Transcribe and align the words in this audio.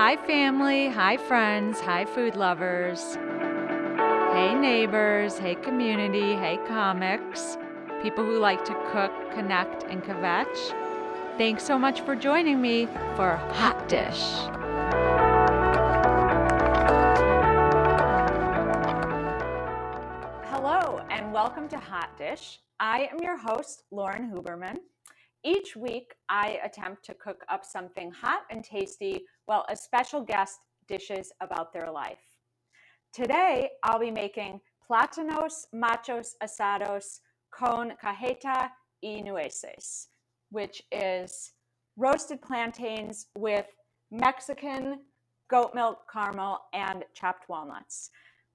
Hi, 0.00 0.14
family. 0.16 0.88
Hi, 0.90 1.16
friends. 1.16 1.80
Hi, 1.80 2.04
food 2.04 2.36
lovers. 2.36 3.16
Hey, 4.32 4.54
neighbors. 4.54 5.38
Hey, 5.38 5.56
community. 5.56 6.36
Hey, 6.36 6.60
comics. 6.68 7.58
People 8.00 8.24
who 8.24 8.38
like 8.38 8.64
to 8.66 8.74
cook, 8.92 9.10
connect, 9.32 9.82
and 9.90 10.00
kvetch. 10.04 10.56
Thanks 11.36 11.64
so 11.64 11.76
much 11.76 12.02
for 12.02 12.14
joining 12.14 12.62
me 12.62 12.86
for 13.16 13.34
Hot 13.54 13.88
Dish. 13.88 14.22
Hello, 20.48 21.02
and 21.10 21.32
welcome 21.32 21.68
to 21.70 21.76
Hot 21.76 22.16
Dish. 22.16 22.60
I 22.78 23.08
am 23.10 23.18
your 23.20 23.36
host, 23.36 23.82
Lauren 23.90 24.30
Huberman. 24.30 24.76
Each 25.44 25.76
week, 25.76 26.14
I 26.28 26.58
attempt 26.64 27.04
to 27.06 27.14
cook 27.14 27.44
up 27.48 27.64
something 27.64 28.10
hot 28.10 28.42
and 28.50 28.64
tasty 28.64 29.24
while 29.46 29.64
a 29.68 29.76
special 29.76 30.22
guest 30.22 30.58
dishes 30.88 31.32
about 31.40 31.72
their 31.72 31.90
life. 31.90 32.24
Today, 33.12 33.70
I'll 33.84 34.00
be 34.00 34.10
making 34.10 34.60
platanos 34.88 35.66
machos 35.74 36.34
asados 36.42 37.20
con 37.50 37.92
cajeta 38.02 38.70
y 39.02 39.20
nueces, 39.24 40.08
which 40.50 40.82
is 40.90 41.52
roasted 41.96 42.42
plantains 42.42 43.26
with 43.36 43.66
Mexican 44.10 45.00
goat 45.48 45.74
milk 45.74 46.00
caramel 46.12 46.60
and 46.72 47.04
chopped 47.14 47.48
walnuts. 47.48 48.10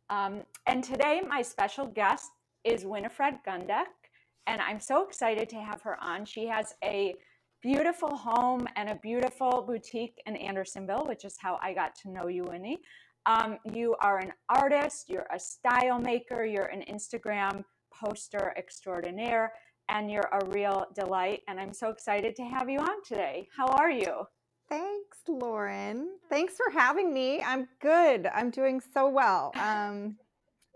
Um, 0.09 0.43
and 0.67 0.83
today, 0.83 1.21
my 1.27 1.41
special 1.41 1.88
guest 1.88 2.29
is 2.63 2.85
Winifred 2.85 3.35
Gundek, 3.47 4.02
and 4.47 4.61
I'm 4.61 4.79
so 4.79 5.05
excited 5.05 5.49
to 5.49 5.55
have 5.57 5.81
her 5.81 5.97
on. 6.02 6.25
She 6.25 6.47
has 6.47 6.73
a 6.83 7.15
beautiful 7.61 8.15
home 8.15 8.67
and 8.75 8.89
a 8.89 8.95
beautiful 8.95 9.63
boutique 9.66 10.21
in 10.25 10.35
Andersonville, 10.35 11.05
which 11.08 11.23
is 11.23 11.38
how 11.39 11.59
I 11.61 11.73
got 11.73 11.95
to 12.03 12.09
know 12.09 12.27
you, 12.27 12.44
Winnie. 12.44 12.80
Um, 13.25 13.58
you 13.73 13.95
are 14.02 14.19
an 14.19 14.33
artist, 14.49 15.09
you're 15.09 15.27
a 15.33 15.39
style 15.39 15.97
maker, 15.97 16.44
you're 16.44 16.66
an 16.66 16.83
Instagram 16.91 17.64
poster 17.94 18.53
extraordinaire, 18.58 19.53
and 19.88 20.11
you're 20.11 20.30
a 20.33 20.45
real 20.47 20.88
delight. 20.94 21.41
And 21.47 21.59
I'm 21.59 21.73
so 21.73 21.89
excited 21.89 22.36
to 22.36 22.44
have 22.44 22.69
you 22.69 22.80
on 22.80 23.02
today. 23.08 23.47
How 23.55 23.67
are 23.67 23.91
you? 23.91 24.25
Thanks, 24.69 25.19
Lauren. 25.27 26.09
Thanks 26.30 26.55
for 26.55 26.69
having 26.71 27.14
me. 27.14 27.41
I'm 27.41 27.67
good. 27.81 28.27
I'm 28.33 28.49
doing 28.49 28.81
so 28.94 29.08
well. 29.08 29.52
Um, 29.55 30.17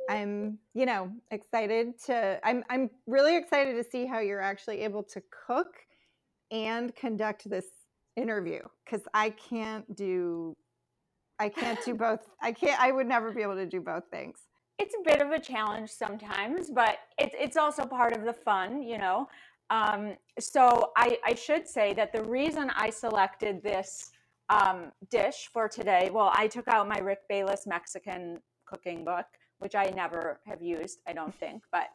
I'm, 0.10 0.58
you 0.74 0.86
know, 0.86 1.12
excited 1.32 2.00
to. 2.06 2.40
I'm. 2.44 2.64
I'm 2.70 2.90
really 3.06 3.36
excited 3.36 3.76
to 3.76 3.84
see 3.84 4.06
how 4.06 4.20
you're 4.20 4.42
actually 4.42 4.82
able 4.82 5.04
to 5.04 5.22
cook 5.48 5.76
and 6.52 6.96
conduct 6.96 7.50
this 7.50 7.66
interview 8.16 8.62
because 8.86 9.02
I 9.14 9.32
can't 9.32 9.96
do. 9.96 10.56
I 11.40 11.50
can't 11.50 11.84
do 11.84 11.94
both. 11.94 12.22
I 12.42 12.52
can't. 12.52 12.80
I 12.80 12.92
would 12.92 13.08
never 13.08 13.32
be 13.32 13.42
able 13.42 13.56
to 13.56 13.66
do 13.66 13.82
both 13.82 14.04
things. 14.12 14.40
It's 14.80 14.96
a 14.96 15.04
bit 15.04 15.22
of 15.22 15.32
a 15.32 15.40
challenge 15.40 15.90
sometimes, 15.90 16.70
but 16.70 17.00
it's 17.18 17.36
it's 17.38 17.58
also 17.58 17.86
part 17.86 18.16
of 18.16 18.24
the 18.24 18.34
fun, 18.34 18.82
you 18.82 18.98
know. 18.98 19.28
Um, 19.70 20.16
so 20.40 20.92
I, 20.96 21.18
I 21.26 21.36
should 21.36 21.68
say 21.68 21.94
that 21.96 22.14
the 22.14 22.24
reason 22.24 22.72
I 22.76 22.90
selected 22.90 23.62
this 23.62 24.12
um, 24.50 24.92
dish 25.10 25.50
for 25.52 25.68
today, 25.68 26.10
well, 26.12 26.32
I 26.34 26.48
took 26.48 26.68
out 26.68 26.88
my 26.88 27.00
Rick 27.00 27.20
Bayless 27.28 27.68
Mexican 27.68 28.40
cooking 28.66 29.04
book, 29.04 29.26
which 29.60 29.76
I 29.76 29.92
never 29.96 30.40
have 30.46 30.62
used, 30.62 31.00
I 31.08 31.14
don't 31.14 31.34
think, 31.36 31.64
but 31.72 31.88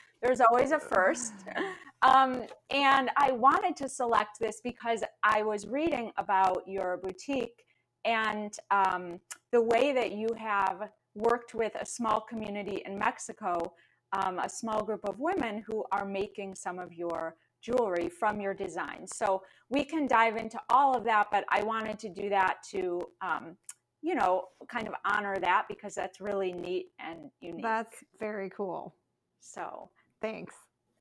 there's 0.22 0.40
always 0.40 0.72
a 0.72 0.78
first. 0.78 1.32
Um, 2.04 2.42
and 2.70 3.10
I 3.16 3.30
wanted 3.30 3.76
to 3.76 3.88
select 3.88 4.40
this 4.40 4.60
because 4.64 5.04
I 5.22 5.44
was 5.44 5.68
reading 5.68 6.10
about 6.16 6.66
your 6.66 6.96
boutique 6.96 7.62
and 8.04 8.52
um, 8.72 9.20
the 9.52 9.62
way 9.62 9.92
that 9.92 10.10
you 10.10 10.28
have 10.36 10.90
worked 11.14 11.54
with 11.54 11.74
a 11.80 11.86
small 11.86 12.20
community 12.20 12.82
in 12.86 12.98
Mexico, 12.98 13.74
um, 14.12 14.40
a 14.40 14.48
small 14.48 14.82
group 14.82 15.08
of 15.08 15.20
women 15.20 15.62
who 15.66 15.84
are 15.92 16.04
making 16.04 16.54
some 16.56 16.78
of 16.78 16.92
your 16.92 17.36
jewelry 17.62 18.08
from 18.08 18.40
your 18.40 18.54
designs. 18.54 19.16
So 19.16 19.42
we 19.70 19.84
can 19.84 20.06
dive 20.06 20.36
into 20.36 20.60
all 20.68 20.96
of 20.96 21.04
that, 21.04 21.28
but 21.30 21.44
I 21.48 21.62
wanted 21.62 21.98
to 22.00 22.08
do 22.08 22.28
that 22.30 22.56
to 22.72 23.08
um, 23.20 23.56
you 24.02 24.14
know, 24.14 24.48
kind 24.68 24.88
of 24.88 24.94
honor 25.04 25.38
that 25.38 25.66
because 25.68 25.94
that's 25.94 26.20
really 26.20 26.52
neat 26.52 26.88
and 26.98 27.30
unique. 27.40 27.62
That's 27.62 28.04
very 28.18 28.50
cool. 28.50 28.94
So, 29.40 29.90
thanks. 30.20 30.54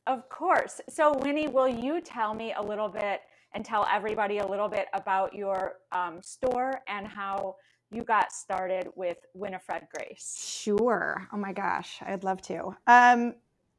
Of 0.08 0.30
course. 0.30 0.82
So, 0.90 1.18
Winnie, 1.18 1.48
will 1.48 1.68
you 1.68 2.02
tell 2.02 2.34
me 2.34 2.54
a 2.58 2.62
little 2.62 2.90
bit 2.90 3.22
and 3.54 3.66
tell 3.66 3.88
everybody 3.92 4.38
a 4.38 4.46
little 4.48 4.70
bit 4.70 4.88
about 4.94 5.34
your 5.34 5.76
um, 5.92 6.22
store 6.22 6.82
and 6.88 7.08
how 7.08 7.56
you 7.92 8.04
got 8.04 8.32
started 8.32 8.88
with 8.96 9.18
Winifred 9.34 9.88
Grace? 9.94 10.40
Sure. 10.48 11.28
Oh 11.34 11.38
my 11.38 11.54
gosh, 11.54 11.98
I'd 12.02 12.24
love 12.24 12.42
to. 12.44 12.76
Um, 12.88 13.36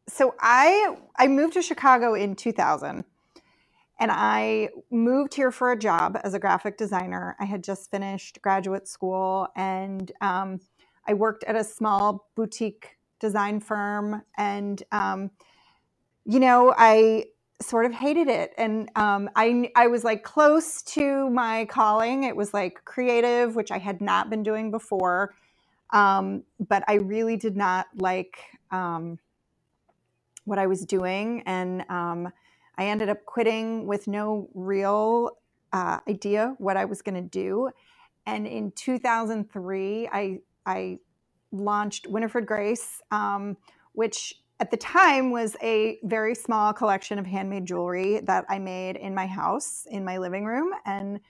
so 0.09 0.35
I 0.41 0.97
I 1.17 1.29
moved 1.29 1.55
to 1.55 1.63
Chicago 1.63 2.15
in 2.15 2.35
2000 2.35 3.05
and 4.03 4.11
I 4.11 4.71
moved 4.91 5.33
here 5.33 5.53
for 5.53 5.71
a 5.71 5.79
job 5.79 6.19
as 6.25 6.35
a 6.35 6.39
graphic 6.41 6.77
designer. 6.77 7.37
I 7.39 7.45
had 7.45 7.63
just 7.63 7.89
finished 7.89 8.43
graduate 8.43 8.89
school 8.89 9.47
and 9.55 10.11
um, 10.21 10.59
I 11.07 11.15
worked 11.15 11.45
at 11.45 11.55
a 11.55 11.63
small 11.63 12.29
boutique 12.35 12.99
design 13.21 13.61
firm. 13.61 14.23
And, 14.37 14.83
um, 14.91 15.31
you 16.25 16.41
know, 16.41 16.75
I 16.77 17.27
sort 17.61 17.87
of 17.87 17.93
hated 17.93 18.27
it. 18.27 18.55
And 18.59 18.91
um, 18.97 19.31
I, 19.37 19.71
I 19.77 19.87
was 19.87 20.03
like 20.03 20.25
close 20.25 20.83
to 20.83 21.31
my 21.31 21.67
calling. 21.67 22.25
It 22.25 22.35
was 22.35 22.53
like 22.53 22.85
creative, 22.85 23.55
which 23.55 23.71
I 23.71 23.79
had 23.79 24.01
not 24.01 24.29
been 24.31 24.43
doing 24.43 24.73
before. 24.73 25.33
Um, 25.91 26.43
but 26.59 26.83
I 26.89 26.95
really 26.95 27.37
did 27.37 27.57
not 27.57 27.87
like 27.95 28.41
um, 28.73 29.21
what 30.45 30.59
I 30.59 30.67
was 30.67 30.85
doing. 30.85 31.45
And, 31.47 31.85
um, 31.89 32.33
I 32.77 32.87
ended 32.87 33.09
up 33.09 33.25
quitting 33.25 33.87
with 33.87 34.07
no 34.07 34.49
real 34.55 35.31
uh, 35.73 36.01
idea 36.09 36.55
what 36.59 36.77
I 36.77 36.85
was 36.85 37.03
going 37.03 37.15
to 37.15 37.21
do. 37.29 37.71
And 38.27 38.47
in 38.47 38.73
2003, 38.73 40.09
I, 40.13 40.39
I 40.67 40.99
launched 41.51 42.07
Winifred 42.07 42.47
Grace, 42.47 43.03
um, 43.11 43.57
which 43.93 44.35
at 44.61 44.71
the 44.71 44.77
time 44.77 45.31
was 45.31 45.57
a 45.63 45.99
very 46.05 46.35
small 46.35 46.73
collection 46.73 47.19
of 47.19 47.27
handmade 47.27 47.67
jewelry 47.67 48.21
that 48.21 48.45
I 48.49 48.59
made 48.59 48.97
in 48.97 49.15
my 49.15 49.27
house, 49.27 49.87
in 49.91 50.05
my 50.05 50.19
living 50.19 50.45
room. 50.45 50.71
And 50.87 51.21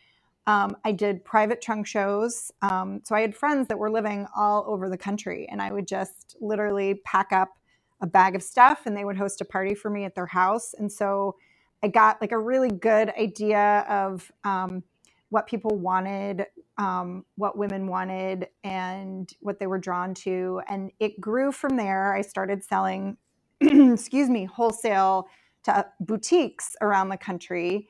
um, 0.46 0.76
I 0.84 0.92
did 0.92 1.24
private 1.24 1.62
trunk 1.62 1.86
shows. 1.86 2.50
Um, 2.62 3.00
so 3.04 3.14
I 3.14 3.20
had 3.20 3.34
friends 3.34 3.68
that 3.68 3.78
were 3.78 3.90
living 3.90 4.26
all 4.36 4.64
over 4.66 4.88
the 4.88 4.98
country, 4.98 5.46
and 5.50 5.62
I 5.62 5.72
would 5.72 5.86
just 5.86 6.36
literally 6.40 7.00
pack 7.04 7.32
up 7.32 7.56
a 8.02 8.06
bag 8.06 8.34
of 8.34 8.42
stuff 8.42 8.82
and 8.84 8.96
they 8.96 9.04
would 9.04 9.16
host 9.16 9.40
a 9.40 9.44
party 9.44 9.74
for 9.74 9.88
me 9.88 10.04
at 10.04 10.14
their 10.14 10.26
house. 10.26 10.74
And 10.74 10.92
so 10.92 11.36
I 11.82 11.88
got 11.88 12.20
like 12.20 12.32
a 12.32 12.38
really 12.38 12.70
good 12.70 13.12
idea 13.18 13.86
of 13.88 14.30
um, 14.44 14.82
what 15.30 15.46
people 15.46 15.76
wanted, 15.78 16.46
um, 16.78 17.24
what 17.36 17.56
women 17.56 17.86
wanted, 17.86 18.48
and 18.64 19.32
what 19.40 19.58
they 19.58 19.66
were 19.66 19.78
drawn 19.78 20.14
to. 20.14 20.60
And 20.68 20.90
it 20.98 21.20
grew 21.20 21.52
from 21.52 21.76
there. 21.76 22.12
I 22.14 22.22
started 22.22 22.62
selling, 22.64 23.16
excuse 23.60 24.28
me, 24.28 24.44
wholesale 24.44 25.28
to 25.64 25.86
boutiques 26.00 26.74
around 26.80 27.08
the 27.08 27.16
country. 27.16 27.88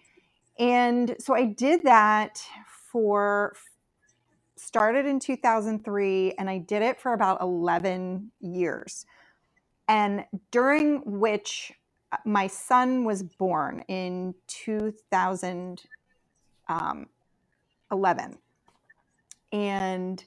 And 0.59 1.17
so 1.19 1.35
I 1.35 1.47
did 1.47 1.83
that 1.85 2.45
for 2.93 3.57
started 4.57 5.07
in 5.07 5.19
2003 5.19 6.33
and 6.39 6.49
I 6.49 6.59
did 6.59 6.83
it 6.83 7.01
for 7.01 7.15
about 7.15 7.41
11 7.41 8.31
years 8.41 9.07
and 9.93 10.25
during 10.51 11.03
which 11.05 11.71
uh, 12.13 12.17
my 12.25 12.47
son 12.47 13.05
was 13.05 13.23
born 13.23 13.85
in 13.89 14.35
2011 14.47 15.79
um, 16.71 18.39
and 19.53 20.25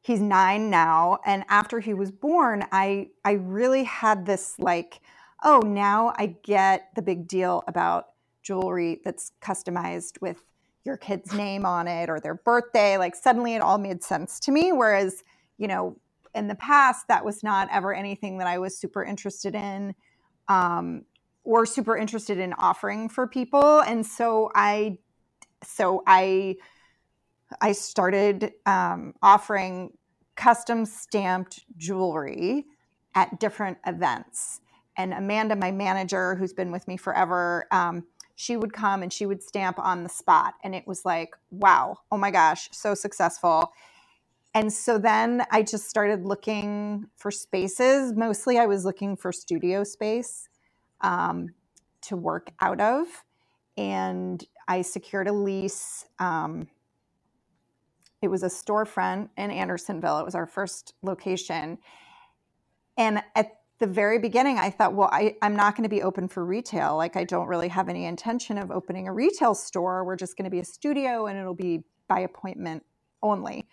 he's 0.00 0.20
nine 0.20 0.68
now 0.70 1.18
and 1.24 1.44
after 1.48 1.78
he 1.78 1.94
was 1.94 2.10
born 2.10 2.64
i 2.72 3.08
i 3.24 3.32
really 3.32 3.84
had 3.84 4.26
this 4.26 4.58
like 4.58 5.00
oh 5.44 5.60
now 5.60 6.12
i 6.18 6.26
get 6.42 6.88
the 6.96 7.02
big 7.02 7.28
deal 7.28 7.62
about 7.68 8.08
jewelry 8.42 9.00
that's 9.04 9.30
customized 9.40 10.20
with 10.20 10.42
your 10.84 10.96
kid's 10.96 11.32
name 11.32 11.64
on 11.64 11.88
it 11.88 12.10
or 12.10 12.20
their 12.20 12.34
birthday. 12.34 12.98
Like 12.98 13.16
suddenly 13.16 13.54
it 13.54 13.62
all 13.62 13.78
made 13.78 14.04
sense 14.04 14.38
to 14.40 14.52
me 14.52 14.70
whereas 14.72 15.24
you 15.56 15.66
know 15.66 15.96
in 16.34 16.48
the 16.48 16.54
past, 16.54 17.08
that 17.08 17.24
was 17.24 17.42
not 17.42 17.68
ever 17.72 17.94
anything 17.94 18.38
that 18.38 18.46
I 18.46 18.58
was 18.58 18.76
super 18.76 19.04
interested 19.04 19.54
in 19.54 19.94
um, 20.48 21.04
or 21.44 21.66
super 21.66 21.96
interested 21.96 22.38
in 22.38 22.52
offering 22.54 23.08
for 23.08 23.26
people. 23.26 23.80
And 23.80 24.04
so 24.04 24.50
I, 24.54 24.98
so 25.62 26.02
I, 26.06 26.56
I 27.60 27.72
started 27.72 28.52
um, 28.66 29.14
offering 29.22 29.92
custom 30.36 30.84
stamped 30.84 31.64
jewelry 31.76 32.66
at 33.14 33.38
different 33.38 33.78
events. 33.86 34.60
And 34.96 35.12
Amanda, 35.12 35.56
my 35.56 35.72
manager, 35.72 36.34
who's 36.34 36.52
been 36.52 36.72
with 36.72 36.86
me 36.88 36.96
forever, 36.96 37.66
um, 37.70 38.04
she 38.36 38.56
would 38.56 38.72
come 38.72 39.02
and 39.02 39.12
she 39.12 39.26
would 39.26 39.42
stamp 39.42 39.78
on 39.78 40.02
the 40.02 40.08
spot. 40.08 40.54
And 40.64 40.74
it 40.74 40.86
was 40.86 41.04
like, 41.04 41.30
wow, 41.50 41.98
oh 42.10 42.16
my 42.16 42.30
gosh, 42.30 42.68
so 42.72 42.94
successful. 42.94 43.72
And 44.54 44.72
so 44.72 44.98
then 44.98 45.44
I 45.50 45.62
just 45.62 45.90
started 45.90 46.24
looking 46.24 47.06
for 47.16 47.30
spaces. 47.32 48.12
Mostly 48.14 48.58
I 48.58 48.66
was 48.66 48.84
looking 48.84 49.16
for 49.16 49.32
studio 49.32 49.82
space 49.82 50.48
um, 51.00 51.48
to 52.02 52.16
work 52.16 52.52
out 52.60 52.80
of. 52.80 53.06
And 53.76 54.44
I 54.68 54.82
secured 54.82 55.26
a 55.26 55.32
lease. 55.32 56.06
Um, 56.20 56.68
it 58.22 58.28
was 58.28 58.44
a 58.44 58.48
storefront 58.48 59.28
in 59.36 59.50
Andersonville. 59.50 60.18
It 60.18 60.24
was 60.24 60.36
our 60.36 60.46
first 60.46 60.94
location. 61.02 61.78
And 62.96 63.22
at 63.34 63.58
the 63.80 63.88
very 63.88 64.20
beginning, 64.20 64.58
I 64.58 64.70
thought, 64.70 64.94
well, 64.94 65.10
I, 65.12 65.36
I'm 65.42 65.56
not 65.56 65.74
going 65.76 65.82
to 65.82 65.88
be 65.88 66.02
open 66.02 66.28
for 66.28 66.44
retail. 66.44 66.96
Like, 66.96 67.16
I 67.16 67.24
don't 67.24 67.48
really 67.48 67.68
have 67.68 67.88
any 67.88 68.04
intention 68.04 68.56
of 68.56 68.70
opening 68.70 69.08
a 69.08 69.12
retail 69.12 69.54
store. 69.54 70.04
We're 70.04 70.16
just 70.16 70.36
going 70.36 70.44
to 70.44 70.50
be 70.50 70.60
a 70.60 70.64
studio 70.64 71.26
and 71.26 71.36
it'll 71.36 71.54
be 71.54 71.82
by 72.08 72.20
appointment 72.20 72.84
only. 73.20 73.66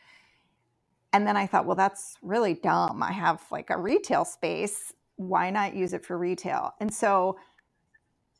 And 1.14 1.28
then 1.28 1.36
I 1.36 1.46
thought, 1.46 1.66
well, 1.66 1.76
that's 1.76 2.16
really 2.22 2.54
dumb. 2.54 3.04
I 3.04 3.12
have 3.12 3.42
like 3.52 3.70
a 3.70 3.78
retail 3.78 4.26
space. 4.26 4.94
Why 5.18 5.50
not 5.50 5.76
use 5.76 5.94
it 5.94 6.06
for 6.06 6.18
retail? 6.18 6.74
And 6.80 6.94
so 6.94 7.38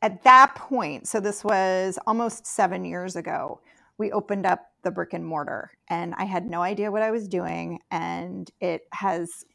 at 0.02 0.24
that 0.24 0.56
point, 0.56 1.08
so 1.08 1.20
this 1.20 1.44
was 1.44 2.00
almost 2.08 2.46
seven 2.48 2.86
years 2.86 3.16
ago, 3.16 3.62
we 3.98 4.12
opened 4.12 4.46
up 4.46 4.72
the 4.84 4.92
brick 4.92 5.14
and 5.14 5.26
mortar 5.26 5.72
and 5.90 6.16
I 6.18 6.24
had 6.24 6.50
no 6.50 6.62
idea 6.64 6.92
what 6.92 7.04
I 7.04 7.12
was 7.12 7.28
doing. 7.28 7.80
And 7.92 8.50
it 8.60 8.88
has 8.94 9.46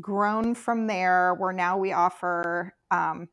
grown 0.00 0.54
from 0.54 0.86
there 0.86 1.34
where 1.38 1.52
now 1.52 1.78
we 1.78 1.92
offer, 1.92 2.74
um, 2.90 3.28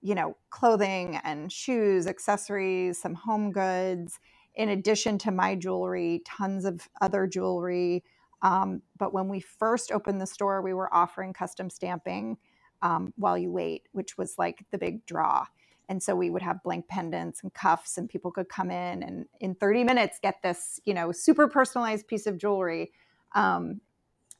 you 0.00 0.14
know, 0.14 0.36
clothing 0.48 1.20
and 1.24 1.52
shoes, 1.52 2.06
accessories, 2.06 3.00
some 3.00 3.14
home 3.14 3.52
goods, 3.52 4.18
in 4.54 4.70
addition 4.70 5.18
to 5.18 5.30
my 5.30 5.54
jewelry, 5.54 6.22
tons 6.24 6.64
of 6.64 6.88
other 7.02 7.26
jewelry. 7.26 8.02
Um, 8.42 8.82
but 8.98 9.12
when 9.12 9.28
we 9.28 9.40
first 9.40 9.92
opened 9.92 10.20
the 10.20 10.26
store, 10.26 10.62
we 10.62 10.74
were 10.74 10.92
offering 10.94 11.32
custom 11.32 11.70
stamping 11.70 12.38
um, 12.82 13.12
while 13.16 13.36
you 13.36 13.50
wait, 13.52 13.88
which 13.92 14.16
was 14.16 14.36
like 14.38 14.64
the 14.70 14.78
big 14.78 15.04
draw. 15.06 15.46
And 15.88 16.02
so 16.02 16.14
we 16.14 16.30
would 16.30 16.42
have 16.42 16.62
blank 16.62 16.86
pendants 16.88 17.42
and 17.42 17.52
cuffs, 17.52 17.98
and 17.98 18.08
people 18.08 18.30
could 18.30 18.48
come 18.48 18.70
in 18.70 19.02
and 19.02 19.26
in 19.40 19.54
30 19.56 19.84
minutes 19.84 20.18
get 20.22 20.40
this, 20.42 20.80
you 20.84 20.94
know, 20.94 21.10
super 21.12 21.48
personalized 21.48 22.06
piece 22.06 22.26
of 22.26 22.38
jewelry. 22.38 22.92
Um, 23.34 23.80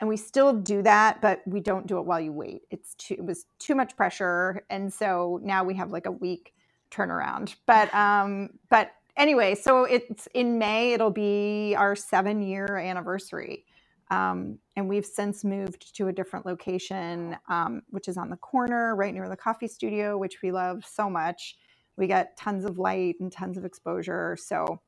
and 0.01 0.09
we 0.09 0.17
still 0.17 0.53
do 0.55 0.83
that, 0.83 1.21
but 1.21 1.43
we 1.47 1.61
don't 1.61 1.87
do 1.87 1.99
it 1.99 2.07
while 2.07 2.21
you 2.21 2.33
wait. 2.33 2.63
It's 2.71 2.95
too, 2.95 3.15
it 3.15 3.25
was 3.25 3.47
too 3.59 3.75
much 3.75 3.97
pressure, 3.97 4.65
and 4.71 4.93
so 4.93 5.41
now 5.43 5.65
we 5.65 5.75
have 5.75 5.91
like 5.91 6.07
a 6.07 6.11
week 6.13 6.55
turnaround. 6.91 7.55
But 7.67 7.93
um, 7.95 8.51
but 8.71 8.93
anyway, 9.17 9.55
so 9.55 9.85
it's 9.85 10.27
in 10.35 10.59
May. 10.59 10.93
It'll 10.95 11.11
be 11.11 11.75
our 11.77 11.95
seven 11.95 12.43
year 12.43 12.77
anniversary. 12.79 13.67
Um, 14.11 14.59
and 14.75 14.89
we've 14.89 15.07
since 15.07 15.45
moved 15.45 15.95
to 15.97 16.09
a 16.09 16.13
different 16.13 16.45
location, 16.45 17.37
um, 17.49 17.83
which 17.91 18.09
is 18.09 18.17
on 18.17 18.29
the 18.29 18.37
corner 18.37 18.97
right 18.97 19.15
near 19.15 19.29
the 19.29 19.37
coffee 19.37 19.69
studio, 19.69 20.19
which 20.19 20.43
we 20.43 20.51
love 20.51 20.85
so 20.85 21.09
much. 21.09 21.57
We 21.97 22.07
get 22.09 22.37
tons 22.37 22.65
of 22.65 22.79
light 22.79 23.17
and 23.21 23.31
tons 23.31 23.57
of 23.57 23.65
exposure. 23.65 24.37
So 24.41 24.81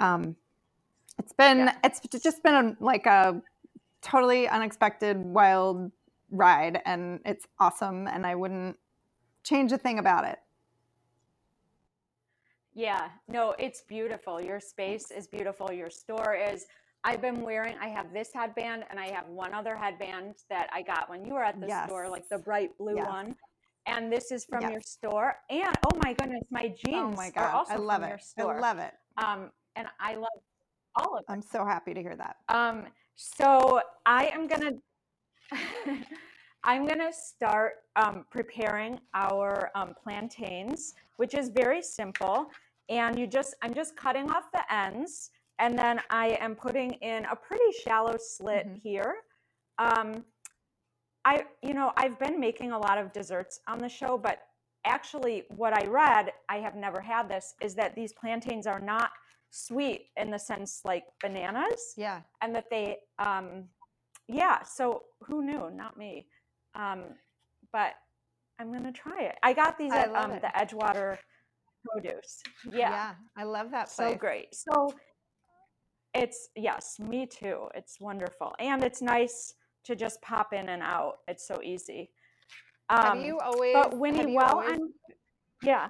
um, 0.00 0.34
it's 1.18 1.32
been, 1.32 1.58
yeah. 1.58 1.76
it's 1.84 2.00
just 2.22 2.42
been 2.42 2.54
a, 2.54 2.76
like 2.84 3.06
a 3.06 3.40
totally 4.02 4.48
unexpected, 4.48 5.16
wild 5.16 5.92
ride. 6.30 6.82
And 6.84 7.20
it's 7.24 7.46
awesome. 7.60 8.08
And 8.08 8.26
I 8.26 8.34
wouldn't 8.34 8.76
change 9.44 9.70
a 9.70 9.78
thing 9.78 10.00
about 10.00 10.24
it. 10.24 10.38
Yeah, 12.74 13.08
no, 13.26 13.54
it's 13.58 13.80
beautiful. 13.80 14.38
Your 14.38 14.60
space 14.60 15.10
is 15.10 15.26
beautiful. 15.26 15.72
Your 15.72 15.88
store 15.88 16.34
is 16.34 16.66
I've 17.06 17.22
been 17.22 17.42
wearing, 17.42 17.76
I 17.80 17.86
have 17.86 18.12
this 18.12 18.30
headband 18.34 18.82
and 18.90 18.98
I 18.98 19.06
have 19.06 19.28
one 19.28 19.54
other 19.54 19.76
headband 19.76 20.34
that 20.50 20.68
I 20.72 20.82
got 20.82 21.08
when 21.08 21.24
you 21.24 21.34
were 21.34 21.44
at 21.44 21.58
the 21.60 21.68
yes. 21.68 21.86
store, 21.86 22.08
like 22.08 22.28
the 22.28 22.38
bright 22.38 22.76
blue 22.78 22.96
yes. 22.96 23.06
one. 23.06 23.36
And 23.86 24.12
this 24.12 24.32
is 24.32 24.44
from 24.44 24.62
yes. 24.62 24.72
your 24.72 24.80
store. 24.80 25.36
And 25.48 25.72
oh 25.86 25.96
my 26.02 26.14
goodness, 26.14 26.42
my 26.50 26.64
oh 26.64 26.76
jeans 26.84 27.14
oh 27.14 27.16
my 27.16 27.30
God. 27.30 27.42
are 27.42 27.50
also 27.52 27.74
I 27.74 27.76
love 27.76 28.00
from 28.00 28.04
it. 28.04 28.08
your 28.08 28.18
store. 28.18 28.56
I 28.56 28.60
love 28.60 28.78
it. 28.78 28.92
Um, 29.18 29.50
and 29.76 29.86
I 30.00 30.16
love 30.16 30.26
all 30.96 31.16
of 31.16 31.20
it. 31.20 31.32
I'm 31.32 31.42
so 31.42 31.64
happy 31.64 31.94
to 31.94 32.02
hear 32.02 32.16
that. 32.16 32.38
Um, 32.48 32.86
so 33.14 33.80
I 34.04 34.26
am 34.26 34.48
gonna 34.48 34.72
I'm 36.64 36.88
gonna 36.88 37.12
start 37.12 37.74
um, 37.94 38.26
preparing 38.32 38.98
our 39.14 39.70
um, 39.76 39.94
plantains, 40.02 40.94
which 41.18 41.34
is 41.34 41.50
very 41.50 41.82
simple. 41.82 42.50
And 42.88 43.16
you 43.16 43.28
just 43.28 43.54
I'm 43.62 43.74
just 43.74 43.96
cutting 43.96 44.28
off 44.28 44.50
the 44.52 44.74
ends 44.74 45.30
and 45.58 45.78
then 45.78 46.00
I 46.10 46.38
am 46.40 46.54
putting 46.54 46.92
in 46.94 47.24
a 47.26 47.36
pretty 47.36 47.72
shallow 47.84 48.16
slit 48.18 48.66
mm-hmm. 48.66 48.78
here. 48.82 49.16
Um, 49.78 50.24
I, 51.24 51.44
you 51.62 51.74
know, 51.74 51.92
I've 51.96 52.18
been 52.18 52.38
making 52.38 52.72
a 52.72 52.78
lot 52.78 52.98
of 52.98 53.12
desserts 53.12 53.60
on 53.66 53.78
the 53.78 53.88
show, 53.88 54.16
but 54.16 54.40
actually, 54.84 55.44
what 55.56 55.72
I 55.72 55.86
read, 55.86 56.32
I 56.48 56.58
have 56.58 56.76
never 56.76 57.00
had 57.00 57.28
this, 57.28 57.54
is 57.60 57.74
that 57.74 57.94
these 57.96 58.12
plantains 58.12 58.66
are 58.66 58.80
not 58.80 59.10
sweet 59.50 60.08
in 60.16 60.30
the 60.30 60.38
sense 60.38 60.82
like 60.84 61.04
bananas. 61.20 61.94
Yeah. 61.96 62.20
And 62.42 62.54
that 62.54 62.66
they, 62.70 62.98
um, 63.18 63.64
yeah. 64.28 64.62
So 64.62 65.04
who 65.22 65.44
knew? 65.44 65.70
Not 65.70 65.96
me. 65.96 66.26
Um, 66.74 67.04
but 67.72 67.94
I'm 68.58 68.72
gonna 68.72 68.92
try 68.92 69.22
it. 69.22 69.36
I 69.42 69.52
got 69.52 69.78
these 69.78 69.92
at 69.92 70.14
um, 70.14 70.30
the 70.30 70.52
Edgewater 70.56 71.18
Produce. 71.92 72.42
Yeah. 72.70 72.90
Yeah, 72.90 73.14
I 73.36 73.44
love 73.44 73.70
that 73.70 73.88
place. 73.88 74.12
So 74.12 74.14
great. 74.14 74.54
So 74.54 74.94
it's 76.16 76.48
yes, 76.56 76.98
me 76.98 77.26
too. 77.26 77.68
It's 77.74 78.00
wonderful. 78.00 78.54
And 78.58 78.82
it's 78.82 79.02
nice 79.02 79.54
to 79.84 79.94
just 79.94 80.20
pop 80.22 80.52
in 80.52 80.68
and 80.68 80.82
out. 80.82 81.18
It's 81.28 81.46
so 81.46 81.60
easy. 81.62 82.10
Um, 82.88 83.02
have 83.02 83.20
you 83.20 83.38
always 83.38 83.74
But 83.74 83.96
Winnie, 83.98 84.34
well, 84.34 84.60
always, 84.60 84.70
I'm 84.72 84.92
yeah. 85.62 85.88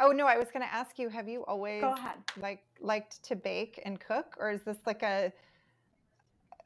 Oh 0.00 0.10
no, 0.10 0.26
I 0.26 0.36
was 0.38 0.48
going 0.52 0.64
to 0.66 0.72
ask 0.72 0.98
you 0.98 1.08
have 1.08 1.28
you 1.28 1.44
always 1.46 1.80
Go 1.80 1.92
ahead. 1.92 2.16
like 2.40 2.62
liked 2.80 3.22
to 3.24 3.36
bake 3.36 3.80
and 3.84 3.98
cook 4.00 4.36
or 4.38 4.50
is 4.50 4.62
this 4.62 4.78
like 4.86 5.02
a 5.02 5.32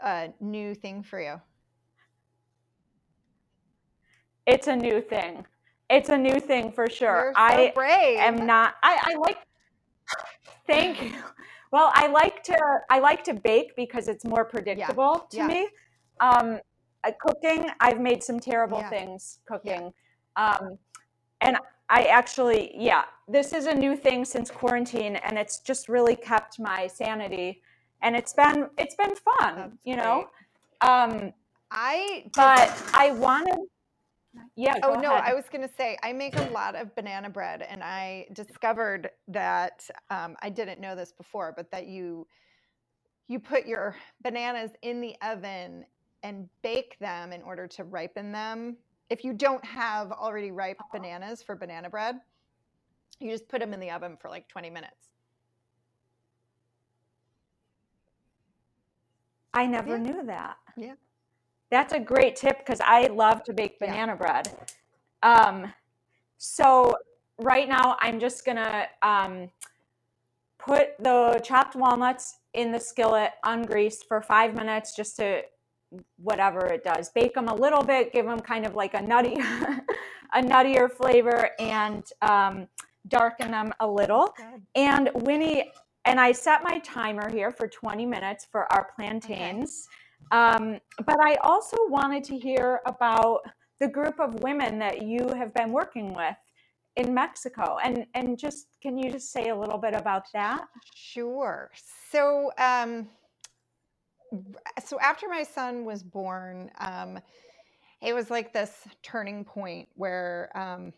a 0.02 0.28
new 0.40 0.74
thing 0.74 1.02
for 1.02 1.20
you? 1.20 1.40
It's 4.46 4.66
a 4.66 4.76
new 4.76 5.00
thing. 5.00 5.44
It's 5.90 6.08
a 6.08 6.18
new 6.18 6.40
thing 6.40 6.72
for 6.72 6.88
sure. 6.88 7.32
So 7.34 7.40
I 7.40 7.72
brave. 7.74 8.18
am 8.18 8.46
not 8.46 8.74
I, 8.82 9.14
I 9.14 9.14
like 9.18 9.38
thank 10.66 11.02
you. 11.02 11.12
Well, 11.70 11.90
I 11.94 12.06
like 12.06 12.42
to 12.44 12.58
I 12.90 12.98
like 12.98 13.24
to 13.24 13.34
bake 13.34 13.76
because 13.76 14.08
it's 14.08 14.24
more 14.24 14.44
predictable 14.44 15.26
yeah. 15.32 15.46
to 15.46 15.52
yeah. 15.52 15.60
me. 15.60 15.68
Um, 16.20 16.60
uh, 17.04 17.12
cooking, 17.20 17.70
I've 17.80 18.00
made 18.00 18.22
some 18.22 18.40
terrible 18.40 18.78
yeah. 18.78 18.90
things 18.90 19.38
cooking, 19.46 19.92
um, 20.36 20.78
and 21.40 21.56
I 21.88 22.04
actually, 22.04 22.72
yeah, 22.76 23.04
this 23.28 23.52
is 23.52 23.66
a 23.66 23.74
new 23.74 23.96
thing 23.96 24.24
since 24.24 24.50
quarantine, 24.50 25.16
and 25.16 25.38
it's 25.38 25.60
just 25.60 25.88
really 25.88 26.16
kept 26.16 26.58
my 26.58 26.86
sanity, 26.86 27.62
and 28.02 28.16
it's 28.16 28.32
been 28.32 28.68
it's 28.76 28.94
been 28.94 29.14
fun, 29.14 29.54
That's 29.56 29.72
you 29.84 29.96
know. 29.96 30.28
Um, 30.80 31.32
I 31.70 32.24
but 32.34 32.72
I 32.94 33.12
wanted 33.12 33.58
yeah. 34.56 34.74
Oh 34.82 34.94
no, 34.94 35.14
ahead. 35.14 35.24
I 35.26 35.34
was 35.34 35.44
going 35.50 35.66
to 35.66 35.74
say 35.74 35.96
I 36.02 36.12
make 36.12 36.36
a 36.36 36.50
lot 36.50 36.74
of 36.74 36.94
banana 36.94 37.30
bread, 37.30 37.62
and 37.62 37.82
I 37.82 38.26
discovered 38.32 39.10
that 39.28 39.88
um, 40.10 40.36
I 40.42 40.50
didn't 40.50 40.80
know 40.80 40.94
this 40.94 41.12
before, 41.12 41.52
but 41.56 41.70
that 41.70 41.86
you 41.86 42.26
you 43.28 43.38
put 43.38 43.66
your 43.66 43.94
bananas 44.22 44.70
in 44.82 45.00
the 45.00 45.14
oven 45.22 45.84
and 46.22 46.48
bake 46.62 46.98
them 46.98 47.32
in 47.32 47.42
order 47.42 47.66
to 47.66 47.84
ripen 47.84 48.32
them. 48.32 48.76
If 49.10 49.24
you 49.24 49.32
don't 49.32 49.64
have 49.64 50.12
already 50.12 50.50
ripe 50.50 50.78
bananas 50.92 51.42
for 51.42 51.54
banana 51.54 51.88
bread, 51.88 52.16
you 53.20 53.30
just 53.30 53.48
put 53.48 53.60
them 53.60 53.72
in 53.72 53.80
the 53.80 53.90
oven 53.90 54.16
for 54.20 54.28
like 54.28 54.48
20 54.48 54.70
minutes. 54.70 55.08
I 59.54 59.66
never 59.66 59.96
yeah. 59.96 60.02
knew 60.02 60.26
that. 60.26 60.56
Yeah. 60.76 60.94
That's 61.70 61.92
a 61.92 62.00
great 62.00 62.36
tip 62.36 62.58
because 62.58 62.80
I 62.80 63.06
love 63.08 63.42
to 63.44 63.52
bake 63.52 63.78
banana 63.78 64.12
yeah. 64.12 64.14
bread. 64.14 64.70
Um, 65.22 65.72
so 66.38 66.96
right 67.38 67.68
now 67.68 67.96
I'm 68.00 68.18
just 68.18 68.44
gonna 68.44 68.86
um, 69.02 69.50
put 70.58 70.96
the 70.98 71.40
chopped 71.44 71.76
walnuts 71.76 72.38
in 72.54 72.72
the 72.72 72.80
skillet 72.80 73.32
ungreased 73.44 74.04
for 74.08 74.22
five 74.22 74.54
minutes 74.54 74.94
just 74.94 75.16
to 75.16 75.42
whatever 76.16 76.66
it 76.66 76.84
does. 76.84 77.10
Bake 77.10 77.34
them 77.34 77.48
a 77.48 77.54
little 77.54 77.82
bit, 77.82 78.12
give 78.12 78.26
them 78.26 78.40
kind 78.40 78.66
of 78.66 78.74
like 78.74 78.94
a 78.94 79.00
nutty, 79.00 79.34
a 80.34 80.42
nuttier 80.42 80.90
flavor, 80.90 81.50
and 81.58 82.04
um, 82.22 82.66
darken 83.08 83.50
them 83.50 83.72
a 83.80 83.86
little. 83.86 84.34
Good. 84.36 84.62
And 84.74 85.10
Winnie 85.14 85.70
and 86.04 86.20
I 86.20 86.32
set 86.32 86.62
my 86.62 86.78
timer 86.80 87.30
here 87.30 87.50
for 87.50 87.68
20 87.68 88.06
minutes 88.06 88.46
for 88.50 88.70
our 88.72 88.90
plantains. 88.96 89.88
Okay. 89.88 90.07
Um, 90.30 90.78
but 91.06 91.16
I 91.20 91.36
also 91.42 91.76
wanted 91.88 92.24
to 92.24 92.38
hear 92.38 92.80
about 92.86 93.40
the 93.80 93.88
group 93.88 94.20
of 94.20 94.42
women 94.42 94.78
that 94.80 95.02
you 95.02 95.28
have 95.28 95.54
been 95.54 95.72
working 95.72 96.12
with 96.14 96.36
in 96.96 97.14
Mexico. 97.14 97.78
And 97.82 98.06
and 98.14 98.38
just 98.38 98.66
can 98.82 98.98
you 98.98 99.10
just 99.10 99.32
say 99.32 99.48
a 99.48 99.56
little 99.56 99.78
bit 99.78 99.94
about 99.94 100.24
that? 100.34 100.64
Sure. 100.94 101.70
So 102.10 102.50
um, 102.58 103.08
so 104.84 104.98
after 105.00 105.28
my 105.28 105.42
son 105.42 105.84
was 105.84 106.02
born, 106.02 106.70
um, 106.78 107.18
it 108.02 108.14
was 108.14 108.30
like 108.30 108.52
this 108.52 108.86
turning 109.02 109.44
point 109.44 109.88
where 109.94 110.50
um, 110.54 110.92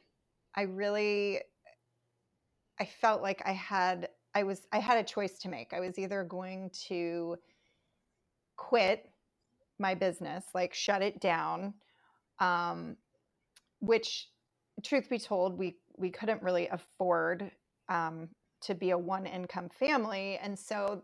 I 0.54 0.62
really 0.62 1.40
I 2.78 2.86
felt 2.86 3.22
like 3.22 3.42
I 3.44 3.52
had 3.52 4.08
I 4.34 4.42
was 4.42 4.62
I 4.72 4.78
had 4.78 4.98
a 4.98 5.04
choice 5.04 5.38
to 5.40 5.48
make. 5.48 5.72
I 5.72 5.80
was 5.80 5.98
either 5.98 6.24
going 6.24 6.70
to 6.88 7.36
quit 8.56 9.09
my 9.80 9.94
business, 9.94 10.44
like 10.54 10.74
shut 10.74 11.02
it 11.02 11.20
down, 11.20 11.74
um, 12.38 12.96
which, 13.80 14.28
truth 14.84 15.08
be 15.08 15.18
told, 15.18 15.58
we 15.58 15.78
we 15.96 16.10
couldn't 16.10 16.42
really 16.42 16.68
afford 16.68 17.50
um, 17.88 18.28
to 18.62 18.74
be 18.74 18.90
a 18.90 18.98
one 18.98 19.26
income 19.26 19.68
family, 19.68 20.38
and 20.42 20.58
so. 20.58 21.02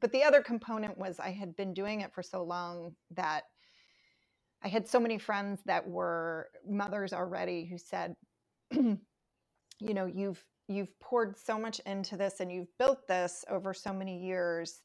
But 0.00 0.12
the 0.12 0.22
other 0.22 0.40
component 0.40 0.96
was 0.98 1.18
I 1.18 1.30
had 1.30 1.56
been 1.56 1.74
doing 1.74 2.02
it 2.02 2.14
for 2.14 2.22
so 2.22 2.44
long 2.44 2.94
that 3.16 3.42
I 4.62 4.68
had 4.68 4.86
so 4.86 5.00
many 5.00 5.18
friends 5.18 5.60
that 5.66 5.88
were 5.88 6.48
mothers 6.68 7.12
already 7.12 7.64
who 7.64 7.78
said, 7.78 8.14
you 8.70 8.98
know, 9.80 10.06
you've 10.06 10.44
you've 10.68 10.98
poured 11.00 11.36
so 11.36 11.58
much 11.58 11.80
into 11.86 12.16
this 12.16 12.38
and 12.40 12.52
you've 12.52 12.78
built 12.78 13.08
this 13.08 13.44
over 13.50 13.74
so 13.74 13.92
many 13.92 14.18
years. 14.18 14.82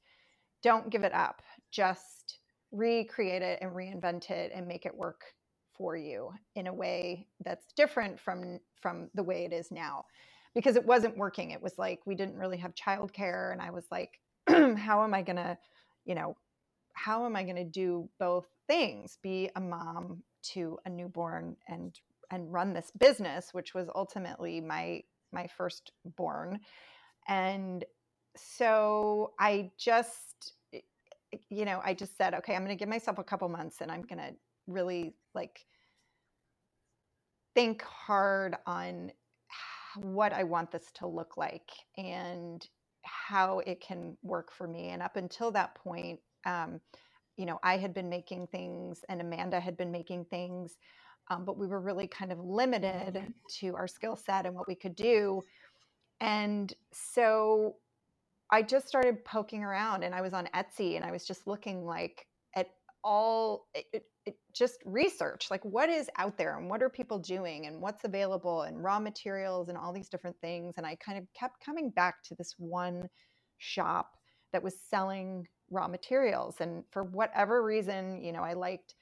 Don't 0.64 0.90
give 0.90 1.04
it 1.04 1.14
up. 1.14 1.44
Just 1.72 2.40
recreate 2.76 3.42
it 3.44 3.60
and 3.62 3.72
reinvent 3.72 4.32
it 4.32 4.52
and 4.56 4.68
make 4.68 4.86
it 4.86 4.96
work 4.96 5.22
for 5.78 5.98
you 5.98 6.32
in 6.56 6.68
a 6.68 6.74
way 6.74 7.28
that's 7.44 7.66
different 7.76 8.20
from 8.20 8.60
from 8.82 9.10
the 9.16 9.24
way 9.24 9.46
it 9.46 9.54
is 9.54 9.72
now. 9.72 10.06
Because 10.56 10.76
it 10.78 10.86
wasn't 10.86 11.18
working. 11.18 11.52
It 11.52 11.62
was 11.62 11.78
like 11.78 12.02
we 12.06 12.16
didn't 12.16 12.38
really 12.38 12.58
have 12.58 12.76
childcare 12.76 13.52
and 13.54 13.62
i 13.62 13.72
was 13.72 13.86
like 13.92 14.20
how 14.50 15.04
am 15.04 15.14
i 15.14 15.22
going 15.22 15.38
to 15.38 15.58
you 16.06 16.16
know 16.16 16.38
how 16.94 17.26
am 17.26 17.36
i 17.36 17.44
going 17.44 17.56
to 17.58 17.66
do 17.66 18.10
both 18.20 18.48
things? 18.68 19.18
Be 19.24 19.50
a 19.56 19.62
mom 19.62 20.24
to 20.54 20.80
a 20.86 20.90
newborn 20.90 21.58
and 21.68 22.00
and 22.32 22.52
run 22.54 22.74
this 22.74 22.92
business 23.00 23.54
which 23.54 23.74
was 23.74 23.90
ultimately 23.96 24.62
my 24.62 25.02
my 25.34 25.48
firstborn. 25.58 26.60
And 27.28 27.86
so 28.38 29.34
i 29.40 29.72
just 29.78 30.35
you 31.50 31.66
know, 31.66 31.82
I 31.84 31.94
just 31.94 32.18
said, 32.18 32.34
okay, 32.36 32.56
I'm 32.56 32.64
going 32.64 32.76
to 32.76 32.80
give 32.80 32.90
myself 32.90 33.18
a 33.18 33.24
couple 33.24 33.48
months 33.50 33.82
and 33.82 33.92
I'm 33.92 34.04
going 34.04 34.20
to 34.20 34.34
really 34.68 35.16
like 35.34 35.66
think 37.54 37.82
hard 37.84 38.56
on 38.66 39.12
what 39.96 40.34
I 40.34 40.44
want 40.44 40.72
this 40.72 40.92
to 40.96 41.08
look 41.08 41.38
like 41.38 41.72
and 41.98 42.68
how 43.04 43.60
it 43.60 43.82
can 43.82 44.18
work 44.24 44.52
for 44.52 44.68
me. 44.68 44.90
And 44.90 45.02
up 45.02 45.16
until 45.16 45.52
that 45.52 45.76
point, 45.76 46.20
um, 46.46 46.82
you 47.38 47.46
know, 47.46 47.60
I 47.64 47.78
had 47.78 47.94
been 47.94 48.10
making 48.10 48.48
things 48.48 49.04
and 49.10 49.22
Amanda 49.22 49.60
had 49.60 49.78
been 49.78 49.92
making 49.92 50.26
things, 50.26 50.78
um, 51.30 51.46
but 51.46 51.58
we 51.58 51.68
were 51.68 51.82
really 51.82 52.08
kind 52.08 52.32
of 52.32 52.40
limited 52.40 53.34
to 53.60 53.76
our 53.76 53.88
skill 53.88 54.16
set 54.16 54.46
and 54.46 54.56
what 54.56 54.68
we 54.68 54.76
could 54.76 54.96
do. 54.96 55.44
And 56.20 56.74
so 56.94 57.76
I 58.52 58.62
just 58.62 58.88
started 58.88 59.24
poking 59.26 59.64
around 59.64 60.04
and 60.04 60.14
I 60.14 60.22
was 60.22 60.34
on 60.34 60.48
Etsy 60.56 60.96
and 60.96 61.06
I 61.06 61.12
was 61.12 61.26
just 61.26 61.48
looking 61.48 61.86
like 61.86 62.28
at 62.56 62.68
all 63.04 63.68
it, 63.74 63.86
it, 63.94 64.04
it 64.26 64.36
just 64.54 64.78
research 64.86 65.48
like 65.50 65.64
what 65.64 65.90
is 65.90 66.10
out 66.18 66.38
there 66.38 66.58
and 66.58 66.70
what 66.70 66.82
are 66.82 66.90
people 66.90 67.20
doing 67.20 67.66
and 67.66 67.82
what's 67.82 68.04
available 68.04 68.64
and 68.64 68.84
raw 68.84 69.00
materials 69.00 69.70
and 69.70 69.78
all 69.78 69.94
these 69.94 70.10
different 70.10 70.36
things. 70.42 70.76
And 70.78 70.86
I 70.86 70.96
kind 70.96 71.18
of 71.18 71.26
kept 71.38 71.64
coming 71.64 71.90
back 71.90 72.24
to 72.26 72.36
this 72.36 72.56
one 72.58 73.10
shop 73.58 74.12
that 74.54 74.64
was 74.64 74.76
selling 74.90 75.48
raw 75.72 75.88
materials. 75.88 76.58
And 76.60 76.84
for 76.92 77.04
whatever 77.04 77.64
reason 77.64 78.24
you 78.24 78.32
know 78.32 78.44
I 78.44 78.54
liked 78.54 78.96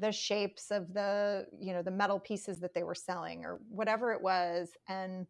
the 0.00 0.12
shapes 0.12 0.70
of 0.70 0.92
the 0.92 1.46
you 1.60 1.72
know 1.72 1.82
the 1.82 1.90
metal 1.90 2.18
pieces 2.18 2.58
that 2.60 2.74
they 2.74 2.82
were 2.82 2.94
selling 2.94 3.44
or 3.44 3.60
whatever 3.68 4.12
it 4.12 4.22
was. 4.22 4.70
And 4.88 5.26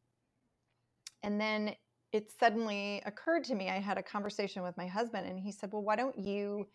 and 1.23 1.41
then 1.41 1.75
it 2.13 2.33
suddenly 2.39 3.03
occurred 3.07 3.45
to 3.45 3.55
me. 3.55 3.69
I 3.69 3.79
had 3.81 3.99
a 3.99 4.03
conversation 4.03 4.63
with 4.63 4.77
my 4.77 4.87
husband, 4.87 5.27
and 5.29 5.39
he 5.39 5.53
said, 5.53 5.73
Well, 5.73 5.83
why 5.83 5.97
don't 5.97 6.19
you 6.19 6.67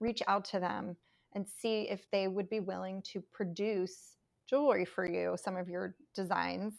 reach 0.00 0.22
out 0.26 0.44
to 0.46 0.60
them 0.60 0.96
and 1.34 1.46
see 1.48 1.82
if 1.88 2.10
they 2.10 2.28
would 2.28 2.48
be 2.50 2.60
willing 2.60 3.02
to 3.12 3.20
produce 3.32 4.16
jewelry 4.48 4.84
for 4.84 5.06
you, 5.06 5.36
some 5.42 5.56
of 5.56 5.68
your 5.68 5.94
designs? 6.14 6.74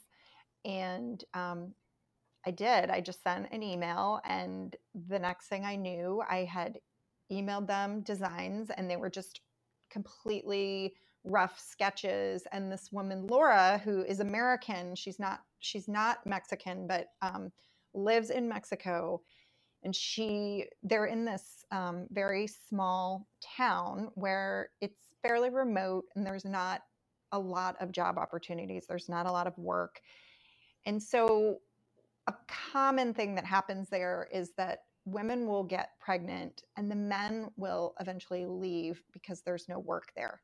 And 0.66 1.24
um, 1.34 1.74
I 2.46 2.52
did. 2.52 2.90
I 2.90 3.02
just 3.02 3.24
sent 3.24 3.48
an 3.52 3.64
email, 3.64 4.20
and 4.26 4.76
the 5.08 5.20
next 5.20 5.48
thing 5.48 5.66
I 5.66 5.76
knew, 5.76 6.22
I 6.30 6.44
had 6.46 6.80
emailed 7.32 7.68
them 7.68 8.02
designs, 8.02 8.70
and 8.72 8.90
they 8.90 8.98
were 8.98 9.10
just 9.10 9.42
completely 9.90 10.96
rough 11.24 11.60
sketches 11.60 12.48
and 12.52 12.72
this 12.72 12.92
woman 12.92 13.28
laura 13.28 13.80
who 13.84 14.02
is 14.04 14.20
american 14.22 14.96
she's 14.96 15.20
not 15.20 15.42
she's 15.60 15.88
not 15.88 16.26
mexican 16.26 16.88
but 16.88 17.10
um, 17.22 17.52
lives 17.94 18.30
in 18.30 18.48
Mexico. 18.48 19.22
And 19.84 19.96
she, 19.96 20.66
they're 20.84 21.06
in 21.06 21.26
this 21.26 21.66
um, 21.72 22.08
very 22.12 22.48
small 22.48 23.28
town 23.58 24.10
where 24.16 24.70
it's 24.80 25.14
fairly 25.22 25.50
remote 25.50 26.06
and 26.16 26.26
there's 26.26 26.46
not 26.46 26.82
a 27.32 27.40
lot 27.40 27.76
of 27.80 27.92
job 27.92 28.18
opportunities, 28.18 28.86
there's 28.88 29.10
not 29.10 29.26
a 29.26 29.32
lot 29.32 29.48
of 29.48 29.58
work. 29.58 30.02
And 30.86 31.02
so, 31.02 31.60
a 32.28 32.34
common 32.48 33.14
thing 33.14 33.34
that 33.36 33.46
happens 33.46 33.90
there 33.90 34.28
is 34.32 34.52
that 34.56 34.84
women 35.06 35.48
will 35.48 35.64
get 35.64 35.90
pregnant 36.00 36.64
and 36.78 36.90
the 36.90 36.96
men 36.96 37.50
will 37.58 37.96
eventually 38.00 38.46
leave 38.46 39.02
because 39.12 39.42
there's 39.42 39.68
no 39.68 39.80
work 39.80 40.12
there. 40.16 40.42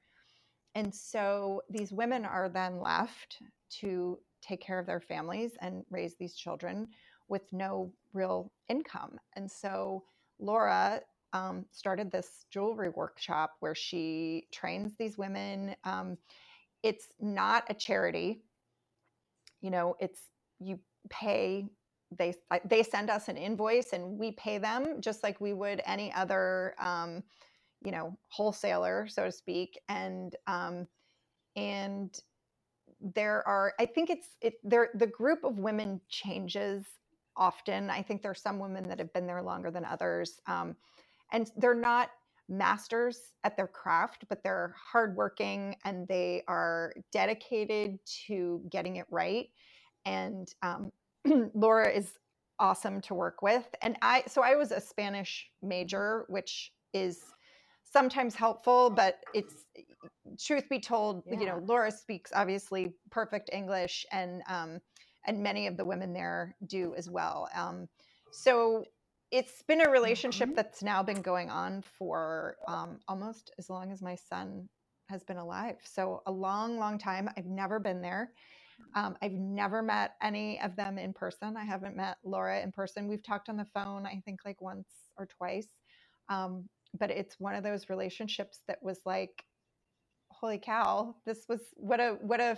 And 0.75 0.93
so 0.93 1.61
these 1.69 1.91
women 1.91 2.25
are 2.25 2.49
then 2.49 2.79
left 2.79 3.37
to 3.79 4.19
take 4.41 4.61
care 4.61 4.79
of 4.79 4.85
their 4.85 4.99
families 4.99 5.51
and 5.61 5.83
raise 5.89 6.15
these 6.15 6.35
children 6.35 6.87
with 7.29 7.51
no 7.53 7.93
real 8.13 8.51
income. 8.69 9.19
And 9.35 9.49
so 9.51 10.03
Laura 10.39 11.01
um, 11.33 11.65
started 11.71 12.11
this 12.11 12.45
jewelry 12.51 12.89
workshop 12.89 13.53
where 13.61 13.75
she 13.75 14.47
trains 14.51 14.95
these 14.97 15.17
women. 15.17 15.75
Um, 15.83 16.17
it's 16.83 17.07
not 17.19 17.65
a 17.69 17.73
charity, 17.75 18.43
you 19.61 19.71
know, 19.71 19.95
it's 19.99 20.21
you 20.59 20.79
pay 21.09 21.67
they 22.17 22.33
they 22.65 22.83
send 22.83 23.09
us 23.09 23.27
an 23.27 23.37
invoice 23.37 23.93
and 23.93 24.17
we 24.19 24.31
pay 24.33 24.57
them 24.57 25.01
just 25.01 25.23
like 25.23 25.41
we 25.41 25.53
would 25.53 25.81
any 25.85 26.13
other 26.13 26.75
um, 26.79 27.23
you 27.85 27.91
know 27.91 28.17
wholesaler 28.29 29.07
so 29.09 29.25
to 29.25 29.31
speak 29.31 29.79
and 29.89 30.35
um, 30.47 30.87
and 31.55 32.19
there 33.15 33.47
are 33.47 33.73
i 33.79 33.85
think 33.85 34.09
it's 34.09 34.29
it 34.41 34.55
there 34.63 34.89
the 34.95 35.07
group 35.07 35.43
of 35.43 35.59
women 35.59 36.01
changes 36.09 36.85
often. 37.37 37.89
I 37.89 38.01
think 38.01 38.21
there's 38.21 38.41
some 38.41 38.59
women 38.59 38.87
that 38.89 38.99
have 38.99 39.13
been 39.13 39.27
there 39.27 39.41
longer 39.41 39.71
than 39.71 39.85
others. 39.85 40.41
Um, 40.47 40.75
and 41.31 41.51
they're 41.57 41.73
not 41.73 42.09
masters 42.49 43.33
at 43.43 43.57
their 43.57 43.67
craft, 43.67 44.25
but 44.29 44.43
they're 44.43 44.73
hardworking 44.91 45.75
and 45.83 46.07
they 46.07 46.43
are 46.47 46.93
dedicated 47.11 47.99
to 48.27 48.61
getting 48.71 48.95
it 48.97 49.05
right. 49.11 49.49
And 50.05 50.47
um, 50.61 50.91
Laura 51.53 51.89
is 51.89 52.13
awesome 52.59 53.01
to 53.01 53.13
work 53.13 53.41
with. 53.41 53.67
And 53.81 53.97
I, 54.01 54.23
so 54.27 54.41
I 54.41 54.55
was 54.55 54.71
a 54.71 54.79
Spanish 54.79 55.49
major, 55.61 56.25
which 56.29 56.71
is 56.93 57.21
sometimes 57.83 58.35
helpful, 58.35 58.89
but 58.89 59.19
it's 59.33 59.65
truth 60.39 60.67
be 60.69 60.79
told, 60.79 61.23
yeah. 61.25 61.39
you 61.39 61.45
know, 61.45 61.61
Laura 61.65 61.91
speaks 61.91 62.31
obviously 62.33 62.93
perfect 63.11 63.49
English 63.53 64.05
and 64.11 64.41
um, 64.49 64.79
and 65.27 65.43
many 65.43 65.67
of 65.67 65.77
the 65.77 65.85
women 65.85 66.13
there 66.13 66.55
do 66.65 66.93
as 66.97 67.09
well. 67.09 67.49
Um, 67.53 67.87
so 68.31 68.83
it's 69.31 69.61
been 69.67 69.85
a 69.85 69.89
relationship 69.89 70.49
mm-hmm. 70.49 70.55
that's 70.55 70.81
now 70.81 71.03
been 71.03 71.21
going 71.21 71.49
on 71.49 71.83
for 71.97 72.55
um, 72.67 72.99
almost 73.07 73.51
as 73.59 73.69
long 73.69 73.91
as 73.91 74.01
my 74.01 74.15
son 74.15 74.67
has 75.09 75.23
been 75.23 75.37
alive. 75.37 75.75
So 75.83 76.21
a 76.25 76.31
long, 76.31 76.77
long 76.77 76.97
time. 76.97 77.29
I've 77.37 77.45
never 77.45 77.79
been 77.79 78.01
there. 78.01 78.31
Um, 78.95 79.17
I've 79.21 79.33
never 79.33 79.81
met 79.81 80.11
any 80.21 80.61
of 80.61 80.75
them 80.75 80.97
in 80.97 81.13
person. 81.13 81.57
I 81.57 81.65
haven't 81.65 81.95
met 81.95 82.17
Laura 82.23 82.61
in 82.61 82.71
person. 82.71 83.07
We've 83.07 83.23
talked 83.23 83.49
on 83.49 83.57
the 83.57 83.65
phone, 83.73 84.05
I 84.05 84.21
think, 84.23 84.41
like 84.45 84.61
once 84.61 84.87
or 85.17 85.25
twice. 85.25 85.67
Um, 86.29 86.69
but 86.97 87.09
it's 87.09 87.39
one 87.39 87.55
of 87.55 87.63
those 87.63 87.89
relationships 87.89 88.59
that 88.67 88.79
was 88.81 88.99
like, 89.05 89.43
holy 90.29 90.59
cow, 90.59 91.15
this 91.25 91.45
was 91.49 91.61
what 91.75 91.99
a 91.99 92.17
what 92.21 92.39
a 92.39 92.57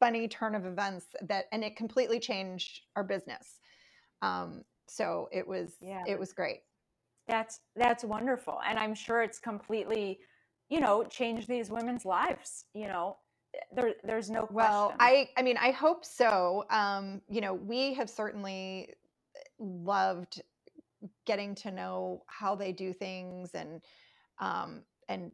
funny 0.00 0.26
turn 0.26 0.54
of 0.54 0.66
events 0.66 1.06
that 1.22 1.44
and 1.52 1.62
it 1.62 1.76
completely 1.76 2.18
changed 2.18 2.80
our 2.96 3.04
business 3.04 3.60
um, 4.22 4.62
so 4.88 5.28
it 5.32 5.46
was 5.46 5.76
yeah 5.80 6.02
it 6.06 6.18
was 6.18 6.32
great 6.32 6.62
that's 7.28 7.60
that's 7.76 8.02
wonderful 8.02 8.58
and 8.66 8.78
i'm 8.78 8.94
sure 8.94 9.22
it's 9.22 9.38
completely 9.38 10.18
you 10.68 10.80
know 10.80 11.04
changed 11.04 11.46
these 11.46 11.70
women's 11.70 12.04
lives 12.04 12.64
you 12.74 12.88
know 12.88 13.16
there, 13.72 13.94
there's 14.04 14.30
no 14.30 14.48
Well. 14.50 14.94
I 15.00 15.28
I 15.36 15.42
mean, 15.42 15.56
I 15.56 15.70
hope 15.70 16.04
so. 16.04 16.64
Um, 16.70 17.20
you 17.28 17.40
know, 17.40 17.54
we 17.54 17.94
have 17.94 18.08
certainly 18.08 18.94
loved 19.58 20.42
getting 21.26 21.54
to 21.56 21.70
know 21.70 22.22
how 22.26 22.54
they 22.54 22.72
do 22.72 22.92
things 22.92 23.50
and 23.54 23.80
um 24.38 24.82
and 25.08 25.32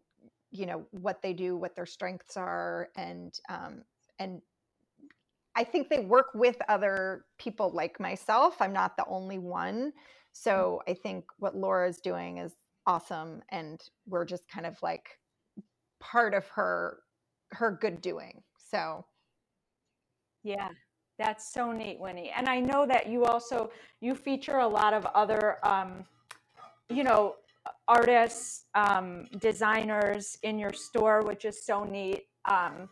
you 0.50 0.66
know 0.66 0.86
what 0.92 1.22
they 1.22 1.32
do, 1.32 1.56
what 1.56 1.74
their 1.74 1.86
strengths 1.86 2.36
are 2.36 2.88
and 2.96 3.38
um 3.48 3.82
and 4.18 4.40
I 5.56 5.64
think 5.64 5.88
they 5.90 6.00
work 6.00 6.28
with 6.34 6.56
other 6.68 7.26
people 7.38 7.70
like 7.72 8.00
myself. 8.00 8.56
I'm 8.60 8.74
not 8.74 8.96
the 8.96 9.06
only 9.06 9.38
one. 9.38 9.92
So 10.32 10.82
I 10.88 10.94
think 10.94 11.24
what 11.38 11.56
Laura's 11.56 11.98
doing 11.98 12.38
is 12.38 12.54
awesome 12.86 13.42
and 13.50 13.82
we're 14.08 14.26
just 14.26 14.48
kind 14.48 14.66
of 14.66 14.78
like 14.82 15.18
part 16.00 16.34
of 16.34 16.46
her 16.48 17.00
her 17.52 17.78
good 17.80 18.02
doing. 18.02 18.42
So 18.58 19.06
Yeah, 20.44 20.70
that's 21.18 21.52
so 21.52 21.72
neat, 21.72 21.98
Winnie. 22.00 22.32
And 22.36 22.48
I 22.48 22.60
know 22.60 22.86
that 22.86 23.08
you 23.08 23.24
also 23.26 23.70
you 24.00 24.14
feature 24.16 24.58
a 24.58 24.68
lot 24.68 24.94
of 24.94 25.06
other, 25.08 25.58
um, 25.66 26.04
you 26.90 27.04
know, 27.04 27.36
artists, 27.88 28.66
um, 28.74 29.26
designers 29.40 30.38
in 30.44 30.58
your 30.58 30.72
store, 30.72 31.22
which 31.22 31.44
is 31.46 31.64
so 31.66 31.84
neat. 31.84 32.24
Um, 32.46 32.88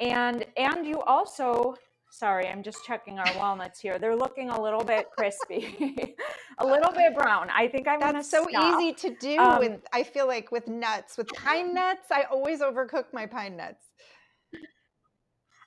and 0.00 0.46
and 0.56 0.86
you 0.86 1.00
also, 1.02 1.76
sorry, 2.14 2.46
I'm 2.46 2.62
just 2.62 2.84
checking 2.84 3.18
our 3.18 3.38
walnuts 3.38 3.80
here. 3.80 3.98
They're 3.98 4.16
looking 4.16 4.50
a 4.50 4.60
little 4.60 4.84
bit 4.84 5.08
crispy, 5.14 6.14
a 6.58 6.66
little 6.66 6.92
bit 6.92 7.14
brown. 7.14 7.48
I 7.50 7.68
think 7.68 7.88
I'm 7.88 7.98
gonna 7.98 8.14
That's 8.14 8.30
so 8.30 8.46
stop. 8.48 8.80
easy 8.80 8.92
to 8.94 9.16
do 9.20 9.36
Um, 9.40 9.58
with 9.58 9.80
I 9.92 10.04
feel 10.04 10.26
like 10.26 10.52
with 10.52 10.68
nuts. 10.68 11.18
With 11.18 11.28
pine 11.32 11.74
nuts, 11.74 12.10
I 12.12 12.22
always 12.24 12.60
overcook 12.60 13.06
my 13.12 13.26
pine 13.26 13.56
nuts. 13.56 13.90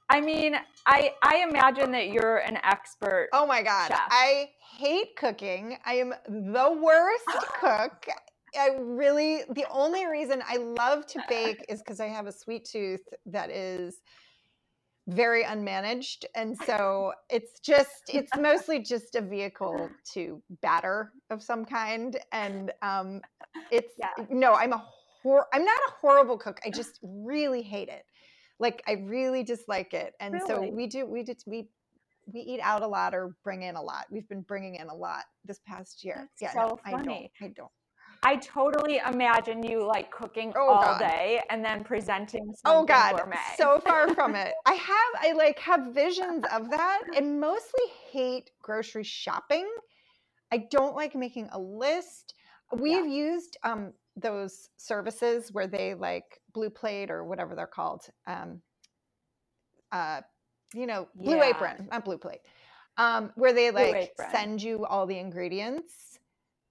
I 0.10 0.22
mean, 0.22 0.56
I 0.86 1.14
I 1.22 1.46
imagine 1.50 1.92
that 1.92 2.10
you're 2.10 2.38
an 2.38 2.58
expert. 2.64 3.28
Oh 3.34 3.46
my 3.46 3.62
god. 3.62 3.90
Chef. 3.90 4.00
I 4.10 4.50
hate 4.78 5.16
cooking. 5.18 5.78
I 5.86 5.96
am 5.96 6.14
the 6.28 6.80
worst 6.82 7.26
cook. 7.60 8.08
I 8.58 8.70
really 8.80 9.42
the 9.50 9.66
only 9.70 10.06
reason 10.08 10.42
I 10.48 10.58
love 10.58 11.06
to 11.08 11.20
bake 11.28 11.66
is 11.68 11.82
cuz 11.82 12.00
I 12.00 12.08
have 12.08 12.26
a 12.26 12.32
sweet 12.32 12.64
tooth 12.64 13.04
that 13.26 13.52
is 13.52 14.00
very 15.08 15.44
unmanaged 15.44 16.26
and 16.36 16.58
so 16.66 17.14
it's 17.30 17.60
just 17.60 18.04
it's 18.10 18.32
mostly 18.40 18.80
just 18.80 19.16
a 19.16 19.22
vehicle 19.22 19.90
to 20.14 20.42
batter 20.62 21.12
of 21.30 21.42
some 21.42 21.66
kind 21.66 22.18
and 22.32 22.72
um 22.82 23.22
it's 23.72 23.94
Yeah. 23.98 24.26
no 24.30 24.54
i'm 24.54 24.74
a 24.74 24.86
hor- 25.24 25.48
i'm 25.54 25.64
not 25.64 25.80
a 25.88 25.92
horrible 26.02 26.38
cook 26.38 26.60
i 26.66 26.70
just 26.70 27.00
really 27.04 27.62
hate 27.62 27.90
it. 27.90 28.06
Like 28.60 28.82
i 28.88 28.94
really 28.94 29.44
dislike 29.44 29.94
it 29.94 30.14
and 30.20 30.42
so 30.46 30.62
we 30.62 30.88
do 30.88 31.06
we 31.06 31.24
did 31.24 31.42
we 31.46 31.70
we 32.34 32.42
eat 32.42 32.60
out 32.62 32.82
a 32.82 32.88
lot 32.88 33.16
or 33.16 33.38
bring 33.44 33.64
in 33.64 33.76
a 33.76 33.82
lot. 33.82 34.06
We've 34.12 34.28
been 34.28 34.42
bringing 34.42 34.76
in 34.76 34.88
a 34.90 34.94
lot 34.94 35.24
this 35.46 35.62
past 35.66 36.04
year. 36.04 36.30
That's 36.42 36.54
yeah 36.56 36.62
no, 36.62 36.70
so 36.70 36.80
i 36.86 36.92
don't 36.92 37.30
i 37.42 37.48
don't 37.56 37.72
I 38.28 38.36
totally 38.36 38.98
imagine 39.10 39.64
you 39.64 39.88
like 39.88 40.12
cooking 40.12 40.52
Oh, 40.58 40.68
all 40.68 40.82
God. 40.82 41.00
day 41.00 41.42
and 41.50 41.64
then 41.64 41.86
presenting 41.86 42.54
something 42.54 42.82
Oh 42.82 42.86
God, 42.86 43.16
gourmet. 43.16 43.38
so 43.56 43.80
far 43.80 44.14
from 44.14 44.36
it. 44.36 44.54
I 44.66 44.74
have 44.74 45.14
I 45.22 45.32
like 45.32 45.58
have 45.60 45.94
visions 45.94 46.44
of 46.54 46.70
that 46.70 47.04
and 47.16 47.40
mostly 47.40 47.86
hate 48.12 48.52
grocery 48.62 49.06
shopping. 49.06 49.66
I 50.52 50.68
don't 50.70 50.94
like 50.94 51.16
making 51.16 51.48
a 51.54 51.60
list. 51.60 52.34
We've 52.78 53.08
used 53.08 53.56
um 53.64 53.94
those 54.18 54.68
services 54.76 55.54
where 55.54 55.68
they 55.68 55.94
like 55.94 56.42
Blue 56.54 56.70
Plate 56.70 57.10
or 57.10 57.24
whatever 57.24 57.56
they're 57.56 57.66
called. 57.66 58.02
Um 58.28 58.62
uh 59.94 60.20
you 60.74 60.86
know, 60.86 61.08
Blue 61.16 61.38
Yeah. 61.38 61.52
Apron, 61.52 61.88
not 61.90 62.04
Blue 62.04 62.18
Plate. 62.18 62.42
Um 62.98 63.32
where 63.36 63.54
they 63.54 63.72
like 63.72 64.12
send 64.32 64.62
you 64.62 64.86
all 64.86 65.06
the 65.06 65.18
ingredients 65.18 66.17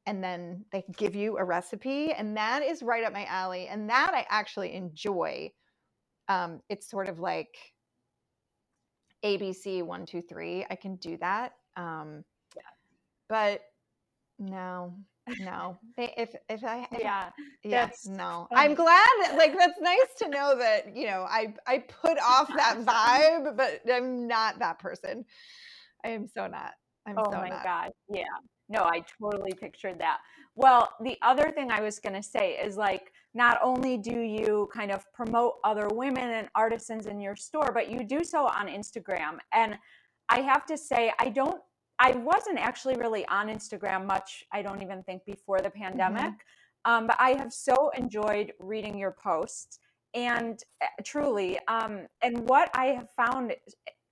and 0.07 0.23
then 0.23 0.65
they 0.73 0.85
give 0.97 1.15
you 1.15 1.39
a 1.39 1.45
recipe 1.45 2.13
and 2.13 2.37
that 2.37 2.63
is 2.63 2.83
right 2.83 3.05
up 3.05 3.13
my 3.13 3.25
alley 3.27 3.69
and 3.69 3.89
that 3.91 4.13
I 4.15 4.27
actually 4.31 4.75
enjoy 4.75 5.51
um, 6.29 6.61
it's 6.69 6.91
sort 6.91 7.09
of 7.09 7.21
like 7.21 7.57
ABC 9.25 9.83
one 9.83 10.07
two 10.07 10.23
three. 10.23 10.65
I 10.71 10.77
can 10.77 10.97
do 10.97 11.17
that, 11.19 11.53
um, 11.77 12.25
but 13.29 13.63
no, 14.39 14.95
no. 15.41 15.79
If 15.99 16.35
if 16.49 16.63
I 16.65 16.87
yeah, 16.99 17.31
yeah 17.65 17.91
no, 18.07 18.47
funny. 18.51 18.69
I'm 18.71 18.75
glad. 18.75 19.09
that- 19.23 19.37
Like 19.39 19.57
that's 19.59 19.81
nice 19.81 20.15
to 20.19 20.29
know 20.29 20.57
that 20.59 20.95
you 20.97 21.07
know 21.07 21.27
I 21.29 21.55
I 21.67 21.79
put 21.79 22.19
off 22.23 22.49
that 22.57 22.79
vibe, 22.85 23.57
but 23.57 23.81
I'm 23.93 24.27
not 24.27 24.59
that 24.61 24.79
person. 24.79 25.25
I 26.05 26.09
am 26.11 26.27
so 26.29 26.47
not. 26.47 26.73
I'm 27.07 27.17
oh 27.19 27.25
so 27.31 27.37
my 27.39 27.49
not. 27.49 27.65
god, 27.65 27.93
yeah. 28.09 28.25
No, 28.69 28.81
I 28.81 29.05
totally 29.21 29.53
pictured 29.53 29.99
that. 30.01 30.19
Well, 30.55 30.91
the 31.03 31.17
other 31.23 31.51
thing 31.51 31.71
I 31.71 31.81
was 31.81 31.99
going 31.99 32.15
to 32.15 32.23
say 32.23 32.53
is 32.53 32.77
like 32.77 33.13
not 33.35 33.59
only 33.63 33.97
do 33.97 34.19
you 34.19 34.69
kind 34.73 34.91
of 34.91 35.05
promote 35.13 35.55
other 35.65 35.89
women 35.93 36.31
and 36.31 36.49
artisans 36.55 37.07
in 37.07 37.21
your 37.21 37.37
store, 37.37 37.71
but 37.73 37.91
you 37.91 38.03
do 38.03 38.25
so 38.25 38.47
on 38.47 38.67
Instagram. 38.67 39.39
And 39.53 39.79
I 40.29 40.41
have 40.41 40.67
to 40.67 40.77
say, 40.77 41.13
I 41.19 41.29
don't 41.29 41.61
I 41.99 42.13
wasn't 42.13 42.59
actually 42.59 42.97
really 42.97 43.27
on 43.29 43.49
Instagram 43.49 44.07
much, 44.07 44.45
I 44.53 44.63
don't 44.63 44.83
even 44.83 45.03
think 45.05 45.25
before 45.25 45.61
the 45.61 45.71
pandemic. 45.71 46.35
Um, 46.85 47.07
but 47.07 47.17
I 47.19 47.31
have 47.31 47.53
so 47.53 47.91
enjoyed 47.97 48.53
reading 48.61 48.99
your 48.99 49.13
posts 49.13 49.81
and 50.15 50.63
uh, 50.83 50.87
truly, 51.05 51.59
um, 51.69 52.07
and 52.23 52.49
what 52.49 52.71
I 52.75 52.87
have 52.87 53.09
found, 53.17 53.55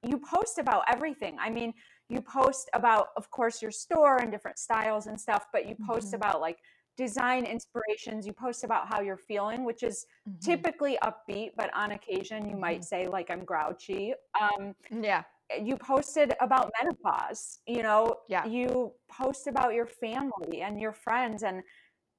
you 0.03 0.19
post 0.19 0.59
about 0.59 0.85
everything. 0.89 1.37
I 1.41 1.51
mean, 1.51 1.73
you 2.15 2.21
post 2.23 2.71
about, 2.75 3.09
of 3.17 3.31
course, 3.31 3.61
your 3.63 3.71
store 3.85 4.17
and 4.23 4.31
different 4.31 4.59
styles 4.59 5.07
and 5.09 5.21
stuff, 5.21 5.47
but 5.53 5.67
you 5.69 5.75
post 5.87 6.13
Mhm. 6.13 6.17
about 6.21 6.41
like 6.41 6.59
design 6.97 7.45
inspirations. 7.45 8.27
You 8.27 8.33
post 8.33 8.65
about 8.65 8.89
how 8.89 9.01
you're 9.01 9.17
feeling, 9.33 9.65
which 9.65 9.83
is 9.83 10.07
Mhm. 10.29 10.41
typically 10.41 10.97
upbeat, 11.03 11.51
but 11.57 11.71
on 11.75 11.93
occasion 11.93 12.49
you 12.49 12.57
might 12.57 12.85
say, 12.85 13.09
like, 13.09 13.31
I'm 13.31 13.45
grouchy. 13.45 14.15
Um, 14.41 14.75
Yeah, 14.91 15.25
you 15.63 15.77
posted 15.77 16.35
about 16.41 16.73
menopause 16.81 17.61
you 17.67 17.83
know 17.83 18.03
Yeah. 18.29 18.47
you 18.47 18.95
post 19.09 19.47
about 19.47 19.75
your 19.75 19.87
family 19.87 20.63
and 20.63 20.81
your 20.81 20.93
friends 20.93 21.43
and 21.43 21.63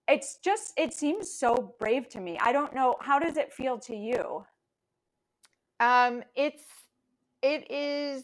it's 0.08 0.38
just 0.44 0.74
it 0.78 0.94
seems 0.94 1.26
so 1.44 1.76
brave 1.80 2.08
to 2.10 2.20
me 2.22 2.38
i 2.40 2.52
don't 2.52 2.74
know 2.74 2.96
how 3.02 3.18
does 3.20 3.36
it 3.38 3.52
feel 3.52 3.80
to 3.80 3.96
you 3.96 4.46
Um, 5.80 6.24
it's 6.36 6.64
it 7.42 7.70
is. 7.72 8.24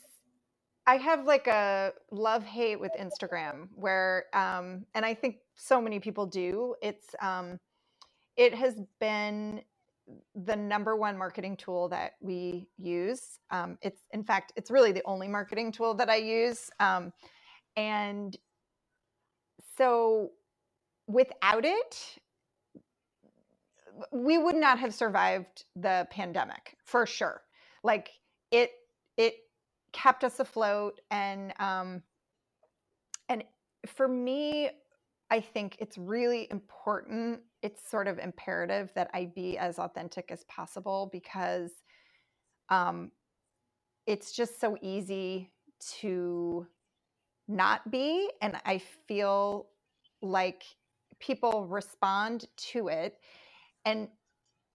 I 0.87 0.97
have 0.97 1.25
like 1.25 1.47
a 1.47 1.93
love 2.11 2.43
hate 2.43 2.79
with 2.79 2.91
Instagram 2.99 3.69
where, 3.75 4.25
um, 4.33 4.85
and 4.95 5.05
I 5.05 5.13
think 5.13 5.37
so 5.55 5.79
many 5.81 5.99
people 5.99 6.25
do. 6.25 6.75
It's 6.81 7.15
um, 7.21 7.59
it 8.37 8.53
has 8.53 8.81
been 8.99 9.61
the 10.35 10.55
number 10.55 10.95
one 10.95 11.17
marketing 11.17 11.55
tool 11.57 11.87
that 11.89 12.13
we 12.21 12.67
use. 12.77 13.39
Um, 13.51 13.77
it's 13.81 14.01
in 14.11 14.23
fact, 14.23 14.53
it's 14.55 14.71
really 14.71 14.91
the 14.91 15.03
only 15.05 15.27
marketing 15.27 15.71
tool 15.71 15.93
that 15.95 16.09
I 16.09 16.17
use. 16.17 16.69
Um, 16.79 17.13
and 17.77 18.35
so, 19.77 20.31
without 21.07 21.65
it, 21.65 22.17
we 24.11 24.37
would 24.37 24.55
not 24.55 24.79
have 24.79 24.93
survived 24.93 25.65
the 25.75 26.07
pandemic 26.11 26.75
for 26.85 27.05
sure 27.05 27.41
like 27.83 28.09
it 28.51 28.71
it 29.17 29.35
kept 29.93 30.23
us 30.23 30.39
afloat 30.39 30.99
and 31.09 31.53
um 31.59 32.01
and 33.29 33.43
for 33.85 34.07
me 34.07 34.69
i 35.29 35.39
think 35.39 35.75
it's 35.79 35.97
really 35.97 36.47
important 36.51 37.41
it's 37.61 37.89
sort 37.89 38.07
of 38.07 38.19
imperative 38.19 38.91
that 38.95 39.09
i 39.13 39.25
be 39.25 39.57
as 39.57 39.79
authentic 39.79 40.31
as 40.31 40.43
possible 40.45 41.09
because 41.11 41.71
um 42.69 43.11
it's 44.07 44.31
just 44.31 44.59
so 44.59 44.77
easy 44.81 45.51
to 45.79 46.65
not 47.47 47.89
be 47.91 48.29
and 48.41 48.55
i 48.65 48.77
feel 49.07 49.67
like 50.21 50.63
people 51.21 51.65
respond 51.67 52.45
to 52.57 52.89
it. 52.89 53.17
And 53.85 54.09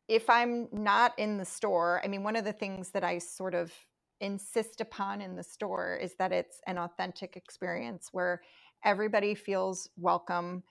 if 0.09 0.31
I'm 0.31 0.69
not 0.73 1.19
in 1.19 1.37
the 1.37 1.45
store, 1.45 2.01
I 2.03 2.09
mean, 2.09 2.23
one 2.23 2.37
of 2.37 2.45
the 2.45 2.53
things 2.53 2.91
that 2.91 3.05
I 3.05 3.19
sort 3.19 3.55
of 3.55 3.73
insist 4.21 4.81
upon 4.81 5.21
in 5.21 5.37
the 5.37 5.43
store 5.43 5.99
is 6.01 6.15
that 6.19 6.33
it's 6.33 6.61
an 6.67 6.79
authentic 6.79 7.37
experience 7.37 8.09
where 8.13 8.43
everybody 8.85 9.35
feels 9.35 9.89
welcome. 9.97 10.63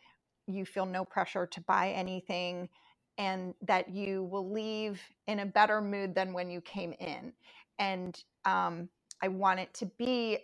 You 0.48 0.66
feel 0.66 0.86
no 0.86 1.06
pressure 1.06 1.46
to 1.48 1.62
buy 1.62 1.92
anything, 1.92 2.70
and 3.18 3.54
that 3.62 3.90
you 3.90 4.24
will 4.24 4.52
leave 4.52 5.02
in 5.28 5.40
a 5.40 5.46
better 5.46 5.82
mood 5.82 6.16
than 6.16 6.34
when 6.34 6.50
you 6.50 6.62
came 6.62 6.94
in. 6.94 7.34
And 7.80 8.22
um, 8.46 8.90
I 9.22 9.28
want 9.30 9.60
it 9.60 9.74
to 9.76 9.86
be 9.98 10.40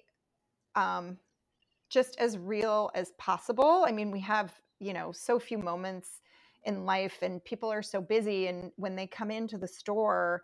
um, 0.75 1.17
just 1.89 2.17
as 2.19 2.37
real 2.37 2.89
as 2.95 3.11
possible. 3.17 3.83
I 3.87 3.91
mean, 3.91 4.11
we 4.11 4.21
have, 4.21 4.53
you 4.79 4.93
know, 4.93 5.11
so 5.11 5.39
few 5.39 5.57
moments 5.57 6.21
in 6.63 6.85
life 6.85 7.17
and 7.21 7.43
people 7.43 7.71
are 7.71 7.81
so 7.81 7.99
busy 8.01 8.47
and 8.47 8.71
when 8.77 8.95
they 8.95 9.07
come 9.07 9.31
into 9.31 9.57
the 9.57 9.67
store 9.67 10.43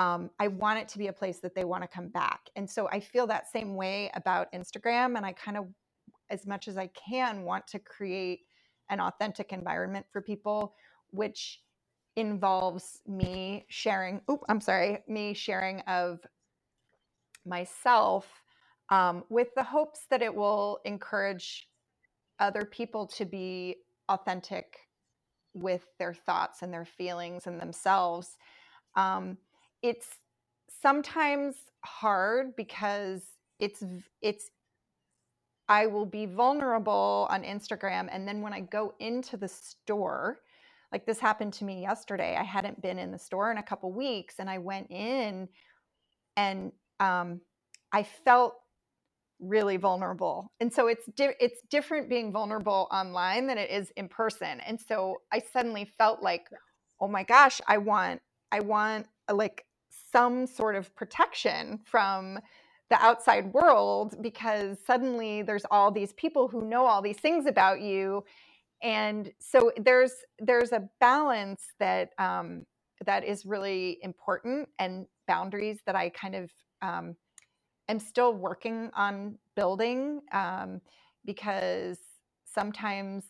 um, 0.00 0.30
I 0.40 0.48
want 0.48 0.78
it 0.78 0.88
to 0.88 0.98
be 0.98 1.08
a 1.08 1.12
place 1.12 1.40
that 1.40 1.54
they 1.54 1.64
want 1.64 1.82
to 1.82 1.88
come 1.88 2.08
back. 2.08 2.48
And 2.56 2.68
so 2.68 2.88
I 2.88 3.00
feel 3.00 3.26
that 3.26 3.52
same 3.52 3.74
way 3.74 4.10
about 4.14 4.50
Instagram. 4.54 5.18
And 5.18 5.26
I 5.26 5.32
kind 5.32 5.58
of, 5.58 5.66
as 6.30 6.46
much 6.46 6.68
as 6.68 6.78
I 6.78 6.86
can, 6.88 7.42
want 7.42 7.66
to 7.68 7.78
create 7.78 8.40
an 8.88 8.98
authentic 8.98 9.52
environment 9.52 10.06
for 10.10 10.22
people, 10.22 10.74
which 11.10 11.60
involves 12.16 13.02
me 13.06 13.66
sharing, 13.68 14.22
oop, 14.30 14.42
I'm 14.48 14.62
sorry, 14.62 15.04
me 15.06 15.34
sharing 15.34 15.80
of 15.80 16.20
myself 17.44 18.26
um, 18.88 19.22
with 19.28 19.48
the 19.54 19.62
hopes 19.62 20.06
that 20.10 20.22
it 20.22 20.34
will 20.34 20.80
encourage 20.86 21.68
other 22.38 22.64
people 22.64 23.06
to 23.06 23.26
be 23.26 23.76
authentic 24.08 24.78
with 25.52 25.84
their 25.98 26.14
thoughts 26.14 26.62
and 26.62 26.72
their 26.72 26.86
feelings 26.86 27.46
and 27.46 27.60
themselves. 27.60 28.38
Um, 28.96 29.36
it's 29.82 30.06
sometimes 30.82 31.56
hard 31.84 32.56
because 32.56 33.22
it's 33.58 33.82
it's 34.22 34.50
I 35.68 35.86
will 35.86 36.06
be 36.06 36.26
vulnerable 36.26 37.28
on 37.30 37.44
Instagram 37.44 38.08
and 38.10 38.26
then 38.26 38.42
when 38.42 38.52
I 38.52 38.60
go 38.60 38.94
into 38.98 39.36
the 39.36 39.48
store 39.48 40.40
like 40.92 41.06
this 41.06 41.20
happened 41.20 41.52
to 41.54 41.64
me 41.64 41.80
yesterday 41.82 42.36
I 42.38 42.42
hadn't 42.44 42.82
been 42.82 42.98
in 42.98 43.12
the 43.12 43.18
store 43.18 43.50
in 43.50 43.58
a 43.58 43.62
couple 43.62 43.92
weeks 43.92 44.36
and 44.38 44.50
I 44.50 44.58
went 44.58 44.90
in 44.90 45.48
and 46.36 46.72
um, 46.98 47.40
I 47.92 48.02
felt 48.02 48.54
really 49.40 49.78
vulnerable 49.78 50.52
and 50.60 50.72
so 50.72 50.88
it's 50.88 51.06
di- 51.16 51.36
it's 51.40 51.62
different 51.70 52.10
being 52.10 52.30
vulnerable 52.32 52.88
online 52.92 53.46
than 53.46 53.56
it 53.56 53.70
is 53.70 53.90
in 53.96 54.08
person 54.08 54.60
and 54.66 54.78
so 54.80 55.22
I 55.32 55.40
suddenly 55.52 55.90
felt 55.96 56.22
like 56.22 56.48
oh 57.00 57.08
my 57.08 57.22
gosh 57.22 57.60
I 57.66 57.78
want 57.78 58.20
I 58.52 58.60
want 58.60 59.06
like 59.32 59.64
some 60.12 60.46
sort 60.46 60.76
of 60.76 60.94
protection 60.94 61.80
from 61.84 62.38
the 62.90 63.02
outside 63.04 63.52
world 63.52 64.16
because 64.20 64.78
suddenly 64.84 65.42
there's 65.42 65.64
all 65.70 65.90
these 65.90 66.12
people 66.14 66.48
who 66.48 66.64
know 66.64 66.86
all 66.86 67.02
these 67.02 67.18
things 67.18 67.46
about 67.46 67.80
you. 67.80 68.24
And 68.82 69.30
so 69.38 69.72
there's 69.76 70.12
there's 70.38 70.72
a 70.72 70.88
balance 71.00 71.62
that 71.78 72.10
um, 72.18 72.64
that 73.06 73.24
is 73.24 73.46
really 73.46 73.98
important 74.02 74.68
and 74.78 75.06
boundaries 75.26 75.80
that 75.86 75.94
i 75.94 76.08
kind 76.10 76.34
of 76.34 76.50
um, 76.82 77.14
am 77.88 77.98
still 77.98 78.34
working 78.34 78.90
on 78.94 79.36
building 79.56 80.20
um, 80.32 80.80
because 81.24 81.98
sometimes 82.44 83.24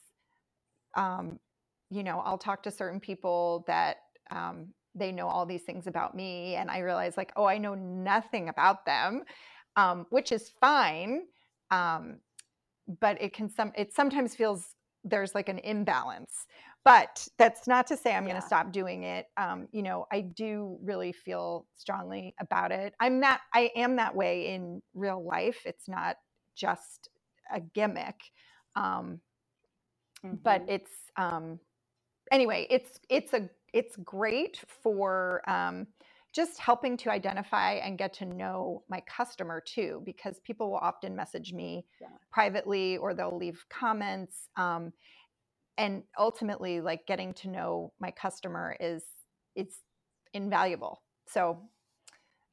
um, 0.97 1.39
you 1.91 2.03
know 2.03 2.21
i'll 2.25 2.39
talk 2.39 2.63
to 2.63 2.71
certain 2.71 3.01
people 3.01 3.65
that 3.67 3.99
um, 4.31 4.69
they 4.95 5.13
know 5.13 5.29
all 5.29 5.47
these 5.47 5.63
things 5.63 5.87
about 5.87 6.15
me 6.15 6.57
and 6.57 6.71
i 6.71 6.79
realize 6.79 7.17
like 7.17 7.33
oh 7.37 7.45
i 7.45 7.59
know 7.59 7.75
nothing 7.75 8.49
about 8.49 8.85
them 8.87 9.23
um, 9.77 10.07
which 10.11 10.33
is 10.33 10.51
fine 10.61 11.23
um, 11.71 12.19
but 13.01 13.21
it 13.23 13.33
can 13.33 13.49
some 13.49 13.73
it 13.77 13.93
sometimes 13.93 14.35
feels 14.35 14.75
there's 15.05 15.35
like 15.35 15.49
an 15.49 15.59
imbalance 15.61 16.47
but 16.85 17.27
that's 17.39 17.67
not 17.67 17.87
to 17.87 17.97
say 17.97 18.15
i'm 18.15 18.25
yeah. 18.25 18.31
going 18.31 18.41
to 18.41 18.47
stop 18.47 18.73
doing 18.73 19.05
it 19.05 19.27
um, 19.37 19.69
you 19.73 19.83
know 19.83 20.07
i 20.13 20.21
do 20.21 20.79
really 20.83 21.13
feel 21.13 21.67
strongly 21.77 22.35
about 22.41 22.73
it 22.73 22.95
i'm 23.01 23.21
that 23.21 23.41
i 23.55 23.71
am 23.77 23.97
that 23.97 24.15
way 24.15 24.55
in 24.55 24.83
real 24.95 25.25
life 25.25 25.61
it's 25.65 25.89
not 25.89 26.17
just 26.57 27.09
a 27.55 27.61
gimmick 27.61 28.21
um, 28.77 29.21
mm-hmm. 30.25 30.37
but 30.43 30.63
it's 30.69 30.91
um, 31.17 31.59
anyway 32.31 32.67
it's 32.71 33.01
it's 33.09 33.33
a 33.33 33.49
it's 33.73 33.97
great 33.97 34.63
for 34.83 35.43
um, 35.49 35.87
just 36.33 36.59
helping 36.59 36.97
to 36.99 37.11
identify 37.11 37.73
and 37.75 37.99
get 37.99 38.13
to 38.15 38.25
know 38.25 38.83
my 38.89 39.01
customer 39.01 39.61
too, 39.65 40.03
because 40.05 40.41
people 40.45 40.71
will 40.71 40.79
often 40.79 41.17
message 41.17 41.53
me 41.53 41.85
yeah. 42.01 42.09
privately 42.31 42.97
or 42.97 43.15
they'll 43.15 43.37
leave 43.37 43.65
comments. 43.69 44.49
Um, 44.57 44.93
and 45.77 46.03
ultimately, 46.19 46.81
like 46.81 47.07
getting 47.07 47.33
to 47.35 47.49
know 47.49 47.93
my 48.01 48.11
customer 48.11 48.77
is 48.81 49.03
it's 49.57 49.79
invaluable. 50.35 51.03
So 51.27 51.63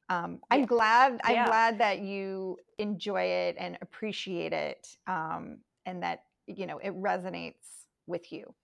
um, 0.08 0.40
I'm 0.50 0.60
yeah. 0.60 0.66
glad 0.66 1.20
I'm 1.24 1.34
yeah. 1.34 1.46
glad 1.46 1.78
that 1.78 2.00
you 2.00 2.56
enjoy 2.78 3.22
it 3.22 3.56
and 3.58 3.76
appreciate 3.82 4.52
it, 4.52 4.88
um, 5.06 5.58
and 5.84 6.02
that 6.02 6.24
you 6.46 6.66
know 6.66 6.78
it 6.78 6.94
resonates 6.94 7.84
with 8.06 8.32
you. 8.32 8.54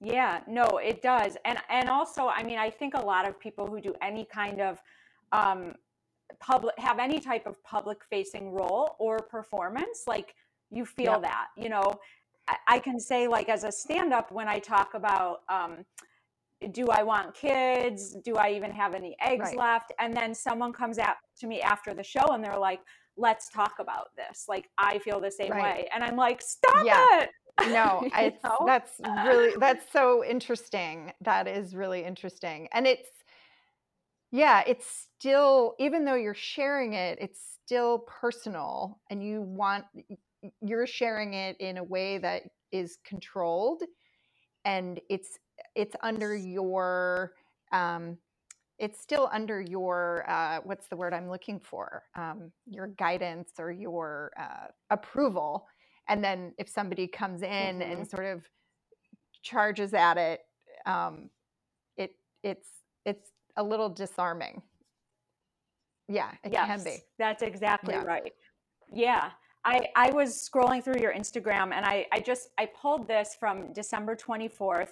Yeah, 0.00 0.40
no, 0.46 0.78
it 0.78 1.02
does. 1.02 1.36
And 1.44 1.58
and 1.70 1.88
also, 1.88 2.28
I 2.28 2.42
mean, 2.42 2.58
I 2.58 2.70
think 2.70 2.94
a 2.94 3.00
lot 3.00 3.28
of 3.28 3.40
people 3.40 3.66
who 3.66 3.80
do 3.80 3.94
any 4.02 4.24
kind 4.24 4.60
of 4.60 4.82
um 5.32 5.74
public 6.40 6.74
have 6.78 6.98
any 6.98 7.18
type 7.20 7.46
of 7.46 7.62
public 7.64 7.98
facing 8.10 8.52
role 8.52 8.96
or 8.98 9.18
performance, 9.18 10.04
like 10.06 10.34
you 10.70 10.84
feel 10.84 11.12
yep. 11.12 11.22
that, 11.22 11.46
you 11.56 11.68
know. 11.68 11.94
I, 12.48 12.56
I 12.68 12.78
can 12.78 13.00
say 13.00 13.26
like 13.26 13.48
as 13.48 13.64
a 13.64 13.72
stand 13.72 14.12
up 14.12 14.30
when 14.30 14.48
I 14.48 14.58
talk 14.58 14.94
about 14.94 15.40
um 15.48 15.84
do 16.72 16.88
I 16.88 17.02
want 17.02 17.34
kids? 17.34 18.16
Do 18.24 18.36
I 18.36 18.52
even 18.52 18.70
have 18.70 18.94
any 18.94 19.16
eggs 19.20 19.48
right. 19.48 19.58
left? 19.58 19.92
And 19.98 20.16
then 20.16 20.34
someone 20.34 20.72
comes 20.72 20.98
out 20.98 21.16
to 21.40 21.46
me 21.46 21.60
after 21.60 21.92
the 21.94 22.02
show 22.02 22.32
and 22.32 22.42
they're 22.42 22.58
like, 22.58 22.80
let's 23.16 23.48
talk 23.48 23.74
about 23.78 24.08
this. 24.16 24.44
Like, 24.48 24.68
I 24.78 24.98
feel 24.98 25.20
the 25.20 25.30
same 25.30 25.52
right. 25.52 25.62
way. 25.62 25.88
And 25.94 26.04
I'm 26.04 26.16
like, 26.16 26.42
stop 26.42 26.84
yeah. 26.84 27.22
it 27.22 27.30
no 27.68 28.06
it's 28.18 28.42
know? 28.44 28.64
that's 28.66 29.00
really 29.24 29.54
that's 29.60 29.90
so 29.90 30.22
interesting 30.24 31.12
that 31.22 31.48
is 31.48 31.74
really 31.74 32.04
interesting 32.04 32.68
and 32.72 32.86
it's 32.86 33.08
yeah 34.30 34.62
it's 34.66 35.08
still 35.18 35.74
even 35.78 36.04
though 36.04 36.14
you're 36.14 36.34
sharing 36.34 36.92
it 36.92 37.16
it's 37.18 37.40
still 37.64 38.00
personal 38.00 39.00
and 39.10 39.24
you 39.24 39.40
want 39.40 39.84
you're 40.60 40.86
sharing 40.86 41.32
it 41.32 41.56
in 41.58 41.78
a 41.78 41.84
way 41.84 42.18
that 42.18 42.42
is 42.72 42.98
controlled 43.06 43.82
and 44.66 45.00
it's 45.08 45.38
it's 45.74 45.96
under 46.02 46.36
your 46.36 47.32
um 47.72 48.18
it's 48.78 49.00
still 49.00 49.28
under 49.32 49.60
your 49.60 50.28
uh, 50.28 50.60
what's 50.64 50.86
the 50.88 50.96
word 50.96 51.14
i'm 51.14 51.28
looking 51.28 51.58
for? 51.60 52.02
Um, 52.14 52.52
your 52.66 52.88
guidance 52.88 53.52
or 53.58 53.70
your 53.70 54.32
uh, 54.38 54.68
approval. 54.90 55.66
And 56.08 56.22
then 56.22 56.52
if 56.58 56.68
somebody 56.68 57.08
comes 57.08 57.42
in 57.42 57.48
mm-hmm. 57.48 57.82
and 57.82 58.08
sort 58.08 58.26
of 58.26 58.44
charges 59.42 59.94
at 59.94 60.18
it 60.18 60.40
um, 60.84 61.30
it 61.96 62.14
it's 62.42 62.68
it's 63.04 63.30
a 63.56 63.62
little 63.62 63.88
disarming. 63.88 64.62
Yeah 66.08 66.30
it 66.44 66.52
yes, 66.52 66.66
can 66.66 66.84
be. 66.84 66.98
That's 67.18 67.42
exactly 67.42 67.94
yeah. 67.94 68.02
right. 68.02 68.32
Yeah 68.92 69.30
I, 69.66 69.88
I 69.96 70.10
was 70.12 70.48
scrolling 70.48 70.82
through 70.82 71.00
your 71.00 71.12
instagram 71.12 71.72
and 71.74 71.84
I, 71.84 72.06
I 72.12 72.20
just 72.20 72.50
i 72.56 72.66
pulled 72.66 73.08
this 73.08 73.36
from 73.38 73.72
december 73.72 74.16
24th 74.16 74.90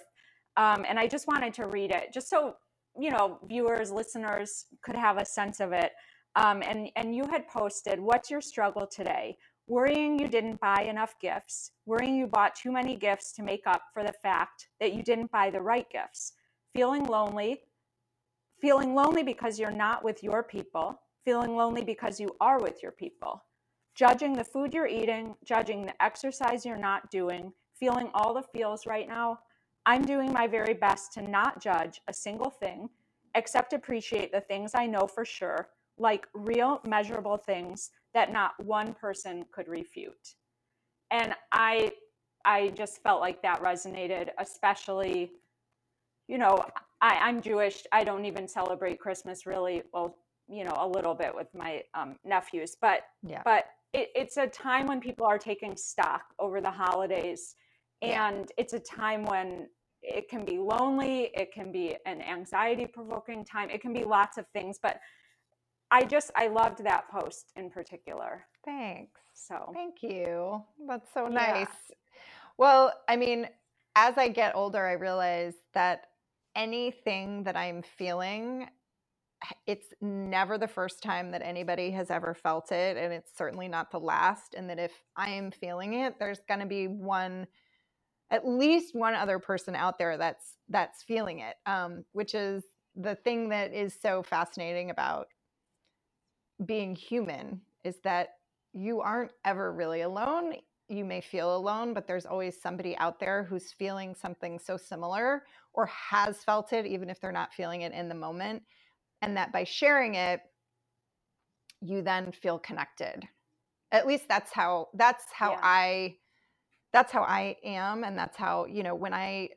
um, 0.57 0.85
and 0.87 0.99
i 0.99 1.07
just 1.07 1.27
wanted 1.27 1.53
to 1.55 1.65
read 1.65 1.91
it 1.91 2.13
just 2.13 2.29
so 2.29 2.55
you 2.99 3.11
know 3.11 3.39
viewers 3.47 3.91
listeners 3.91 4.65
could 4.83 4.95
have 4.95 5.17
a 5.17 5.25
sense 5.25 5.59
of 5.59 5.71
it 5.71 5.91
um, 6.35 6.61
and 6.63 6.89
and 6.95 7.15
you 7.15 7.25
had 7.27 7.47
posted 7.47 7.99
what's 7.99 8.29
your 8.29 8.41
struggle 8.41 8.87
today 8.87 9.37
worrying 9.67 10.19
you 10.19 10.27
didn't 10.27 10.59
buy 10.59 10.83
enough 10.83 11.15
gifts, 11.19 11.71
worrying 11.85 12.15
you 12.15 12.27
bought 12.27 12.55
too 12.55 12.71
many 12.71 12.95
gifts 12.95 13.31
to 13.33 13.43
make 13.43 13.65
up 13.65 13.81
for 13.93 14.03
the 14.03 14.13
fact 14.21 14.67
that 14.79 14.93
you 14.93 15.01
didn't 15.01 15.31
buy 15.31 15.49
the 15.49 15.61
right 15.61 15.87
gifts, 15.89 16.33
feeling 16.73 17.05
lonely, 17.05 17.61
feeling 18.61 18.93
lonely 18.93 19.23
because 19.23 19.59
you're 19.59 19.71
not 19.71 20.03
with 20.03 20.21
your 20.23 20.43
people, 20.43 20.99
feeling 21.23 21.55
lonely 21.55 21.83
because 21.83 22.19
you 22.19 22.29
are 22.39 22.59
with 22.59 22.83
your 22.83 22.91
people, 22.91 23.43
judging 23.95 24.33
the 24.33 24.43
food 24.43 24.73
you're 24.73 24.87
eating, 24.87 25.35
judging 25.43 25.85
the 25.85 26.03
exercise 26.03 26.65
you're 26.65 26.77
not 26.77 27.09
doing, 27.09 27.51
feeling 27.79 28.09
all 28.13 28.33
the 28.33 28.43
feels 28.53 28.85
right 28.85 29.07
now. 29.07 29.39
I'm 29.85 30.05
doing 30.05 30.33
my 30.33 30.47
very 30.47 30.73
best 30.73 31.13
to 31.13 31.21
not 31.21 31.61
judge 31.61 32.01
a 32.07 32.13
single 32.13 32.49
thing, 32.49 32.89
except 33.35 33.73
appreciate 33.73 34.31
the 34.31 34.41
things 34.41 34.71
I 34.73 34.85
know 34.87 35.07
for 35.07 35.25
sure, 35.25 35.69
like 35.97 36.27
real 36.33 36.81
measurable 36.85 37.37
things 37.37 37.91
that 38.13 38.31
not 38.31 38.51
one 38.63 38.93
person 38.93 39.45
could 39.51 39.67
refute. 39.67 40.35
And 41.11 41.35
I 41.51 41.91
I 42.45 42.69
just 42.69 43.01
felt 43.01 43.21
like 43.21 43.41
that 43.41 43.61
resonated, 43.61 44.29
especially, 44.39 45.31
you 46.27 46.37
know, 46.37 46.63
I, 47.01 47.15
I'm 47.15 47.41
Jewish. 47.41 47.83
I 47.91 48.03
don't 48.03 48.25
even 48.25 48.47
celebrate 48.47 48.99
Christmas 48.99 49.45
really. 49.45 49.83
Well, 49.93 50.15
you 50.47 50.63
know, 50.63 50.75
a 50.77 50.87
little 50.87 51.15
bit 51.15 51.33
with 51.33 51.47
my 51.55 51.83
um, 51.95 52.17
nephews, 52.23 52.75
but 52.79 53.01
yeah. 53.23 53.41
but 53.43 53.65
it, 53.93 54.09
it's 54.15 54.37
a 54.37 54.47
time 54.47 54.87
when 54.87 54.99
people 54.99 55.25
are 55.25 55.39
taking 55.39 55.75
stock 55.75 56.21
over 56.39 56.61
the 56.61 56.69
holidays, 56.69 57.55
and 58.01 58.37
yeah. 58.37 58.43
it's 58.57 58.73
a 58.73 58.79
time 58.79 59.25
when 59.25 59.67
it 60.01 60.29
can 60.29 60.45
be 60.45 60.57
lonely. 60.57 61.31
It 61.33 61.51
can 61.53 61.71
be 61.71 61.95
an 62.05 62.21
anxiety 62.21 62.85
provoking 62.85 63.43
time. 63.43 63.69
It 63.69 63.81
can 63.81 63.93
be 63.93 64.03
lots 64.03 64.37
of 64.37 64.45
things, 64.53 64.77
but 64.81 64.99
I 65.91 66.03
just 66.03 66.31
I 66.35 66.47
loved 66.47 66.83
that 66.83 67.09
post 67.09 67.51
in 67.55 67.69
particular. 67.69 68.45
Thanks. 68.63 69.21
So 69.33 69.71
thank 69.73 70.01
you. 70.01 70.63
That's 70.87 71.11
so 71.13 71.27
nice. 71.27 71.67
Yeah. 71.89 71.95
Well, 72.57 72.93
I 73.07 73.15
mean, 73.15 73.47
as 73.95 74.17
I 74.17 74.29
get 74.29 74.55
older, 74.55 74.85
I 74.85 74.93
realize 74.93 75.55
that 75.73 76.07
anything 76.55 77.43
that 77.43 77.55
I'm 77.55 77.81
feeling, 77.81 78.67
it's 79.67 79.87
never 80.01 80.57
the 80.57 80.67
first 80.67 81.03
time 81.03 81.31
that 81.31 81.41
anybody 81.41 81.91
has 81.91 82.09
ever 82.09 82.33
felt 82.33 82.71
it. 82.71 82.97
And 82.97 83.13
it's 83.13 83.31
certainly 83.37 83.67
not 83.67 83.91
the 83.91 83.99
last. 83.99 84.53
And 84.55 84.69
that 84.69 84.79
if 84.79 84.91
I 85.15 85.29
am 85.29 85.51
feeling 85.51 85.93
it, 85.93 86.17
there's 86.17 86.39
going 86.47 86.61
to 86.61 86.65
be 86.65 86.87
one, 86.87 87.45
at 88.35 88.47
least 88.47 88.93
one 88.93 89.15
other 89.15 89.39
person 89.39 89.75
out 89.75 89.97
there 89.97 90.17
that's, 90.17 90.57
that's 90.69 91.03
feeling 91.03 91.39
it, 91.39 91.55
um, 91.65 92.03
which 92.11 92.35
is 92.35 92.63
the 92.95 93.15
thing 93.15 93.49
that 93.49 93.73
is 93.73 93.97
so 93.99 94.23
fascinating 94.23 94.89
about 94.89 95.27
being 96.65 96.95
human 96.95 97.61
is 97.83 97.97
that 98.03 98.29
you 98.73 99.01
aren't 99.01 99.31
ever 99.45 99.71
really 99.71 100.01
alone. 100.01 100.53
You 100.89 101.05
may 101.05 101.21
feel 101.21 101.55
alone, 101.55 101.93
but 101.93 102.07
there's 102.07 102.25
always 102.25 102.61
somebody 102.61 102.97
out 102.97 103.19
there 103.19 103.43
who's 103.43 103.71
feeling 103.71 104.13
something 104.13 104.59
so 104.59 104.77
similar 104.77 105.43
or 105.73 105.85
has 105.87 106.37
felt 106.43 106.73
it, 106.73 106.85
even 106.85 107.09
if 107.09 107.19
they're 107.19 107.31
not 107.31 107.53
feeling 107.53 107.81
it 107.81 107.93
in 107.93 108.09
the 108.09 108.15
moment. 108.15 108.63
And 109.21 109.35
that 109.37 109.51
by 109.51 109.63
sharing 109.63 110.15
it, 110.15 110.41
you 111.81 112.01
then 112.01 112.31
feel 112.31 112.59
connected. 112.59 113.23
At 113.91 114.07
least 114.07 114.25
that's 114.27 114.51
how 114.53 114.89
that's 114.93 115.25
how 115.33 115.51
yeah. 115.51 115.59
I 115.61 116.15
that's 116.95 117.11
how 117.11 117.23
I 117.23 117.57
am 117.65 118.05
and 118.05 118.17
that's 118.17 118.37
how, 118.37 118.67
you 118.67 118.81
know, 118.81 118.95
when 118.95 119.13
I 119.13 119.49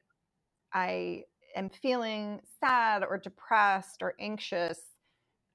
I 0.74 1.22
am 1.54 1.70
feeling 1.70 2.40
sad 2.58 3.04
or 3.08 3.16
depressed 3.16 4.02
or 4.02 4.14
anxious, 4.18 4.80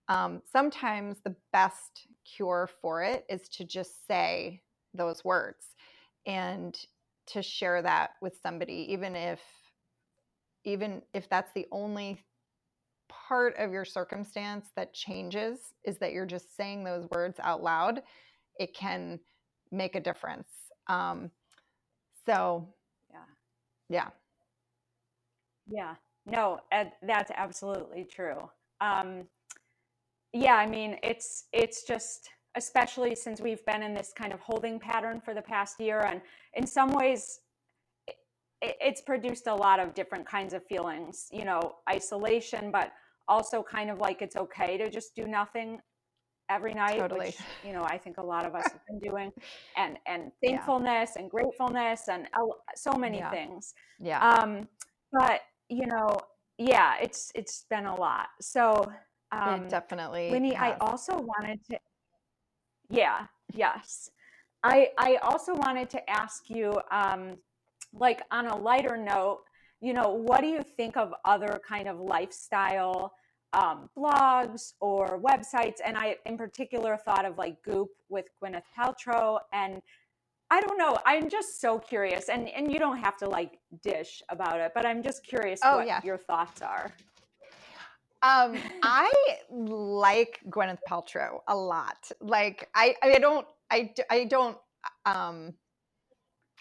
um, 0.07 0.41
sometimes 0.49 1.17
the 1.25 1.35
best 1.51 2.07
cure 2.23 2.69
for 2.81 3.03
it 3.03 3.25
is 3.29 3.49
to 3.49 3.65
just 3.65 4.07
say 4.07 4.61
those 4.93 5.25
words 5.25 5.75
and 6.25 6.79
to 7.27 7.43
share 7.43 7.81
that 7.81 8.11
with 8.21 8.37
somebody 8.41 8.87
even 8.89 9.13
if 9.17 9.41
even 10.63 11.01
if 11.13 11.27
that's 11.29 11.51
the 11.53 11.67
only 11.73 12.23
part 13.09 13.55
of 13.57 13.73
your 13.73 13.83
circumstance 13.85 14.67
that 14.77 14.93
changes 14.93 15.59
is 15.83 15.97
that 15.97 16.13
you're 16.13 16.25
just 16.25 16.55
saying 16.55 16.85
those 16.85 17.09
words 17.11 17.39
out 17.43 17.61
loud 17.61 18.01
it 18.57 18.73
can 18.73 19.19
make 19.71 19.95
a 19.95 19.99
difference. 19.99 20.49
Um 20.87 21.29
so 22.25 22.67
yeah. 23.11 23.17
yeah. 23.89 24.09
Yeah. 25.67 25.95
No 26.25 26.59
that's 27.01 27.31
absolutely 27.35 28.05
true. 28.05 28.49
Um 28.81 29.25
yeah 30.33 30.55
i 30.55 30.65
mean 30.65 30.97
it's 31.03 31.45
it's 31.53 31.83
just 31.83 32.29
especially 32.55 33.15
since 33.15 33.39
we've 33.39 33.63
been 33.65 33.81
in 33.83 33.93
this 33.93 34.11
kind 34.15 34.33
of 34.33 34.39
holding 34.39 34.79
pattern 34.79 35.21
for 35.23 35.33
the 35.33 35.41
past 35.41 35.79
year 35.79 35.99
and 36.01 36.21
in 36.55 36.65
some 36.67 36.91
ways 36.91 37.39
it, 38.07 38.15
it's 38.81 39.01
produced 39.01 39.47
a 39.47 39.53
lot 39.53 39.79
of 39.79 39.93
different 39.93 40.25
kinds 40.25 40.53
of 40.53 40.65
feelings 40.65 41.27
you 41.31 41.45
know 41.45 41.75
isolation 41.89 42.71
but 42.71 42.91
also 43.27 43.63
kind 43.63 43.89
of 43.89 43.99
like 43.99 44.21
it's 44.21 44.35
okay 44.35 44.77
to 44.77 44.89
just 44.89 45.15
do 45.15 45.25
nothing 45.25 45.79
every 46.49 46.73
night 46.73 46.97
totally. 46.97 47.27
which 47.27 47.37
you 47.65 47.73
know 47.73 47.83
i 47.83 47.97
think 47.97 48.17
a 48.17 48.23
lot 48.23 48.45
of 48.45 48.53
us 48.53 48.63
have 48.63 48.85
been 48.87 48.99
doing 48.99 49.31
and 49.77 49.97
and 50.07 50.31
thankfulness 50.43 51.11
yeah. 51.15 51.21
and 51.21 51.31
gratefulness 51.31 52.09
and 52.09 52.27
so 52.75 52.93
many 52.93 53.19
yeah. 53.19 53.31
things 53.31 53.73
yeah 53.99 54.29
um 54.29 54.67
but 55.11 55.41
you 55.69 55.85
know 55.85 56.19
yeah 56.57 56.95
it's 57.01 57.31
it's 57.35 57.65
been 57.69 57.85
a 57.85 57.95
lot 57.95 58.27
so 58.41 58.91
um, 59.33 59.63
it 59.63 59.69
definitely. 59.69 60.29
Winnie, 60.31 60.53
has. 60.53 60.73
I 60.73 60.85
also 60.85 61.17
wanted 61.17 61.59
to. 61.71 61.77
Yeah. 62.89 63.25
Yes. 63.53 64.09
I 64.63 64.89
I 64.97 65.17
also 65.17 65.55
wanted 65.55 65.89
to 65.91 66.09
ask 66.09 66.49
you, 66.49 66.79
um, 66.91 67.37
like 67.93 68.21
on 68.31 68.47
a 68.47 68.55
lighter 68.55 68.97
note, 68.97 69.41
you 69.81 69.93
know, 69.93 70.09
what 70.09 70.41
do 70.41 70.47
you 70.47 70.63
think 70.77 70.97
of 70.97 71.13
other 71.25 71.59
kind 71.67 71.87
of 71.87 71.99
lifestyle 71.99 73.13
um, 73.53 73.89
blogs 73.97 74.73
or 74.79 75.19
websites? 75.19 75.77
And 75.85 75.97
I, 75.97 76.17
in 76.25 76.37
particular, 76.37 76.97
thought 76.97 77.25
of 77.25 77.37
like 77.37 77.61
Goop 77.63 77.89
with 78.09 78.25
Gwyneth 78.41 78.63
Paltrow 78.77 79.39
and. 79.51 79.81
I 80.51 80.61
don't 80.61 80.77
know. 80.77 80.99
I'm 81.03 81.29
just 81.29 81.59
so 81.59 81.79
curious, 81.79 82.29
and 82.29 82.47
and 82.47 82.71
you 82.71 82.77
don't 82.77 82.97
have 82.97 83.17
to 83.17 83.27
like 83.27 83.57
dish 83.81 84.21
about 84.29 84.59
it, 84.59 84.71
but 84.75 84.85
I'm 84.85 85.01
just 85.01 85.25
curious 85.25 85.59
oh, 85.63 85.77
what 85.77 85.87
yeah. 85.87 85.99
your 86.03 86.17
thoughts 86.17 86.61
are. 86.61 86.93
Um, 88.23 88.55
I 88.83 89.11
like 89.49 90.39
Gwyneth 90.49 90.79
Paltrow 90.89 91.41
a 91.47 91.55
lot. 91.55 92.09
Like 92.21 92.69
I, 92.73 92.95
I 93.03 93.19
don't, 93.19 93.45
I, 93.69 93.93
I 94.09 94.23
don't. 94.23 94.57
Um, 95.05 95.53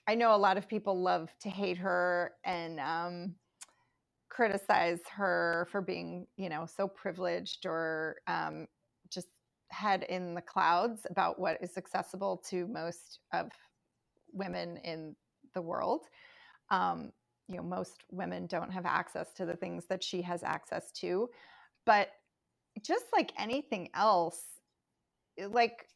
I 0.09 0.17
know 0.17 0.35
a 0.35 0.37
lot 0.37 0.59
of 0.59 0.69
people 0.69 1.01
love 1.01 1.31
to 1.43 1.49
hate 1.49 1.79
her 1.79 2.33
and 2.45 2.81
um, 2.81 3.35
criticize 4.33 5.01
her 5.15 5.69
for 5.71 5.83
being, 5.83 6.27
you 6.39 6.49
know, 6.49 6.65
so 6.67 6.89
privileged 6.89 7.67
or 7.67 8.17
um, 8.27 8.67
just 9.13 9.29
head 9.71 10.05
in 10.09 10.35
the 10.35 10.41
clouds 10.41 11.07
about 11.11 11.39
what 11.39 11.59
is 11.61 11.77
accessible 11.77 12.43
to 12.49 12.67
most 12.67 13.21
of 13.35 13.51
women 14.33 14.79
in 14.85 15.15
the 15.55 15.61
world. 15.61 16.07
Um, 16.71 17.13
you 17.47 17.57
know, 17.57 17.63
most 17.63 18.05
women 18.11 18.47
don't 18.47 18.73
have 18.73 18.87
access 18.87 19.35
to 19.35 19.45
the 19.45 19.57
things 19.57 19.85
that 19.91 20.03
she 20.03 20.23
has 20.23 20.43
access 20.43 20.91
to. 20.93 21.29
But 21.85 22.09
just 22.81 23.05
like 23.13 23.33
anything 23.39 23.91
else, 23.95 24.41
eh, 25.37 25.47
like 25.51 25.89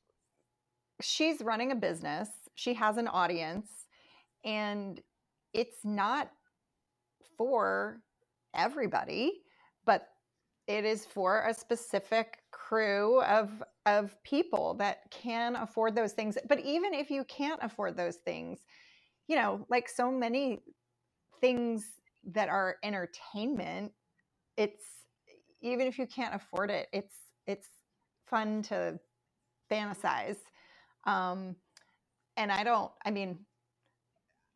she's 1.00 1.40
running 1.40 1.72
a 1.72 1.76
business, 1.76 2.28
she 2.54 2.74
has 2.74 2.98
an 2.98 3.08
audience, 3.08 3.68
and 4.44 5.00
it's 5.54 5.78
not 5.84 6.30
for 7.38 8.02
everybody, 8.56 9.42
but 9.86 10.08
it 10.66 10.84
is 10.84 11.06
for 11.06 11.46
a 11.46 11.54
specific 11.54 12.38
crew 12.52 13.22
of 13.22 13.62
of 13.86 14.22
people 14.24 14.74
that 14.74 15.10
can 15.10 15.56
afford 15.56 15.94
those 15.96 16.12
things. 16.12 16.38
But 16.48 16.60
even 16.60 16.94
if 16.94 17.10
you 17.10 17.24
can't 17.24 17.60
afford 17.62 17.96
those 17.96 18.16
things, 18.16 18.60
you 19.28 19.36
know, 19.36 19.66
like 19.70 19.88
so 19.88 20.10
many 20.10 20.60
things 21.40 21.86
that 22.24 22.48
are 22.48 22.76
entertainment, 22.84 23.92
it's 24.56 24.84
even 25.62 25.86
if 25.86 25.98
you 25.98 26.06
can't 26.06 26.34
afford 26.34 26.70
it, 26.70 26.88
it's 26.92 27.16
it's 27.46 27.68
fun 28.26 28.62
to 28.64 28.98
fantasize. 29.70 30.38
Um, 31.06 31.56
and 32.36 32.52
I 32.52 32.64
don't. 32.64 32.92
I 33.04 33.12
mean, 33.12 33.45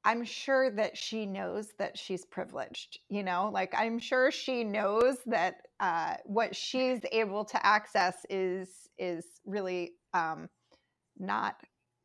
I'm 0.04 0.24
sure 0.24 0.70
that 0.70 0.96
she 0.96 1.26
knows 1.26 1.68
that 1.78 1.98
she's 1.98 2.24
privileged. 2.24 3.00
You 3.08 3.22
know, 3.22 3.50
like 3.52 3.74
I'm 3.76 3.98
sure 3.98 4.30
she 4.30 4.64
knows 4.64 5.18
that 5.26 5.66
uh, 5.78 6.14
what 6.24 6.56
she's 6.56 7.00
able 7.12 7.44
to 7.46 7.66
access 7.66 8.24
is 8.30 8.88
is 8.98 9.24
really 9.44 9.92
um, 10.14 10.48
not 11.18 11.56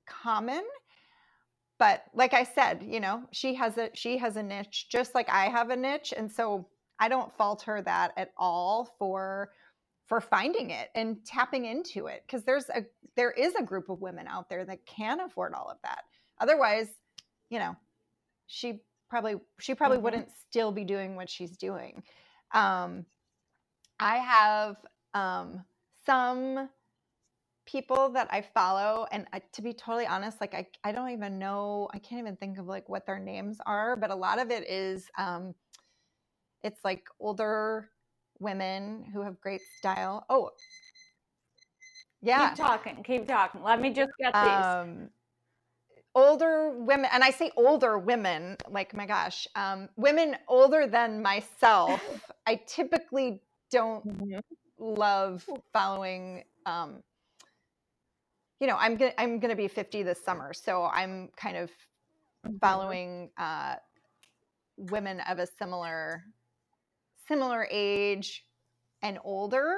common 0.07 0.61
but 1.79 2.03
like 2.13 2.35
i 2.35 2.43
said 2.43 2.83
you 2.87 2.99
know 2.99 3.23
she 3.31 3.55
has 3.55 3.75
a 3.79 3.89
she 3.95 4.19
has 4.19 4.35
a 4.35 4.43
niche 4.43 4.85
just 4.87 5.15
like 5.15 5.27
i 5.29 5.45
have 5.45 5.71
a 5.71 5.75
niche 5.75 6.13
and 6.15 6.31
so 6.31 6.67
I 6.99 7.09
don't 7.09 7.35
fault 7.35 7.63
her 7.63 7.81
that 7.81 8.13
at 8.17 8.31
all 8.37 8.95
for 8.97 9.51
for 10.07 10.21
finding 10.21 10.69
it 10.69 10.89
and 10.93 11.25
tapping 11.25 11.65
into 11.65 12.07
it 12.07 12.23
because 12.25 12.43
there's 12.43 12.69
a 12.69 12.85
there 13.15 13.31
is 13.31 13.55
a 13.55 13.63
group 13.63 13.89
of 13.89 14.01
women 14.01 14.27
out 14.27 14.49
there 14.49 14.65
that 14.65 14.85
can 14.85 15.19
afford 15.19 15.53
all 15.53 15.69
of 15.69 15.77
that. 15.83 16.03
Otherwise, 16.39 16.87
you 17.49 17.59
know, 17.59 17.75
she 18.47 18.81
probably 19.09 19.35
she 19.59 19.75
probably 19.75 19.97
mm-hmm. 19.97 20.05
wouldn't 20.05 20.29
still 20.47 20.71
be 20.71 20.83
doing 20.83 21.15
what 21.15 21.29
she's 21.29 21.57
doing. 21.57 22.03
Um, 22.53 23.05
I 23.99 24.17
have 24.17 24.77
um, 25.13 25.63
some 26.05 26.69
people 27.65 28.09
that 28.09 28.27
I 28.31 28.41
follow, 28.41 29.07
and 29.11 29.25
I, 29.33 29.41
to 29.53 29.61
be 29.61 29.73
totally 29.73 30.05
honest, 30.05 30.41
like 30.41 30.53
I 30.53 30.67
I 30.83 30.91
don't 30.91 31.09
even 31.09 31.39
know 31.39 31.89
I 31.93 31.99
can't 31.99 32.19
even 32.19 32.35
think 32.35 32.57
of 32.57 32.67
like 32.67 32.89
what 32.89 33.05
their 33.05 33.19
names 33.19 33.57
are, 33.65 33.95
but 33.95 34.11
a 34.11 34.15
lot 34.15 34.39
of 34.39 34.51
it 34.51 34.69
is 34.69 35.09
um, 35.17 35.55
it's 36.63 36.83
like 36.83 37.03
older 37.19 37.89
women 38.39 39.05
who 39.13 39.21
have 39.21 39.39
great 39.39 39.61
style. 39.77 40.25
Oh, 40.29 40.51
yeah. 42.21 42.49
Keep 42.49 42.57
talking. 42.57 43.03
Keep 43.03 43.27
talking. 43.27 43.63
Let 43.63 43.79
me 43.79 43.91
just 43.91 44.11
get 44.19 44.33
these. 44.33 44.65
Um, 44.65 45.09
older 46.15 46.71
women, 46.71 47.09
and 47.11 47.23
I 47.23 47.29
say 47.29 47.51
older 47.57 47.99
women, 47.99 48.57
like 48.69 48.95
my 48.95 49.05
gosh, 49.05 49.47
um, 49.55 49.89
women 49.97 50.37
older 50.47 50.87
than 50.87 51.21
myself. 51.21 52.01
I 52.47 52.55
typically 52.65 53.41
don't 53.69 54.07
mm-hmm. 54.07 54.39
love 54.79 55.47
following. 55.73 56.43
Um, 56.65 57.03
you 58.59 58.67
know, 58.67 58.77
I'm 58.79 58.95
gonna 58.95 59.13
I'm 59.17 59.39
gonna 59.39 59.55
be 59.55 59.67
50 59.67 60.03
this 60.03 60.23
summer, 60.23 60.53
so 60.53 60.85
I'm 60.85 61.29
kind 61.35 61.57
of 61.57 61.69
mm-hmm. 61.69 62.57
following 62.57 63.29
uh, 63.37 63.75
women 64.77 65.19
of 65.29 65.39
a 65.39 65.45
similar 65.45 66.23
similar 67.27 67.67
age 67.71 68.45
and 69.01 69.19
older 69.23 69.75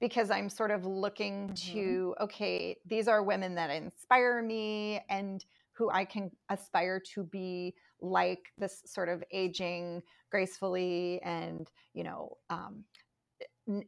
because 0.00 0.30
I'm 0.30 0.48
sort 0.48 0.70
of 0.70 0.84
looking 0.84 1.48
mm-hmm. 1.48 1.72
to, 1.72 2.14
okay, 2.20 2.76
these 2.86 3.08
are 3.08 3.22
women 3.22 3.54
that 3.56 3.70
inspire 3.70 4.42
me 4.42 5.00
and 5.08 5.44
who 5.78 5.88
I 5.90 6.04
can 6.04 6.30
aspire 6.50 7.00
to 7.14 7.22
be 7.22 7.74
like 8.00 8.52
this 8.58 8.82
sort 8.84 9.08
of 9.08 9.22
aging 9.32 10.02
gracefully 10.30 11.20
and, 11.22 11.70
you 11.94 12.02
know, 12.02 12.36
um, 12.50 12.84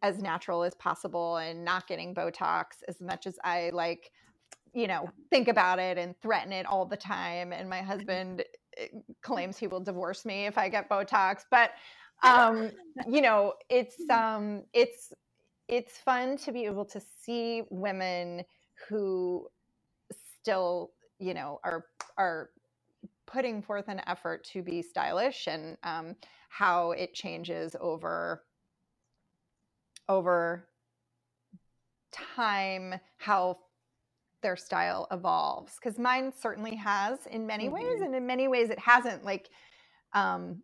as 0.02 0.22
natural 0.22 0.62
as 0.62 0.74
possible 0.76 1.38
and 1.38 1.64
not 1.64 1.88
getting 1.88 2.14
Botox 2.14 2.64
as 2.86 3.00
much 3.00 3.26
as 3.26 3.38
I 3.42 3.70
like, 3.72 4.12
you 4.72 4.86
know, 4.86 5.10
think 5.30 5.48
about 5.48 5.80
it 5.80 5.98
and 5.98 6.14
threaten 6.22 6.52
it 6.52 6.64
all 6.64 6.86
the 6.86 6.96
time. 6.96 7.52
And 7.52 7.68
my 7.68 7.82
husband 7.82 8.44
eh, 8.76 8.86
claims 9.20 9.58
he 9.58 9.66
will 9.66 9.80
divorce 9.80 10.24
me 10.24 10.46
if 10.46 10.56
I 10.56 10.68
get 10.68 10.88
Botox. 10.88 11.42
But, 11.50 11.72
um, 12.22 12.70
you 13.08 13.20
know, 13.20 13.54
it's, 13.68 13.96
um, 14.10 14.62
it's, 14.72 15.12
it's 15.66 15.98
fun 15.98 16.36
to 16.38 16.52
be 16.52 16.66
able 16.66 16.84
to 16.84 17.00
see 17.20 17.62
women 17.70 18.44
who 18.88 19.48
still, 20.40 20.92
you 21.20 21.34
know, 21.34 21.60
are, 21.62 21.84
are 22.16 22.50
putting 23.26 23.62
forth 23.62 23.88
an 23.88 24.00
effort 24.06 24.44
to 24.44 24.62
be 24.62 24.82
stylish 24.82 25.46
and 25.46 25.76
um, 25.84 26.16
how 26.48 26.92
it 26.92 27.14
changes 27.14 27.76
over 27.80 28.42
over 30.08 30.66
time 32.12 32.94
how 33.18 33.56
their 34.42 34.56
style 34.56 35.06
evolves 35.12 35.74
because 35.80 35.98
mine 35.98 36.32
certainly 36.36 36.74
has 36.74 37.26
in 37.26 37.46
many 37.46 37.66
mm-hmm. 37.66 37.74
ways 37.74 38.00
and 38.00 38.14
in 38.14 38.26
many 38.26 38.48
ways 38.48 38.70
it 38.70 38.78
hasn't 38.78 39.24
like 39.24 39.48
um 40.12 40.60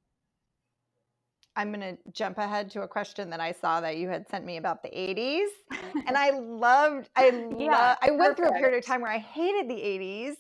i'm 1.55 1.73
going 1.73 1.81
to 1.81 1.97
jump 2.11 2.39
ahead 2.39 2.69
to 2.69 2.83
a 2.83 2.89
question 2.89 3.31
that 3.31 3.39
i 3.39 3.53
saw 3.53 3.81
that 3.81 3.97
you 3.97 4.09
had 4.09 4.29
sent 4.29 4.45
me 4.45 4.57
about 4.57 4.83
the 4.83 4.89
80s 4.89 5.47
and 6.09 6.17
i 6.17 6.31
loved 6.41 7.09
i 7.15 7.27
yeah, 7.57 7.95
lo- 8.03 8.09
i 8.09 8.11
went 8.11 8.37
perfect. 8.37 8.39
through 8.39 8.49
a 8.49 8.59
period 8.59 8.79
of 8.79 8.85
time 8.85 9.01
where 9.01 9.13
i 9.13 9.19
hated 9.19 9.69
the 9.69 9.75
80s 9.75 10.35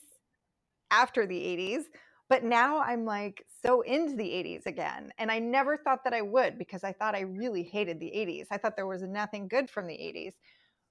after 0.90 1.26
the 1.26 1.38
80s 1.38 1.84
but 2.28 2.42
now 2.44 2.80
I'm 2.80 3.04
like 3.04 3.44
so 3.64 3.82
into 3.82 4.16
the 4.16 4.24
80s 4.24 4.66
again. 4.66 5.10
And 5.18 5.30
I 5.30 5.38
never 5.38 5.76
thought 5.76 6.04
that 6.04 6.12
I 6.12 6.22
would 6.22 6.58
because 6.58 6.82
I 6.82 6.92
thought 6.92 7.14
I 7.14 7.20
really 7.20 7.62
hated 7.62 8.00
the 8.00 8.06
80s. 8.06 8.46
I 8.50 8.58
thought 8.58 8.76
there 8.76 8.86
was 8.86 9.02
nothing 9.02 9.48
good 9.48 9.70
from 9.70 9.86
the 9.86 9.94
80s. 9.94 10.32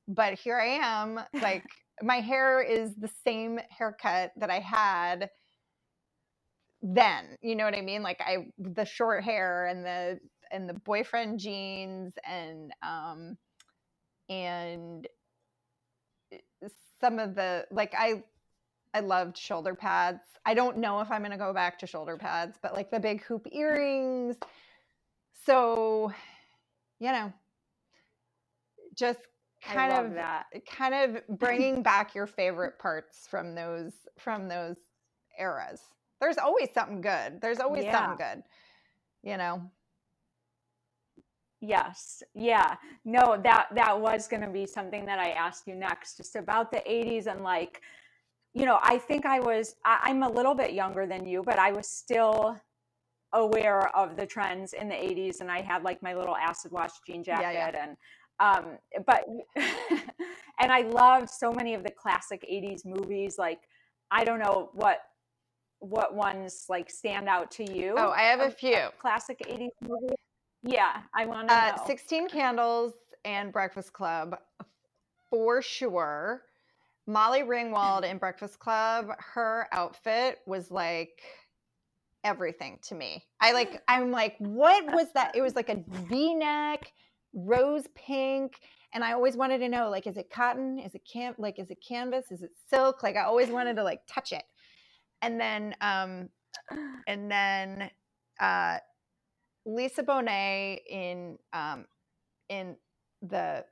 But 0.07 0.39
here 0.39 0.57
I 0.59 0.67
am, 0.67 1.19
like 1.41 1.65
my 2.01 2.17
hair 2.17 2.61
is 2.61 2.95
the 2.95 3.09
same 3.25 3.59
haircut 3.69 4.31
that 4.37 4.49
I 4.49 4.59
had 4.59 5.29
then. 6.81 7.37
You 7.41 7.55
know 7.55 7.65
what 7.65 7.75
I 7.75 7.81
mean? 7.81 8.03
Like 8.03 8.21
I 8.21 8.47
the 8.57 8.85
short 8.85 9.23
hair 9.23 9.65
and 9.65 9.85
the 9.85 10.19
and 10.51 10.69
the 10.69 10.75
boyfriend 10.75 11.39
jeans 11.39 12.13
and 12.25 12.71
um 12.83 13.37
and 14.29 15.07
eh, 16.31 16.37
some 17.01 17.19
of 17.19 17.35
the 17.35 17.65
like 17.71 17.93
I 17.97 18.23
I 18.95 19.01
loved 19.01 19.37
shoulder 19.37 19.75
pads. 19.75 20.23
I 20.45 20.53
don't 20.53 20.77
know 20.77 21.01
if 21.01 21.11
I'm 21.11 21.19
going 21.19 21.31
to 21.31 21.37
go 21.37 21.53
back 21.53 21.77
to 21.79 21.87
shoulder 21.87 22.15
pads, 22.15 22.57
but 22.61 22.73
like 22.73 22.89
the 22.89 22.99
big 22.99 23.21
hoop 23.23 23.45
earrings. 23.51 24.37
So, 25.45 26.13
you 26.99 27.11
know, 27.11 27.33
just 28.95 29.19
kind 29.61 29.91
of 29.91 30.13
that. 30.13 30.45
kind 30.65 30.93
of 30.93 31.37
bringing 31.37 31.83
back 31.83 32.15
your 32.15 32.25
favorite 32.25 32.79
parts 32.79 33.27
from 33.29 33.53
those 33.53 33.91
from 34.17 34.47
those 34.47 34.77
eras. 35.37 35.81
There's 36.21 36.37
always 36.37 36.69
something 36.73 37.01
good. 37.01 37.41
There's 37.41 37.59
always 37.59 37.83
yeah. 37.83 37.91
something 37.91 38.25
good. 38.25 38.43
You 39.29 39.35
know. 39.35 39.61
Yes. 41.59 42.23
Yeah. 42.33 42.75
No, 43.03 43.41
that 43.43 43.67
that 43.75 43.99
was 43.99 44.29
going 44.29 44.43
to 44.43 44.49
be 44.49 44.65
something 44.65 45.05
that 45.05 45.19
I 45.19 45.31
asked 45.31 45.67
you 45.67 45.75
next 45.75 46.15
just 46.15 46.37
about 46.37 46.71
the 46.71 46.81
80s 46.87 47.27
and 47.27 47.43
like 47.43 47.81
you 48.55 48.65
know, 48.65 48.79
I 48.81 48.97
think 48.97 49.25
I 49.25 49.41
was, 49.41 49.75
I, 49.83 50.09
am 50.09 50.23
a 50.23 50.29
little 50.29 50.55
bit 50.55 50.71
younger 50.71 51.05
than 51.05 51.25
you, 51.25 51.43
but 51.43 51.59
I 51.59 51.73
was 51.73 51.89
still 51.89 52.57
aware 53.33 53.95
of 53.95 54.15
the 54.15 54.25
trends 54.25 54.71
in 54.71 54.87
the 54.87 54.95
80s 54.95 55.41
and 55.41 55.51
I 55.51 55.59
had 55.59 55.83
like 55.83 56.01
my 56.01 56.13
little 56.13 56.37
acid 56.37 56.71
wash 56.71 56.91
jean 57.05 57.21
jacket 57.21 57.53
yeah, 57.53 57.71
yeah. 57.73 57.83
and, 57.83 57.97
um, 58.39 58.77
but, 59.05 59.25
and 60.59 60.71
I 60.71 60.81
loved 60.81 61.29
so 61.29 61.51
many 61.51 61.73
of 61.73 61.83
the 61.83 61.91
classic 61.91 62.45
80s 62.49 62.85
movies. 62.85 63.35
Like, 63.37 63.59
I 64.09 64.23
don't 64.23 64.39
know 64.39 64.69
what, 64.73 64.99
what 65.79 66.15
ones 66.15 66.65
like 66.69 66.89
stand 66.89 67.27
out 67.27 67.51
to 67.51 67.69
you. 67.69 67.95
Oh, 67.97 68.11
I 68.11 68.21
have 68.21 68.39
a 68.39 68.49
few 68.49 68.87
classic 68.99 69.41
80s 69.45 69.67
movies. 69.81 70.15
Yeah, 70.63 71.01
I 71.13 71.25
want 71.25 71.49
to 71.49 71.53
uh, 71.53 71.73
know. 71.75 71.83
16 71.85 72.29
Candles 72.29 72.93
and 73.25 73.51
Breakfast 73.51 73.91
Club 73.91 74.37
for 75.29 75.61
sure. 75.61 76.43
Molly 77.07 77.41
Ringwald 77.41 78.03
in 78.03 78.17
Breakfast 78.17 78.59
Club, 78.59 79.07
her 79.19 79.67
outfit 79.71 80.39
was 80.45 80.71
like 80.71 81.21
everything 82.23 82.79
to 82.83 82.95
me. 82.95 83.23
I 83.39 83.51
like 83.53 83.81
I'm 83.87 84.11
like 84.11 84.35
what 84.39 84.85
was 84.93 85.07
that? 85.13 85.35
It 85.35 85.41
was 85.41 85.55
like 85.55 85.69
a 85.69 85.83
V-neck, 86.07 86.91
rose 87.33 87.87
pink, 87.95 88.59
and 88.93 89.03
I 89.03 89.13
always 89.13 89.35
wanted 89.35 89.59
to 89.59 89.69
know 89.69 89.89
like 89.89 90.07
is 90.07 90.17
it 90.17 90.29
cotton? 90.29 90.79
Is 90.79 90.95
it 90.95 91.01
can 91.11 91.35
like 91.37 91.59
is 91.59 91.69
it 91.69 91.77
canvas? 91.87 92.31
Is 92.31 92.41
it 92.41 92.51
silk? 92.69 93.03
Like 93.03 93.15
I 93.15 93.23
always 93.23 93.49
wanted 93.49 93.75
to 93.75 93.83
like 93.83 94.01
touch 94.07 94.31
it. 94.31 94.43
And 95.21 95.39
then 95.39 95.75
um 95.81 96.29
and 97.07 97.29
then 97.29 97.91
uh 98.39 98.79
Lisa 99.65 100.03
Bonet 100.03 100.79
in 100.89 101.37
um 101.53 101.85
in 102.49 102.75
the 103.21 103.65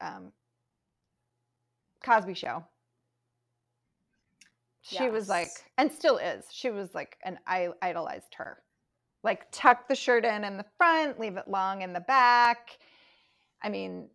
um 0.00 0.32
Cosby 2.04 2.34
Show. 2.34 2.64
She 4.82 4.96
yes. 4.96 5.12
was 5.12 5.28
like, 5.28 5.48
and 5.78 5.90
still 5.90 6.18
is. 6.18 6.44
She 6.52 6.70
was 6.70 6.94
like, 6.94 7.16
and 7.24 7.38
I 7.46 7.70
idolized 7.80 8.34
her. 8.36 8.58
Like, 9.22 9.50
tuck 9.50 9.88
the 9.88 9.94
shirt 9.94 10.26
in 10.26 10.44
in 10.44 10.58
the 10.58 10.66
front, 10.76 11.18
leave 11.18 11.38
it 11.38 11.48
long 11.48 11.80
in 11.80 11.94
the 11.94 12.00
back. 12.00 12.78
I 13.62 13.70
mean, 13.70 14.10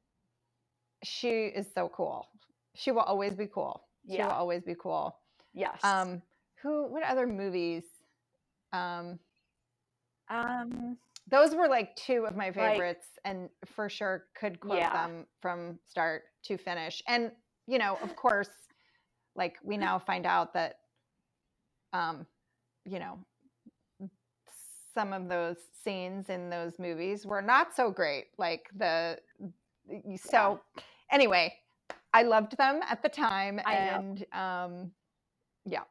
she 1.04 1.46
is 1.48 1.66
so 1.74 1.90
cool. 1.90 2.28
She 2.76 2.92
will 2.92 3.02
always 3.02 3.34
be 3.34 3.48
cool. 3.48 3.82
She 4.08 4.18
yeah. 4.18 4.28
will 4.28 4.34
always 4.34 4.62
be 4.62 4.76
cool. 4.80 5.16
Yes. 5.56 5.80
Um, 5.84 6.22
who? 6.62 6.86
What 6.88 7.02
other 7.04 7.26
movies? 7.26 7.84
Um, 8.72 9.18
um, 10.30 10.98
those 11.28 11.56
were 11.56 11.68
like 11.68 11.96
two 11.96 12.26
of 12.28 12.36
my 12.36 12.52
favorites, 12.52 13.08
like, 13.26 13.34
and 13.34 13.50
for 13.66 13.90
sure 13.90 14.26
could 14.40 14.60
quote 14.60 14.78
yeah. 14.78 15.08
them 15.08 15.26
from 15.42 15.80
start 15.88 16.24
to 16.44 16.58
finish. 16.58 17.02
And 17.08 17.32
you 17.70 17.78
know, 17.78 18.00
of 18.02 18.16
course, 18.16 18.50
like 19.36 19.58
we 19.64 19.78
now 19.78 20.00
find 20.00 20.26
out 20.26 20.54
that, 20.56 20.80
um, 21.94 22.26
you 22.84 22.98
know, 22.98 23.20
some 24.96 25.14
of 25.14 25.30
those 25.30 25.58
scenes 25.84 26.30
in 26.30 26.50
those 26.50 26.80
movies 26.80 27.28
were 27.28 27.44
not 27.44 27.76
so 27.76 27.92
great. 27.92 28.26
Like 28.40 28.64
the, 28.76 29.20
so 30.16 30.60
anyway, 31.12 31.54
I 32.12 32.24
loved 32.24 32.58
them 32.58 32.80
at 32.90 33.04
the 33.04 33.10
time, 33.10 33.60
and 33.68 34.26
um, 34.34 34.92
yeah. 35.66 35.84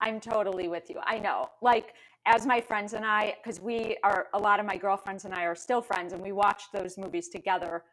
I'm 0.00 0.20
totally 0.20 0.66
with 0.66 0.90
you. 0.90 0.96
I 1.04 1.20
know. 1.20 1.50
Like 1.62 1.94
as 2.26 2.46
my 2.46 2.60
friends 2.60 2.94
and 2.94 3.04
I, 3.04 3.36
because 3.42 3.60
we 3.60 3.96
are 4.02 4.26
a 4.34 4.38
lot 4.38 4.58
of 4.58 4.66
my 4.66 4.76
girlfriends 4.76 5.24
and 5.24 5.32
I 5.32 5.44
are 5.44 5.54
still 5.54 5.80
friends, 5.80 6.12
and 6.12 6.20
we 6.20 6.32
watched 6.32 6.72
those 6.72 6.98
movies 6.98 7.28
together 7.28 7.84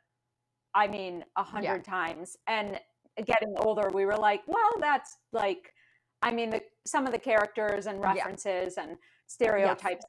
I 0.76 0.88
mean, 0.88 1.24
a 1.38 1.44
hundred 1.44 1.84
yeah. 1.88 1.92
times. 1.92 2.38
And 2.48 2.80
getting 3.26 3.56
older, 3.58 3.90
we 3.94 4.06
were 4.06 4.18
like, 4.18 4.42
well, 4.46 4.72
that's 4.80 5.18
like, 5.32 5.74
I 6.22 6.32
mean, 6.32 6.50
the, 6.50 6.62
some 6.86 7.08
of 7.08 7.14
the 7.14 7.20
characters 7.20 7.88
and 7.88 8.02
references 8.02 8.76
yeah. 8.78 8.84
and 8.84 8.98
stereotypes 9.28 10.06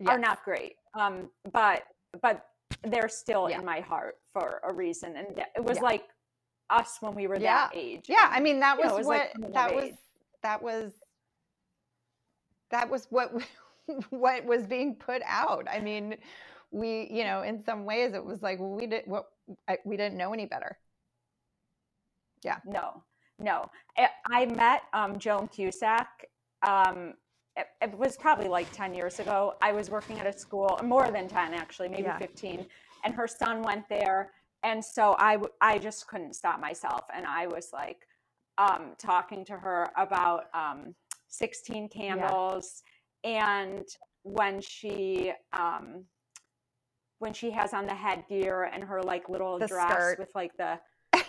yes. 0.00 0.08
are 0.08 0.18
yes. 0.18 0.26
not 0.26 0.44
great. 0.44 0.74
Um, 0.98 1.30
but, 1.52 1.84
but 2.20 2.46
they're 2.84 3.08
still 3.08 3.48
yeah. 3.48 3.60
in 3.60 3.64
my 3.64 3.80
heart 3.80 4.16
for 4.32 4.60
a 4.68 4.74
reason. 4.74 5.16
And 5.16 5.44
it 5.54 5.64
was 5.64 5.78
like 5.78 6.04
us 6.70 6.98
when 7.00 7.14
we 7.14 7.28
were 7.28 7.38
that 7.38 7.70
age. 7.74 8.06
Yeah. 8.08 8.28
I 8.30 8.40
mean, 8.40 8.58
that 8.60 8.78
was, 8.78 8.88
know, 8.88 8.96
was 8.96 9.06
what, 9.06 9.30
like 9.38 9.52
that 9.52 9.74
was, 9.74 9.90
that 10.42 10.62
was, 10.62 10.92
that 12.72 12.90
was 12.90 13.06
what, 13.10 13.32
what 14.10 14.44
was 14.44 14.66
being 14.66 14.96
put 14.96 15.22
out. 15.24 15.68
I 15.70 15.78
mean, 15.80 16.16
we, 16.72 17.08
you 17.10 17.24
know, 17.24 17.42
in 17.42 17.62
some 17.64 17.84
ways 17.84 18.12
it 18.14 18.24
was 18.24 18.42
like, 18.42 18.58
we 18.60 18.86
did 18.86 19.02
what 19.06 19.26
I, 19.68 19.78
we 19.84 19.96
didn't 19.96 20.18
know 20.18 20.32
any 20.32 20.46
better. 20.46 20.78
Yeah. 22.42 22.58
No, 22.64 23.02
no. 23.38 23.70
I 24.26 24.46
met 24.46 24.82
um, 24.92 25.18
Joan 25.18 25.48
Cusack. 25.48 26.26
Um, 26.62 27.14
it, 27.56 27.66
it, 27.82 27.98
was 27.98 28.16
probably 28.16 28.48
like 28.48 28.70
10 28.72 28.94
years 28.94 29.18
ago. 29.18 29.54
I 29.60 29.72
was 29.72 29.90
working 29.90 30.18
at 30.20 30.26
a 30.26 30.36
school, 30.36 30.78
more 30.82 31.10
than 31.10 31.28
10 31.28 31.54
actually, 31.54 31.88
maybe 31.88 32.04
yeah. 32.04 32.18
15. 32.18 32.66
And 33.04 33.14
her 33.14 33.26
son 33.26 33.62
went 33.62 33.88
there. 33.88 34.32
And 34.62 34.84
so 34.84 35.16
I, 35.18 35.38
I 35.60 35.78
just 35.78 36.06
couldn't 36.06 36.34
stop 36.34 36.60
myself. 36.60 37.04
And 37.14 37.26
I 37.26 37.46
was 37.46 37.70
like 37.72 38.06
um, 38.58 38.92
talking 38.98 39.44
to 39.46 39.54
her 39.54 39.88
about 39.96 40.44
um, 40.54 40.94
16 41.28 41.88
candles. 41.88 42.82
Yeah. 43.24 43.64
And 43.66 43.84
when 44.22 44.60
she, 44.60 45.32
um, 45.58 46.04
when 47.20 47.32
she 47.32 47.50
has 47.52 47.72
on 47.72 47.86
the 47.86 47.94
headgear 47.94 48.64
and 48.64 48.82
her 48.82 49.02
like 49.02 49.28
little 49.28 49.58
the 49.58 49.66
dress 49.66 49.90
skirt. 49.92 50.18
with 50.18 50.30
like 50.34 50.56
the 50.56 50.78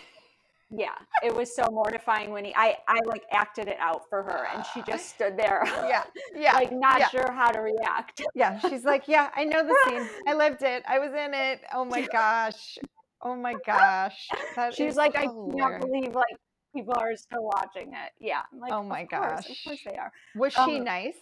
yeah, 0.70 0.94
it 1.22 1.34
was 1.34 1.54
so 1.54 1.64
mortifying 1.70 2.30
when 2.30 2.46
he 2.46 2.54
I 2.56 2.78
I 2.88 2.98
like 3.04 3.24
acted 3.30 3.68
it 3.68 3.76
out 3.78 4.08
for 4.08 4.22
her 4.22 4.46
and 4.54 4.64
she 4.72 4.82
just 4.82 5.10
stood 5.14 5.36
there. 5.36 5.62
Yeah. 5.66 6.04
Yeah. 6.34 6.52
like 6.62 6.72
not 6.72 6.98
yeah. 6.98 7.08
sure 7.08 7.30
how 7.30 7.50
to 7.52 7.60
react. 7.60 8.22
Yeah. 8.34 8.58
She's 8.58 8.84
like, 8.84 9.06
yeah, 9.06 9.28
I 9.36 9.44
know 9.44 9.62
the 9.66 9.76
scene. 9.86 10.08
I 10.26 10.34
lived 10.34 10.62
it. 10.62 10.82
I 10.88 10.98
was 10.98 11.10
in 11.12 11.34
it. 11.34 11.60
Oh 11.74 11.84
my 11.84 12.06
gosh. 12.10 12.78
Oh 13.20 13.36
my 13.36 13.54
gosh. 13.66 14.28
That 14.56 14.74
She's 14.74 14.96
like, 14.96 15.14
I 15.14 15.22
hilarious. 15.22 15.60
cannot 15.60 15.80
believe 15.80 16.14
like 16.14 16.36
people 16.74 16.94
are 16.96 17.14
still 17.16 17.44
watching 17.44 17.88
it. 17.88 18.12
Yeah. 18.18 18.40
I'm 18.50 18.58
like, 18.58 18.72
Oh 18.72 18.82
my 18.82 19.02
"Of 19.02 19.08
course, 19.10 19.50
Of 19.50 19.56
course 19.64 19.80
they 19.84 19.96
are. 19.98 20.10
Was 20.34 20.54
she 20.54 20.78
um, 20.78 20.84
nice? 20.84 21.16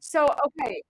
So 0.00 0.34
okay. 0.46 0.82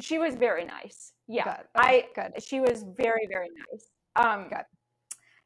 She 0.00 0.18
was 0.18 0.34
very 0.34 0.64
nice. 0.64 1.12
Yeah. 1.28 1.44
Good. 1.44 1.66
I 1.76 2.06
good. 2.14 2.42
she 2.42 2.60
was 2.60 2.84
very, 2.96 3.26
very 3.30 3.48
nice. 3.70 3.86
Um 4.16 4.48
Good. 4.48 4.64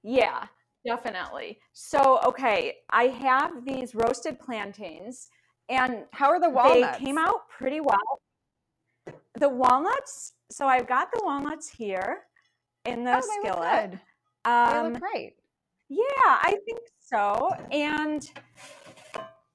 yeah, 0.03 0.47
definitely. 0.87 1.59
So 1.73 2.21
okay, 2.25 2.77
I 2.91 3.05
have 3.05 3.65
these 3.65 3.95
roasted 3.95 4.39
plantains 4.39 5.29
and 5.69 6.05
How 6.13 6.29
are 6.29 6.41
the 6.41 6.51
walnuts? 6.51 6.99
they 6.99 7.05
came 7.05 7.19
out 7.19 7.49
pretty 7.49 7.81
well. 7.81 8.21
The 9.41 9.49
walnuts, 9.49 10.33
so 10.51 10.67
I've 10.67 10.87
got 10.87 11.09
the 11.13 11.21
walnuts 11.25 11.69
here 11.69 12.23
in 12.85 13.03
the 13.05 13.17
Oh, 13.17 13.21
they 13.21 13.49
look 13.49 13.57
skillet. 13.57 13.91
good. 13.91 14.01
They 14.45 14.51
Um 14.51 14.93
look 14.93 15.01
great. 15.01 15.35
yeah, 15.89 16.05
I 16.27 16.57
think 16.67 16.81
so. 17.01 17.51
And 17.71 18.31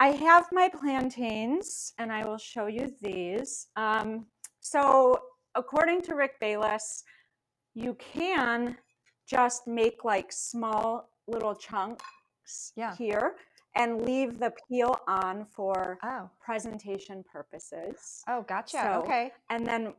I 0.02 0.10
have 0.12 0.48
my 0.52 0.70
plantains, 0.70 1.94
and 1.98 2.12
I 2.12 2.26
will 2.26 2.38
show 2.38 2.68
you 2.68 2.94
these. 3.02 3.68
Um, 3.76 4.28
so, 4.60 5.20
according 5.56 6.02
to 6.04 6.16
Rick 6.16 6.40
Bayless, 6.40 7.04
you 7.74 7.96
can 7.96 8.78
just 9.28 9.68
make 9.68 10.04
like 10.04 10.32
small 10.32 11.12
little 11.28 11.56
chunks 11.56 12.04
Yeah. 12.76 12.96
here 12.96 13.36
and 13.76 14.02
leave 14.06 14.40
the 14.40 14.52
peel 14.68 14.98
on 15.08 15.46
for 15.46 16.00
Oh. 16.04 16.30
presentation 16.40 17.24
purposes. 17.32 18.24
Oh, 18.28 18.42
gotcha. 18.44 18.78
So, 18.78 19.02
okay. 19.04 19.32
And 19.50 19.66
then, 19.66 19.94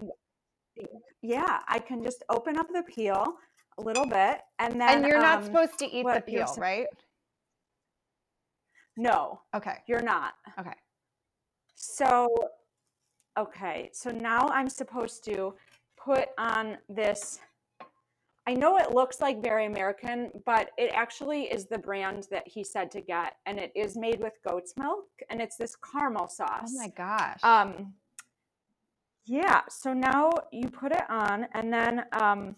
yeah, 1.23 1.61
I 1.69 1.79
can 1.79 2.03
just 2.03 2.23
open 2.29 2.59
up 2.59 2.67
the 2.73 2.83
peel 2.83 3.37
a 3.79 3.83
little 3.83 4.07
bit, 4.07 4.41
and 4.59 4.81
then 4.81 4.89
And 4.91 5.07
you're 5.07 5.19
not 5.19 5.39
um, 5.39 5.45
supposed 5.45 5.79
to 5.79 5.87
eat 5.87 6.03
the 6.03 6.05
what 6.05 6.29
you're 6.29 6.45
peel, 6.45 6.55
right? 6.59 6.87
No, 8.97 9.41
Okay. 9.55 9.79
you're 9.87 10.03
not. 10.03 10.35
Okay. 10.59 10.75
So, 11.77 12.29
okay, 13.39 13.91
so 13.93 14.11
now 14.11 14.49
I'm 14.49 14.69
supposed 14.69 15.25
to 15.25 15.55
put 15.97 16.29
on 16.39 16.79
this. 16.89 17.41
I 18.47 18.55
know 18.55 18.79
it 18.79 18.93
looks 18.93 19.21
like 19.21 19.43
very 19.43 19.67
American, 19.67 20.31
but 20.47 20.71
it 20.79 20.91
actually 20.95 21.43
is 21.45 21.67
the 21.67 21.79
brand 21.79 22.27
that 22.31 22.49
he 22.49 22.65
said 22.65 22.91
to 22.93 23.01
get, 23.01 23.37
and 23.47 23.59
it 23.59 23.71
is 23.75 23.97
made 23.97 24.21
with 24.21 24.35
goat's 24.49 24.73
milk, 24.77 25.07
and 25.29 25.41
it's 25.41 25.57
this 25.57 25.77
caramel 25.77 26.29
sauce. 26.29 26.73
Oh 26.75 26.79
my 26.79 26.89
gosh. 26.89 27.41
Um, 27.43 27.95
yeah. 29.27 29.63
So 29.69 29.93
now 29.93 30.33
you 30.51 30.69
put 30.69 30.93
it 30.93 31.09
on, 31.09 31.47
and 31.53 31.73
then 31.73 32.05
um, 32.13 32.57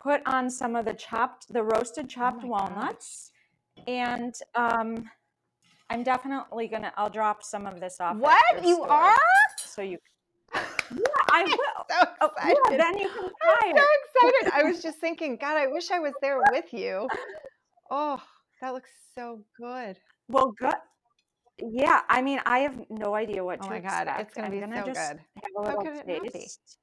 put 0.00 0.22
on 0.26 0.48
some 0.48 0.76
of 0.76 0.84
the 0.84 0.94
chopped, 0.94 1.52
the 1.52 1.62
roasted 1.62 2.08
chopped 2.08 2.44
Oh 2.44 2.48
my 2.48 2.58
gosh. 2.58 2.70
walnuts, 2.70 3.32
and 3.86 4.34
um, 4.54 5.10
I'm 5.90 6.02
definitely 6.02 6.68
gonna. 6.68 6.92
I'll 6.96 7.10
drop 7.10 7.42
some 7.42 7.66
of 7.66 7.80
this 7.80 8.00
off. 8.00 8.16
what? 8.18 8.64
You 8.64 8.74
store, 8.74 8.90
are? 8.90 9.14
So 9.64 9.82
you. 9.82 9.98
Yeah, 10.92 11.02
I 11.30 11.42
will. 11.44 11.86
So 11.90 12.08
Oh, 12.20 12.30
yeah, 12.70 12.76
then 12.78 12.98
you 12.98 13.08
can 13.08 13.24
I'm 13.24 13.30
try 13.42 13.72
so 13.72 14.28
excited. 14.30 14.52
I 14.54 14.62
was 14.62 14.82
just 14.82 14.98
thinking, 14.98 15.36
God, 15.36 15.56
I 15.56 15.66
wish 15.66 15.90
I 15.90 15.98
was 15.98 16.14
there 16.22 16.40
with 16.52 16.72
you. 16.72 17.08
Oh, 17.90 18.22
that 18.60 18.72
looks 18.72 18.90
so 19.14 19.40
good. 19.60 19.98
Well, 20.28 20.52
good. 20.58 20.74
Yeah, 21.58 22.02
I 22.08 22.22
mean, 22.22 22.40
I 22.46 22.60
have 22.60 22.78
no 22.90 23.14
idea 23.14 23.44
what 23.44 23.60
Oh 23.62 23.64
to 23.64 23.70
my 23.70 23.80
God, 23.80 24.08
it's 24.18 24.34
gonna 24.34 24.48
I'm 24.48 24.52
be 24.54 24.60
gonna 24.60 24.76
so 24.80 24.86
just 24.86 25.10
good. 25.12 25.20
have 25.42 25.64
a 25.64 25.70
How 25.70 25.76
could 25.76 25.96
it 25.96 26.06
not 26.08 26.22
be? 26.22 26.28
taste. 26.30 26.78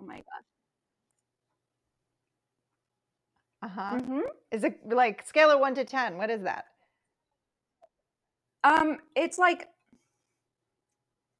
Oh 0.00 0.06
my 0.06 0.16
god. 0.16 0.44
Uh 3.62 3.68
huh. 3.68 3.98
hmm 4.00 4.20
Is 4.52 4.64
it 4.64 4.78
like 4.88 5.26
scale 5.26 5.50
of 5.50 5.60
one 5.60 5.74
to 5.74 5.84
10? 5.84 6.16
What 6.16 6.30
is 6.30 6.42
that? 6.42 6.66
Um, 8.68 8.98
it's 9.16 9.38
like 9.38 9.68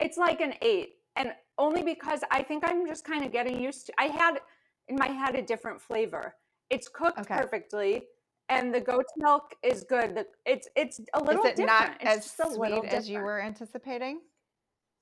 it's 0.00 0.16
like 0.16 0.40
an 0.40 0.54
eight, 0.62 0.90
and 1.16 1.32
only 1.58 1.82
because 1.82 2.20
I 2.30 2.42
think 2.42 2.64
I'm 2.66 2.86
just 2.86 3.04
kind 3.04 3.24
of 3.24 3.32
getting 3.32 3.60
used 3.60 3.86
to. 3.86 3.92
I 3.98 4.04
had 4.04 4.40
in 4.88 4.96
my 4.96 5.08
head 5.08 5.34
a 5.34 5.42
different 5.42 5.80
flavor. 5.80 6.34
It's 6.70 6.88
cooked 6.88 7.18
Okay. 7.20 7.34
perfectly, 7.36 8.04
and 8.48 8.74
the 8.74 8.80
goat's 8.80 9.12
milk 9.16 9.54
is 9.62 9.84
good. 9.84 10.14
The, 10.14 10.26
it's 10.46 10.68
it's 10.76 11.00
a 11.14 11.22
little 11.22 11.44
is 11.44 11.50
it 11.50 11.56
different. 11.56 11.80
not 11.80 11.96
it's 12.00 12.10
as 12.10 12.24
just 12.24 12.40
a 12.40 12.48
little 12.48 12.80
sweet 12.82 12.92
as 12.92 13.08
you 13.10 13.20
were 13.20 13.40
anticipating? 13.42 14.20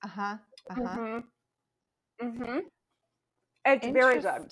Uh 0.05 0.09
huh. 0.09 0.37
Uh 0.71 0.75
huh. 0.75 0.97
Mm-hmm. 0.97 2.27
Mm-hmm. 2.27 2.59
It's 3.67 3.87
very 3.89 4.21
good. 4.21 4.49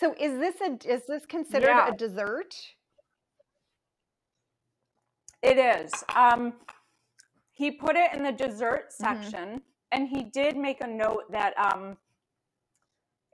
So 0.00 0.14
is 0.18 0.38
this 0.38 0.60
a 0.60 0.92
is 0.92 1.06
this 1.06 1.26
considered 1.26 1.68
Yeah. 1.68 1.88
a 1.88 1.96
dessert? 1.96 2.54
It 5.42 5.58
is. 5.58 5.92
Um, 6.14 6.54
he 7.56 7.70
put 7.70 7.96
it 7.96 8.12
in 8.12 8.22
the 8.22 8.32
dessert 8.32 8.90
Mhm. 8.90 8.92
section, 8.92 9.62
and 9.90 10.08
he 10.08 10.22
did 10.24 10.58
make 10.58 10.82
a 10.82 10.86
note 10.86 11.24
that 11.32 11.58
um, 11.58 11.96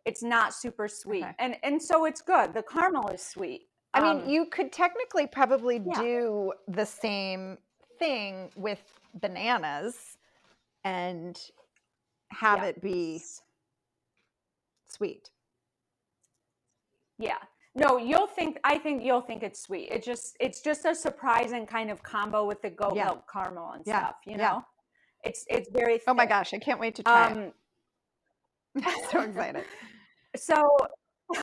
it's 0.04 0.22
not 0.22 0.54
super 0.54 0.86
sweet, 0.86 1.24
Okay. 1.24 1.34
and 1.40 1.56
and 1.64 1.82
so 1.82 2.04
it's 2.04 2.22
good. 2.22 2.54
The 2.54 2.62
caramel 2.62 3.08
is 3.08 3.20
sweet. 3.22 3.68
I 3.94 4.00
mean, 4.00 4.20
Um, 4.22 4.28
you 4.28 4.46
could 4.46 4.72
technically 4.72 5.26
probably 5.26 5.82
yeah. 5.84 6.00
do 6.00 6.52
the 6.68 6.86
same 6.86 7.58
thing 7.98 8.52
with 8.54 9.00
bananas 9.14 10.18
and 10.84 11.50
have 12.30 12.60
Yeah. 12.60 12.66
it 12.66 12.80
be 12.80 13.20
sweet. 14.86 15.32
Yeah. 17.18 17.38
No, 17.74 17.96
you'll 17.96 18.26
think. 18.26 18.58
I 18.64 18.76
think 18.78 19.02
you'll 19.02 19.22
think 19.22 19.42
it's 19.42 19.60
sweet. 19.62 19.88
It 19.90 20.02
just 20.02 20.36
it's 20.40 20.60
just 20.60 20.84
a 20.84 20.94
surprising 20.94 21.66
kind 21.66 21.90
of 21.90 22.02
combo 22.02 22.46
with 22.46 22.60
the 22.60 22.70
goat 22.70 22.94
Yeah. 22.94 23.06
milk 23.06 23.30
caramel 23.30 23.72
and 23.72 23.82
Yeah. 23.86 24.00
stuff. 24.00 24.16
You 24.26 24.36
Yeah. 24.36 24.50
know, 24.50 24.64
it's 25.24 25.44
it's 25.48 25.70
very. 25.70 26.00
Oh 26.06 26.14
my 26.14 26.26
gosh, 26.26 26.52
I 26.52 26.58
can't 26.58 26.78
wait 26.78 26.94
to 26.96 27.02
try 27.02 27.30
it. 27.30 27.36
Um, 27.36 27.52
I'm 28.84 29.04
so 29.10 29.20
excited. 29.22 29.64
So, 30.34 30.78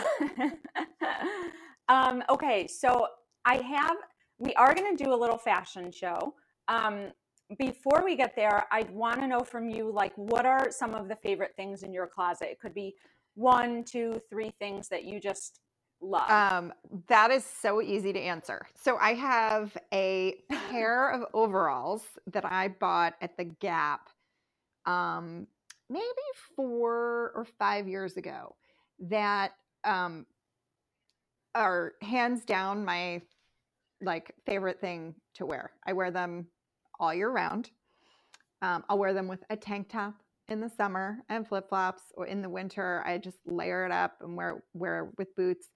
um, 1.89 2.23
okay, 2.27 2.65
so 2.65 3.07
I 3.45 3.57
have, 3.57 3.97
we 4.39 4.51
are 4.55 4.73
going 4.73 4.97
to 4.97 5.03
do 5.03 5.13
a 5.13 5.15
little 5.15 5.37
fashion 5.37 5.91
show. 5.91 6.33
Um, 6.67 7.11
before 7.59 8.01
we 8.03 8.15
get 8.15 8.35
there, 8.35 8.65
I'd 8.71 8.89
want 8.89 9.19
to 9.21 9.27
know 9.27 9.41
from 9.41 9.69
you, 9.69 9.91
like, 9.91 10.13
what 10.15 10.47
are 10.47 10.71
some 10.71 10.95
of 10.95 11.07
the 11.07 11.15
favorite 11.17 11.53
things 11.55 11.83
in 11.83 11.93
your 11.93 12.07
closet? 12.07 12.49
It 12.49 12.59
could 12.59 12.73
be 12.73 12.95
one, 13.35 13.83
two, 13.83 14.19
three 14.27 14.51
things 14.57 14.87
that 14.89 15.03
you 15.03 15.19
just 15.19 15.59
love. 16.01 16.29
Um, 16.29 16.73
that 17.07 17.31
is 17.31 17.43
so 17.45 17.81
easy 17.81 18.13
to 18.13 18.19
answer. 18.19 18.67
So 18.75 18.97
I 18.97 19.13
have 19.13 19.75
a 19.93 20.35
pair 20.49 21.09
of 21.11 21.25
overalls 21.33 22.03
that 22.31 22.45
I 22.45 22.69
bought 22.69 23.15
at 23.21 23.37
the 23.37 23.45
Gap, 23.45 24.09
um, 24.85 25.47
maybe 25.89 26.03
four 26.55 27.31
or 27.35 27.45
five 27.57 27.87
years 27.87 28.17
ago. 28.17 28.55
That 28.99 29.53
um, 29.85 30.25
are 31.55 31.93
hands 32.01 32.43
down 32.43 32.83
my 32.83 33.21
like 34.01 34.33
favorite 34.45 34.79
thing 34.79 35.15
to 35.35 35.45
wear. 35.45 35.71
I 35.85 35.93
wear 35.93 36.11
them 36.11 36.47
all 36.99 37.13
year 37.13 37.29
round. 37.29 37.71
Um, 38.61 38.83
I'll 38.89 38.97
wear 38.97 39.13
them 39.13 39.27
with 39.27 39.43
a 39.49 39.55
tank 39.55 39.89
top 39.89 40.15
in 40.49 40.59
the 40.59 40.69
summer 40.69 41.19
and 41.29 41.47
flip 41.47 41.69
flops, 41.69 42.01
or 42.15 42.25
in 42.25 42.41
the 42.41 42.49
winter, 42.49 43.03
I 43.05 43.17
just 43.17 43.37
layer 43.45 43.85
it 43.85 43.91
up 43.91 44.17
and 44.21 44.35
wear 44.35 44.63
wear 44.73 45.11
with 45.17 45.35
boots. 45.35 45.69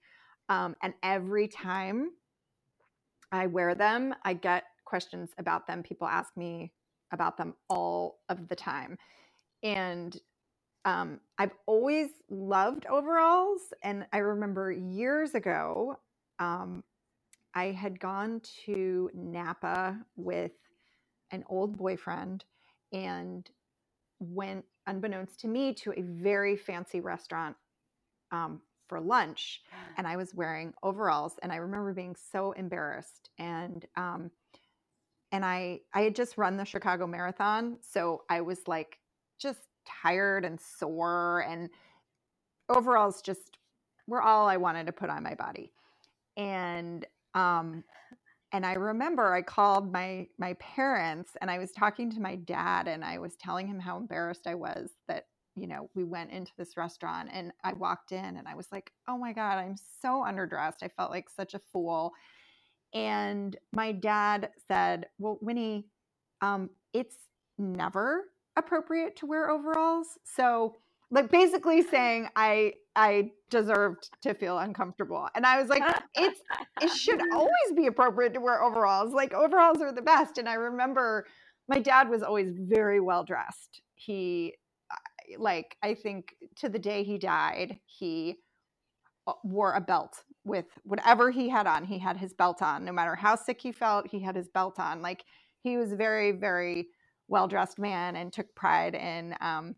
Um, 0.48 0.76
and 0.82 0.94
every 1.02 1.48
time 1.48 2.10
I 3.32 3.46
wear 3.46 3.74
them, 3.74 4.14
I 4.24 4.34
get 4.34 4.64
questions 4.84 5.30
about 5.38 5.66
them. 5.66 5.82
People 5.82 6.06
ask 6.06 6.36
me 6.36 6.72
about 7.12 7.36
them 7.36 7.54
all 7.68 8.20
of 8.28 8.48
the 8.48 8.56
time. 8.56 8.98
And 9.62 10.16
um, 10.84 11.20
I've 11.38 11.54
always 11.66 12.10
loved 12.28 12.86
overalls. 12.86 13.60
And 13.82 14.06
I 14.12 14.18
remember 14.18 14.70
years 14.70 15.34
ago, 15.34 15.98
um, 16.38 16.84
I 17.54 17.66
had 17.66 17.98
gone 18.00 18.42
to 18.66 19.10
Napa 19.14 19.98
with 20.16 20.52
an 21.30 21.44
old 21.48 21.78
boyfriend 21.78 22.44
and 22.92 23.48
went, 24.18 24.64
unbeknownst 24.86 25.40
to 25.40 25.48
me, 25.48 25.72
to 25.72 25.92
a 25.92 26.02
very 26.02 26.56
fancy 26.56 27.00
restaurant 27.00 27.56
um, 28.30 28.60
for 28.94 29.00
lunch 29.00 29.60
and 29.98 30.06
I 30.06 30.16
was 30.16 30.36
wearing 30.36 30.72
overalls 30.84 31.34
and 31.42 31.50
I 31.50 31.56
remember 31.56 31.92
being 31.92 32.14
so 32.30 32.52
embarrassed 32.52 33.28
and 33.40 33.84
um 33.96 34.30
and 35.32 35.44
I 35.44 35.80
I 35.92 36.02
had 36.02 36.14
just 36.14 36.38
run 36.38 36.56
the 36.56 36.64
Chicago 36.64 37.08
Marathon 37.08 37.78
so 37.80 38.22
I 38.30 38.40
was 38.40 38.68
like 38.68 38.98
just 39.40 39.62
tired 39.84 40.44
and 40.44 40.60
sore 40.60 41.40
and 41.48 41.70
overalls 42.68 43.20
just 43.20 43.58
were 44.06 44.22
all 44.22 44.46
I 44.46 44.58
wanted 44.58 44.86
to 44.86 44.92
put 44.92 45.10
on 45.10 45.24
my 45.24 45.34
body. 45.34 45.72
And 46.36 47.04
um 47.34 47.82
and 48.52 48.64
I 48.64 48.74
remember 48.74 49.34
I 49.34 49.42
called 49.42 49.92
my 49.92 50.28
my 50.38 50.52
parents 50.54 51.32
and 51.40 51.50
I 51.50 51.58
was 51.58 51.72
talking 51.72 52.12
to 52.12 52.20
my 52.20 52.36
dad 52.36 52.86
and 52.86 53.04
I 53.04 53.18
was 53.18 53.34
telling 53.34 53.66
him 53.66 53.80
how 53.80 53.96
embarrassed 53.96 54.46
I 54.46 54.54
was 54.54 54.90
that 55.08 55.26
you 55.56 55.66
know 55.66 55.90
we 55.94 56.04
went 56.04 56.30
into 56.30 56.52
this 56.56 56.76
restaurant 56.76 57.28
and 57.32 57.52
I 57.62 57.72
walked 57.74 58.12
in 58.12 58.36
and 58.36 58.46
I 58.46 58.54
was 58.54 58.68
like, 58.72 58.92
"Oh 59.08 59.18
my 59.18 59.32
god, 59.32 59.58
I'm 59.58 59.76
so 60.00 60.24
underdressed. 60.26 60.82
I 60.82 60.88
felt 60.88 61.10
like 61.10 61.28
such 61.30 61.54
a 61.54 61.60
fool." 61.72 62.12
And 62.92 63.56
my 63.72 63.92
dad 63.92 64.50
said, 64.68 65.06
"Well, 65.18 65.38
Winnie, 65.40 65.86
um, 66.40 66.70
it's 66.92 67.16
never 67.58 68.24
appropriate 68.56 69.16
to 69.16 69.26
wear 69.26 69.50
overalls. 69.50 70.18
So 70.24 70.76
like 71.10 71.30
basically 71.30 71.82
saying 71.82 72.28
I 72.36 72.74
I 72.96 73.30
deserved 73.50 74.10
to 74.22 74.34
feel 74.34 74.58
uncomfortable. 74.58 75.28
And 75.34 75.44
I 75.44 75.60
was 75.60 75.68
like, 75.68 75.82
it's 76.14 76.40
it 76.82 76.90
should 76.90 77.20
always 77.32 77.72
be 77.76 77.86
appropriate 77.86 78.34
to 78.34 78.40
wear 78.40 78.62
overalls. 78.62 79.12
Like 79.12 79.32
overalls 79.32 79.80
are 79.80 79.92
the 79.92 80.02
best. 80.02 80.38
And 80.38 80.48
I 80.48 80.54
remember 80.54 81.26
my 81.68 81.78
dad 81.78 82.08
was 82.08 82.22
always 82.22 82.52
very 82.58 83.00
well 83.00 83.24
dressed. 83.24 83.80
He 83.94 84.54
like 85.38 85.76
I 85.82 85.94
think 85.94 86.34
to 86.56 86.68
the 86.68 86.78
day 86.78 87.04
he 87.04 87.18
died, 87.18 87.80
he 87.86 88.36
uh, 89.26 89.32
wore 89.44 89.74
a 89.74 89.80
belt 89.80 90.24
with 90.44 90.66
whatever 90.84 91.30
he 91.30 91.48
had 91.48 91.66
on. 91.66 91.84
He 91.84 91.98
had 91.98 92.16
his 92.16 92.32
belt 92.34 92.62
on. 92.62 92.84
No 92.84 92.92
matter 92.92 93.14
how 93.14 93.36
sick 93.36 93.60
he 93.60 93.72
felt, 93.72 94.08
he 94.08 94.20
had 94.20 94.36
his 94.36 94.48
belt 94.48 94.80
on. 94.80 95.02
Like 95.02 95.24
he 95.62 95.76
was 95.76 95.92
a 95.92 95.96
very 95.96 96.32
very 96.32 96.88
well 97.28 97.48
dressed 97.48 97.78
man 97.78 98.16
and 98.16 98.32
took 98.32 98.54
pride 98.54 98.94
in 98.94 99.34
um, 99.40 99.74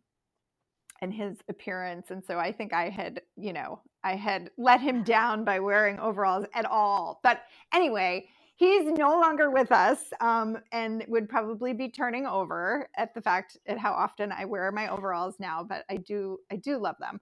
in 1.02 1.10
his 1.10 1.38
appearance. 1.48 2.10
And 2.10 2.24
so 2.24 2.38
I 2.38 2.52
think 2.52 2.72
I 2.72 2.88
had, 2.88 3.20
you 3.36 3.52
know, 3.52 3.80
I 4.04 4.16
had 4.16 4.50
let 4.56 4.80
him 4.80 5.02
down 5.02 5.44
by 5.44 5.60
wearing 5.60 5.98
overalls 5.98 6.46
at 6.54 6.64
all. 6.66 7.20
But 7.22 7.42
anyway, 7.72 8.28
he's 8.56 8.86
no 8.92 9.20
longer 9.20 9.50
with 9.50 9.72
us 9.72 10.00
um, 10.20 10.58
and 10.72 11.04
would 11.08 11.28
probably 11.28 11.72
be 11.72 11.88
turning 11.90 12.26
over 12.26 12.88
at 12.96 13.14
the 13.14 13.22
fact 13.22 13.56
at 13.66 13.78
how 13.78 13.92
often 13.92 14.32
I 14.32 14.44
wear 14.44 14.72
my 14.72 14.88
overalls 14.88 15.36
now. 15.38 15.64
But 15.68 15.84
I 15.90 15.96
do, 15.96 16.38
I 16.50 16.56
do 16.56 16.78
love 16.78 16.96
them. 17.00 17.20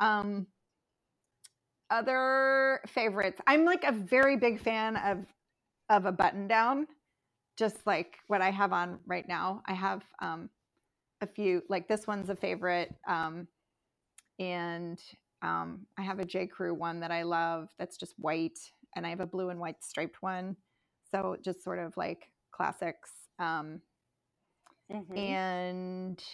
Um, 0.00 0.46
other 1.90 2.80
favorites. 2.88 3.40
I'm 3.46 3.64
like 3.64 3.84
a 3.84 3.92
very 3.92 4.36
big 4.36 4.60
fan 4.60 4.96
of 4.96 5.26
of 5.90 6.06
a 6.06 6.12
button 6.12 6.48
down 6.48 6.86
just 7.58 7.86
like 7.86 8.16
what 8.28 8.40
I 8.40 8.50
have 8.50 8.72
on 8.72 8.98
right 9.06 9.26
now. 9.28 9.62
I 9.66 9.74
have 9.74 10.02
um, 10.20 10.48
a 11.20 11.26
few, 11.26 11.62
like 11.68 11.88
this 11.88 12.06
one's 12.06 12.30
a 12.30 12.36
favorite. 12.36 12.94
Um, 13.06 13.46
and 14.38 14.98
um, 15.42 15.86
I 15.98 16.02
have 16.02 16.18
a 16.18 16.24
J. 16.24 16.46
Crew 16.46 16.74
one 16.74 17.00
that 17.00 17.10
I 17.10 17.22
love 17.22 17.68
that's 17.78 17.96
just 17.96 18.14
white. 18.18 18.58
And 18.96 19.06
I 19.06 19.10
have 19.10 19.20
a 19.20 19.26
blue 19.26 19.50
and 19.50 19.60
white 19.60 19.82
striped 19.82 20.22
one. 20.22 20.56
So 21.12 21.36
just 21.44 21.62
sort 21.62 21.78
of 21.78 21.96
like 21.96 22.32
classics. 22.50 23.10
Um, 23.38 23.80
mm-hmm. 24.92 25.16
And 25.16 26.24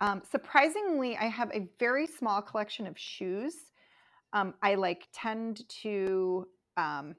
um, 0.00 0.22
surprisingly, 0.30 1.16
I 1.16 1.26
have 1.26 1.50
a 1.54 1.68
very 1.78 2.06
small 2.06 2.42
collection 2.42 2.86
of 2.86 2.98
shoes. 2.98 3.54
Um, 4.32 4.54
I 4.62 4.74
like 4.74 5.06
tend 5.12 5.62
to 5.82 6.46
um, 6.76 7.14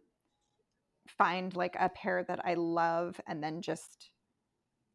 find 1.18 1.56
like 1.56 1.76
a 1.80 1.90
pair 1.90 2.26
that 2.28 2.40
I 2.46 2.56
love 2.56 3.20
and 3.28 3.42
then 3.42 3.62
just 3.62 4.10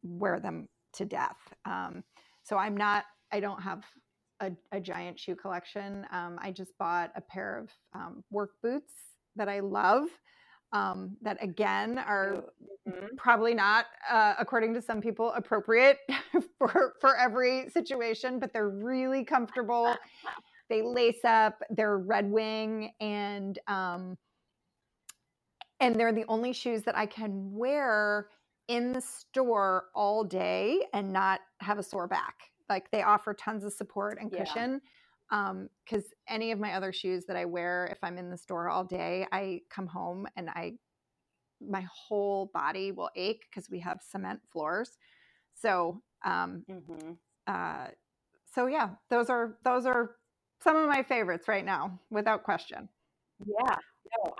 wear 0.03 0.39
them 0.39 0.67
to 0.93 1.05
death. 1.05 1.37
Um, 1.65 2.03
so 2.43 2.57
I'm 2.57 2.77
not, 2.77 3.05
I 3.31 3.39
don't 3.39 3.61
have 3.61 3.83
a, 4.39 4.51
a 4.71 4.79
giant 4.79 5.19
shoe 5.19 5.35
collection. 5.35 6.05
Um, 6.11 6.37
I 6.41 6.51
just 6.51 6.77
bought 6.77 7.11
a 7.15 7.21
pair 7.21 7.57
of 7.59 7.69
um, 7.93 8.23
work 8.29 8.51
boots 8.61 8.93
that 9.35 9.49
I 9.49 9.59
love. 9.59 10.05
Um, 10.73 11.17
that 11.21 11.37
again 11.39 11.99
are 11.99 12.45
mm-hmm. 12.89 13.15
probably 13.15 13.53
not, 13.53 13.85
uh, 14.09 14.33
according 14.39 14.73
to 14.73 14.81
some 14.81 15.01
people, 15.01 15.31
appropriate 15.33 15.99
for 16.57 16.95
for 16.99 17.15
every 17.15 17.69
situation, 17.69 18.39
but 18.39 18.51
they're 18.53 18.69
really 18.69 19.23
comfortable. 19.23 19.95
they 20.69 20.81
lace 20.81 21.23
up. 21.23 21.61
They're 21.69 21.99
Red 21.99 22.29
Wing, 22.31 22.91
and 22.99 23.59
um, 23.67 24.17
and 25.79 25.95
they're 25.95 26.13
the 26.13 26.25
only 26.27 26.53
shoes 26.53 26.81
that 26.83 26.97
I 26.97 27.05
can 27.05 27.53
wear 27.53 28.29
in 28.67 28.93
the 28.93 29.01
store 29.01 29.85
all 29.93 30.23
day 30.23 30.85
and 30.93 31.11
not 31.11 31.41
have 31.59 31.77
a 31.77 31.83
sore 31.83 32.07
back. 32.07 32.35
Like 32.69 32.89
they 32.91 33.03
offer 33.03 33.33
tons 33.33 33.63
of 33.63 33.73
support 33.73 34.17
and 34.19 34.31
cushion. 34.31 34.71
Yeah. 34.71 34.89
Um, 35.31 35.69
cause 35.89 36.03
any 36.27 36.51
of 36.51 36.59
my 36.59 36.73
other 36.73 36.93
shoes 36.93 37.25
that 37.25 37.35
I 37.35 37.45
wear, 37.45 37.87
if 37.91 37.97
I'm 38.03 38.17
in 38.17 38.29
the 38.29 38.37
store 38.37 38.69
all 38.69 38.83
day, 38.83 39.25
I 39.31 39.61
come 39.69 39.87
home 39.87 40.27
and 40.35 40.49
I, 40.49 40.73
my 41.59 41.85
whole 41.91 42.51
body 42.53 42.91
will 42.91 43.09
ache 43.15 43.43
because 43.49 43.69
we 43.69 43.79
have 43.79 43.99
cement 44.01 44.39
floors. 44.51 44.97
So, 45.55 46.01
um, 46.23 46.63
mm-hmm. 46.69 47.13
uh, 47.47 47.87
so 48.53 48.67
yeah, 48.67 48.89
those 49.09 49.29
are, 49.29 49.57
those 49.63 49.85
are 49.85 50.15
some 50.61 50.75
of 50.75 50.87
my 50.87 51.03
favorites 51.03 51.47
right 51.47 51.65
now, 51.65 51.99
without 52.09 52.43
question. 52.43 52.87
Yeah, 53.45 53.77
no, 54.23 54.33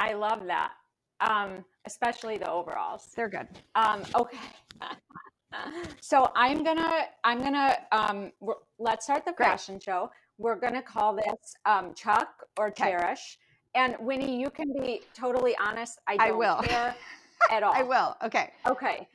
I 0.00 0.10
I 0.10 0.12
love 0.14 0.46
that 0.46 0.72
um, 1.20 1.64
especially 1.86 2.38
the 2.38 2.50
overalls. 2.50 3.08
They're 3.16 3.28
good. 3.28 3.48
Um, 3.74 4.02
okay. 4.14 4.38
so 6.00 6.30
I'm 6.34 6.62
gonna 6.62 7.06
I'm 7.24 7.42
gonna 7.42 7.76
um, 7.92 8.32
let's 8.78 9.06
start 9.06 9.24
the 9.24 9.32
Great. 9.32 9.46
fashion 9.46 9.80
show. 9.80 10.10
We're 10.38 10.56
gonna 10.56 10.82
call 10.82 11.14
this 11.16 11.54
um, 11.66 11.94
Chuck 11.94 12.28
or 12.56 12.68
okay. 12.68 12.90
Cherish. 12.90 13.38
And 13.74 13.96
Winnie, 14.00 14.40
you 14.40 14.50
can 14.50 14.72
be 14.72 15.02
totally 15.14 15.56
honest. 15.58 15.98
I 16.06 16.16
don't 16.16 16.28
I 16.28 16.30
will. 16.32 16.56
care 16.62 16.94
at 17.50 17.62
all. 17.62 17.74
I 17.74 17.82
will. 17.82 18.16
Okay. 18.24 18.50
Okay. 18.66 19.08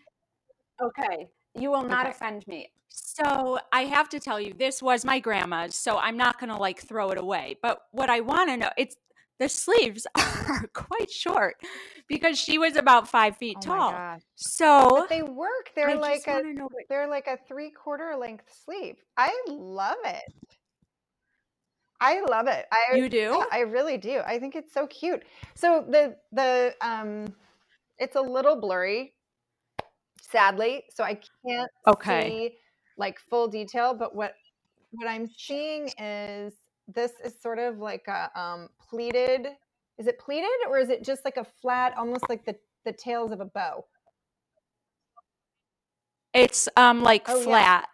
Okay. 0.81 1.29
You 1.55 1.71
will 1.71 1.83
not 1.83 2.05
okay. 2.05 2.11
offend 2.11 2.45
me. 2.47 2.69
So 2.89 3.59
I 3.71 3.85
have 3.85 4.09
to 4.09 4.19
tell 4.19 4.39
you, 4.39 4.53
this 4.53 4.81
was 4.81 5.03
my 5.03 5.19
grandma's, 5.19 5.75
so 5.75 5.97
I'm 5.97 6.17
not 6.17 6.39
gonna 6.39 6.59
like 6.59 6.79
throw 6.79 7.09
it 7.09 7.17
away. 7.17 7.57
But 7.61 7.79
what 7.91 8.09
I 8.09 8.19
want 8.19 8.49
to 8.49 8.57
know, 8.57 8.69
it's 8.77 8.95
the 9.39 9.49
sleeves 9.49 10.05
are 10.15 10.67
quite 10.73 11.09
short 11.09 11.55
because 12.07 12.37
she 12.37 12.57
was 12.57 12.75
about 12.75 13.07
five 13.07 13.37
feet 13.37 13.57
oh 13.59 13.65
tall. 13.65 14.19
So 14.35 14.89
but 14.89 15.09
they 15.09 15.23
work. 15.23 15.71
They're 15.75 15.91
I 15.91 15.93
like 15.93 16.27
a 16.27 16.41
they're 16.89 17.07
like 17.07 17.27
a 17.27 17.37
three 17.47 17.71
quarter 17.71 18.15
length 18.15 18.45
sleeve. 18.63 18.97
I 19.17 19.35
love 19.47 19.97
it. 20.05 20.23
I 21.99 22.21
love 22.29 22.47
it. 22.47 22.65
I 22.71 22.95
you 22.95 23.09
do? 23.09 23.43
I 23.51 23.59
really 23.61 23.97
do. 23.97 24.21
I 24.25 24.39
think 24.39 24.55
it's 24.55 24.73
so 24.73 24.87
cute. 24.87 25.23
So 25.55 25.85
the 25.87 26.15
the 26.31 26.75
um, 26.81 27.33
it's 27.97 28.15
a 28.15 28.21
little 28.21 28.59
blurry, 28.59 29.13
sadly. 30.21 30.83
So 30.93 31.03
I 31.03 31.19
can't 31.45 31.71
okay. 31.87 32.29
see 32.29 32.57
like 32.97 33.19
full 33.29 33.47
detail. 33.47 33.93
But 33.93 34.15
what 34.15 34.33
what 34.91 35.07
I'm 35.07 35.29
seeing 35.37 35.89
is 35.99 36.53
this 36.87 37.13
is 37.23 37.35
sort 37.41 37.59
of 37.59 37.79
like 37.79 38.07
a 38.07 38.29
um, 38.39 38.69
pleated. 38.89 39.47
Is 39.97 40.07
it 40.07 40.19
pleated 40.19 40.49
or 40.67 40.79
is 40.79 40.89
it 40.89 41.03
just 41.03 41.23
like 41.23 41.37
a 41.37 41.45
flat, 41.61 41.95
almost 41.97 42.27
like 42.29 42.45
the 42.45 42.55
the 42.83 42.91
tails 42.91 43.31
of 43.31 43.39
a 43.39 43.45
bow? 43.45 43.85
It's 46.33 46.67
um 46.75 47.03
like 47.03 47.29
oh, 47.29 47.41
flat, 47.41 47.83
yeah. 47.83 47.89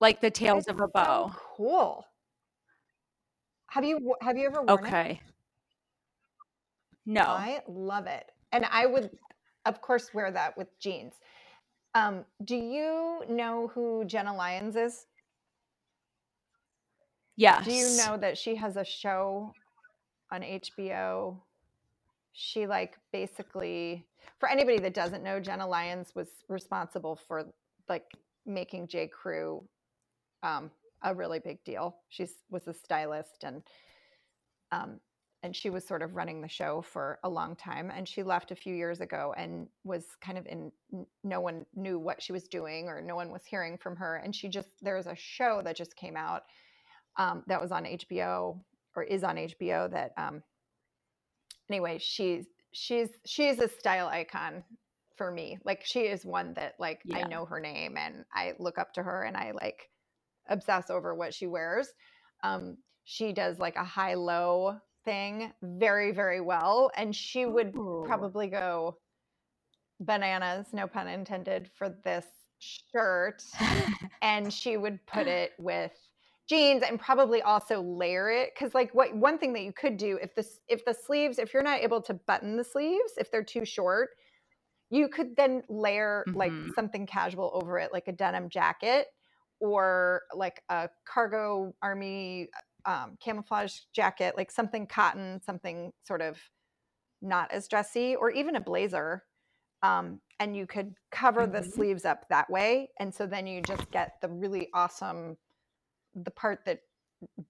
like 0.00 0.20
the 0.20 0.30
tails 0.30 0.64
it's 0.64 0.68
of 0.68 0.80
a 0.80 0.88
bow. 0.88 1.32
Cool. 1.34 2.06
Have 3.68 3.84
you 3.84 4.14
have 4.20 4.36
you 4.36 4.46
ever 4.46 4.62
worn 4.62 4.70
okay. 4.70 5.20
it? 5.22 5.32
No. 7.04 7.22
I 7.22 7.62
love 7.68 8.06
it. 8.06 8.30
And 8.52 8.66
I 8.70 8.86
would 8.86 9.10
of 9.64 9.80
course 9.80 10.12
wear 10.14 10.30
that 10.30 10.56
with 10.56 10.68
jeans. 10.78 11.14
Um, 11.94 12.24
do 12.44 12.56
you 12.56 13.22
know 13.28 13.70
who 13.74 14.04
Jenna 14.04 14.34
Lyons 14.34 14.76
is? 14.76 15.06
Yes. 17.36 17.64
Do 17.64 17.72
you 17.72 17.96
know 17.98 18.16
that 18.16 18.38
she 18.38 18.54
has 18.56 18.76
a 18.76 18.84
show 18.84 19.52
on 20.30 20.42
HBO? 20.42 21.36
She 22.32 22.66
like 22.66 22.98
basically 23.12 24.06
for 24.38 24.48
anybody 24.48 24.78
that 24.78 24.94
doesn't 24.94 25.22
know, 25.22 25.40
Jenna 25.40 25.66
Lyons 25.66 26.14
was 26.14 26.28
responsible 26.48 27.18
for 27.28 27.46
like 27.88 28.04
making 28.44 28.88
J. 28.88 29.08
Crew 29.08 29.62
um, 30.42 30.70
a 31.02 31.14
really 31.14 31.38
big 31.38 31.62
deal. 31.64 31.96
She 32.08 32.26
was 32.50 32.66
a 32.66 32.74
stylist 32.74 33.44
and 33.44 33.62
um, 34.72 35.00
and 35.42 35.54
she 35.54 35.70
was 35.70 35.86
sort 35.86 36.02
of 36.02 36.16
running 36.16 36.40
the 36.40 36.48
show 36.48 36.82
for 36.82 37.20
a 37.22 37.28
long 37.28 37.54
time 37.54 37.92
and 37.94 38.08
she 38.08 38.22
left 38.22 38.50
a 38.50 38.56
few 38.56 38.74
years 38.74 39.00
ago 39.00 39.32
and 39.36 39.68
was 39.84 40.04
kind 40.20 40.38
of 40.38 40.46
in 40.46 40.72
no 41.22 41.40
one 41.40 41.64
knew 41.74 41.98
what 41.98 42.20
she 42.20 42.32
was 42.32 42.48
doing 42.48 42.88
or 42.88 43.00
no 43.00 43.14
one 43.14 43.30
was 43.30 43.44
hearing 43.44 43.78
from 43.78 43.94
her 43.94 44.16
and 44.16 44.34
she 44.34 44.48
just 44.48 44.68
there's 44.82 45.06
a 45.06 45.14
show 45.14 45.60
that 45.62 45.76
just 45.76 45.94
came 45.94 46.16
out 46.16 46.42
um, 47.16 47.44
that 47.46 47.60
was 47.60 47.70
on 47.70 47.84
HBO 47.84 48.58
or 48.96 49.04
is 49.04 49.22
on 49.22 49.36
HBO 49.36 49.90
that 49.90 50.12
um, 50.16 50.42
anyway, 51.70 51.98
she's 51.98 52.46
she's 52.72 53.08
she's 53.24 53.58
a 53.58 53.68
style 53.68 54.08
icon 54.08 54.64
for 55.16 55.30
me. 55.30 55.58
Like 55.64 55.82
she 55.84 56.00
is 56.00 56.24
one 56.24 56.54
that 56.54 56.74
like 56.78 57.00
yeah. 57.04 57.18
I 57.18 57.28
know 57.28 57.44
her 57.46 57.60
name 57.60 57.96
and 57.96 58.24
I 58.32 58.54
look 58.58 58.78
up 58.78 58.92
to 58.94 59.02
her 59.02 59.22
and 59.22 59.36
I 59.36 59.52
like 59.52 59.88
obsess 60.48 60.90
over 60.90 61.14
what 61.14 61.34
she 61.34 61.46
wears. 61.46 61.92
Um, 62.42 62.78
she 63.04 63.32
does 63.32 63.58
like 63.58 63.76
a 63.76 63.84
high 63.84 64.14
low 64.14 64.80
thing 65.04 65.52
very, 65.62 66.12
very 66.12 66.40
well. 66.40 66.90
And 66.96 67.14
she 67.14 67.46
would 67.46 67.76
Ooh. 67.76 68.04
probably 68.04 68.48
go 68.48 68.98
bananas, 70.00 70.72
no 70.72 70.86
pun 70.86 71.08
intended, 71.08 71.70
for 71.74 71.88
this 72.04 72.26
shirt. 72.58 73.42
and 74.22 74.52
she 74.52 74.76
would 74.76 75.04
put 75.06 75.28
it 75.28 75.52
with 75.58 75.92
jeans 76.48 76.82
and 76.82 77.00
probably 77.00 77.42
also 77.42 77.82
layer 77.82 78.30
it 78.30 78.52
because 78.54 78.74
like 78.74 78.94
what 78.94 79.14
one 79.16 79.38
thing 79.38 79.52
that 79.52 79.62
you 79.62 79.72
could 79.72 79.96
do 79.96 80.18
if 80.22 80.34
this 80.34 80.60
if 80.68 80.84
the 80.84 80.94
sleeves 80.94 81.38
if 81.38 81.54
you're 81.54 81.62
not 81.62 81.80
able 81.80 82.00
to 82.02 82.14
button 82.14 82.56
the 82.56 82.64
sleeves 82.64 83.12
if 83.18 83.30
they're 83.30 83.44
too 83.44 83.64
short 83.64 84.10
you 84.90 85.08
could 85.08 85.36
then 85.36 85.62
layer 85.68 86.26
like 86.34 86.54
Mhm. 86.54 86.72
something 86.74 87.06
casual 87.06 87.50
over 87.54 87.78
it 87.78 87.92
like 87.92 88.08
a 88.08 88.12
denim 88.12 88.48
jacket 88.48 89.08
or 89.60 90.22
like 90.34 90.62
a 90.68 90.88
cargo 91.06 91.74
army 91.82 92.48
um, 92.84 93.16
camouflage 93.20 93.78
jacket 93.94 94.34
like 94.36 94.50
something 94.50 94.86
cotton 94.86 95.40
something 95.42 95.92
sort 96.04 96.22
of 96.22 96.38
not 97.22 97.50
as 97.50 97.66
dressy 97.68 98.14
or 98.14 98.30
even 98.30 98.56
a 98.56 98.60
blazer 98.60 99.24
um, 99.82 100.20
and 100.38 100.56
you 100.56 100.66
could 100.66 100.94
cover 101.10 101.46
the 101.46 101.62
Mhm. 101.62 101.72
sleeves 101.72 102.04
up 102.04 102.26
that 102.28 102.48
way 102.50 102.90
and 102.98 103.14
so 103.14 103.26
then 103.26 103.46
you 103.46 103.60
just 103.62 103.90
get 103.90 104.12
the 104.20 104.28
really 104.28 104.68
awesome 104.74 105.36
the 106.14 106.30
part 106.30 106.64
that 106.64 106.80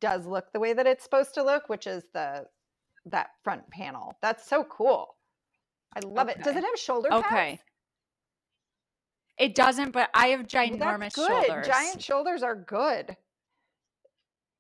does 0.01 0.27
look 0.27 0.53
the 0.53 0.61
way 0.61 0.73
that 0.73 0.87
it's 0.87 1.05
supposed 1.05 1.35
to 1.35 1.43
look 1.43 1.69
which 1.69 1.87
is 1.87 2.05
the 2.15 2.47
that 3.07 3.31
front 3.45 3.69
panel. 3.71 4.19
That's 4.21 4.47
so 4.47 4.65
cool. 4.65 5.17
I 5.95 6.01
love 6.01 6.29
it. 6.29 6.43
Does 6.43 6.57
it 6.57 6.65
have 6.65 6.79
shoulder 6.79 7.09
pads? 7.11 7.25
Okay. 7.27 7.61
It 9.39 9.55
doesn't, 9.55 9.93
but 9.93 10.09
I 10.15 10.29
have 10.29 10.41
Well, 10.53 10.69
ginormous 10.69 10.99
that's 11.01 11.15
good. 11.15 11.47
shoulders. 11.47 11.67
giant 11.67 12.03
shoulders 12.03 12.43
are 12.43 12.57
good. 12.57 13.17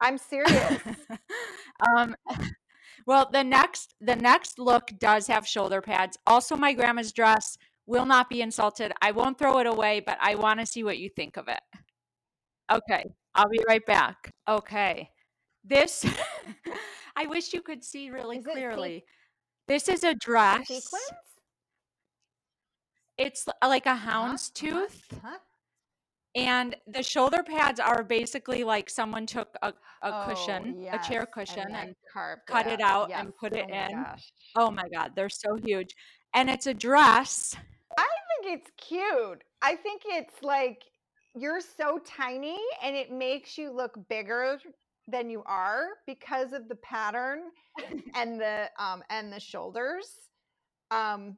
I'm 0.00 0.18
serious. 0.18 0.80
Um 1.94 2.16
well 3.06 3.28
the 3.30 3.44
next 3.44 3.94
the 4.00 4.16
next 4.16 4.58
look 4.58 4.90
does 4.98 5.26
have 5.26 5.46
shoulder 5.46 5.82
pads. 5.82 6.16
Also 6.26 6.56
my 6.56 6.72
grandma's 6.72 7.12
dress 7.12 7.58
will 7.86 8.06
not 8.06 8.30
be 8.30 8.40
insulted. 8.40 8.92
I 9.02 9.10
won't 9.12 9.38
throw 9.38 9.58
it 9.58 9.66
away 9.66 10.00
but 10.00 10.16
i 10.22 10.34
want 10.36 10.58
to 10.60 10.64
see 10.66 10.84
what 10.84 10.96
you 10.98 11.10
think 11.10 11.36
of 11.36 11.48
it. 11.48 11.60
Okay 12.72 13.04
i'll 13.34 13.48
be 13.50 13.60
right 13.68 13.84
back. 13.84 14.32
Okay. 14.48 15.10
This 15.64 16.04
i 17.16 17.26
wish 17.26 17.52
you 17.52 17.60
could 17.60 17.84
see 17.84 18.10
really 18.10 18.38
Is 18.38 18.46
clearly. 18.46 19.04
This 19.68 19.88
is 19.90 20.02
a 20.02 20.14
dress 20.14 20.66
sequins 20.66 21.10
it's 23.18 23.46
like 23.66 23.86
a 23.86 23.90
Uh-huh, 23.90 24.10
hound's 24.10 24.50
uh-huh, 24.54 24.68
tooth 24.68 25.12
uh-huh. 25.12 25.38
and 26.34 26.76
the 26.86 27.02
shoulder 27.02 27.42
pads 27.42 27.80
are 27.80 28.02
basically 28.04 28.62
like 28.64 28.90
someone 28.90 29.26
took 29.26 29.56
a, 29.62 29.72
a 30.02 30.12
cushion 30.28 30.74
Oh, 30.92 30.96
a 30.96 30.98
chair 30.98 31.26
cushion 31.26 31.74
and 31.74 31.94
carved 32.12 32.42
cut 32.46 32.66
it 32.66 32.80
out 32.80 33.08
Yes. 33.10 33.20
and 33.24 33.36
put 33.36 33.52
it 33.52 33.66
oh 33.70 33.74
in. 33.74 34.04
gosh. 34.04 34.32
Oh 34.56 34.70
my 34.70 34.88
God, 34.92 35.12
they're 35.16 35.28
so 35.28 35.56
huge. 35.56 35.94
And 36.34 36.50
it's 36.50 36.66
a 36.66 36.74
dress. 36.74 37.56
I 37.98 38.08
think 38.42 38.58
it's 38.60 38.70
cute. 38.76 39.42
I 39.62 39.76
think 39.76 40.02
it's 40.06 40.42
like 40.42 40.82
you're 41.34 41.60
so 41.60 41.98
tiny 42.04 42.58
and 42.82 42.94
it 42.96 43.10
makes 43.10 43.56
you 43.58 43.70
look 43.70 43.98
bigger 44.08 44.58
than 45.08 45.30
you 45.30 45.42
are 45.46 45.88
because 46.06 46.52
of 46.52 46.68
the 46.68 46.76
pattern 46.76 47.40
and 48.14 48.40
the 48.40 48.68
um 48.78 49.02
and 49.10 49.32
the 49.32 49.40
shoulders. 49.40 50.08
Um 50.90 51.36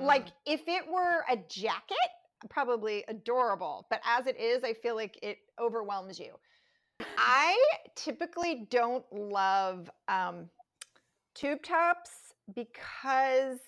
like 0.00 0.26
Mm. 0.26 0.32
if 0.46 0.68
it 0.68 0.86
were 0.88 1.24
a 1.30 1.36
jacket, 1.48 1.96
probably 2.50 3.04
adorable, 3.08 3.86
but 3.90 4.00
as 4.04 4.26
it 4.26 4.38
is, 4.38 4.64
I 4.64 4.74
feel 4.74 4.94
like 4.96 5.18
it 5.22 5.38
overwhelms 5.60 6.18
you. 6.18 6.34
I 7.18 7.56
typically 7.96 8.66
don't 8.70 9.04
love 9.12 9.90
um 10.08 10.48
tube 11.34 11.62
tops 11.62 12.10
because 12.54 13.58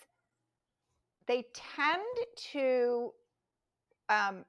they 1.26 1.44
tend 1.54 2.02
to 2.52 3.12
um 4.08 4.44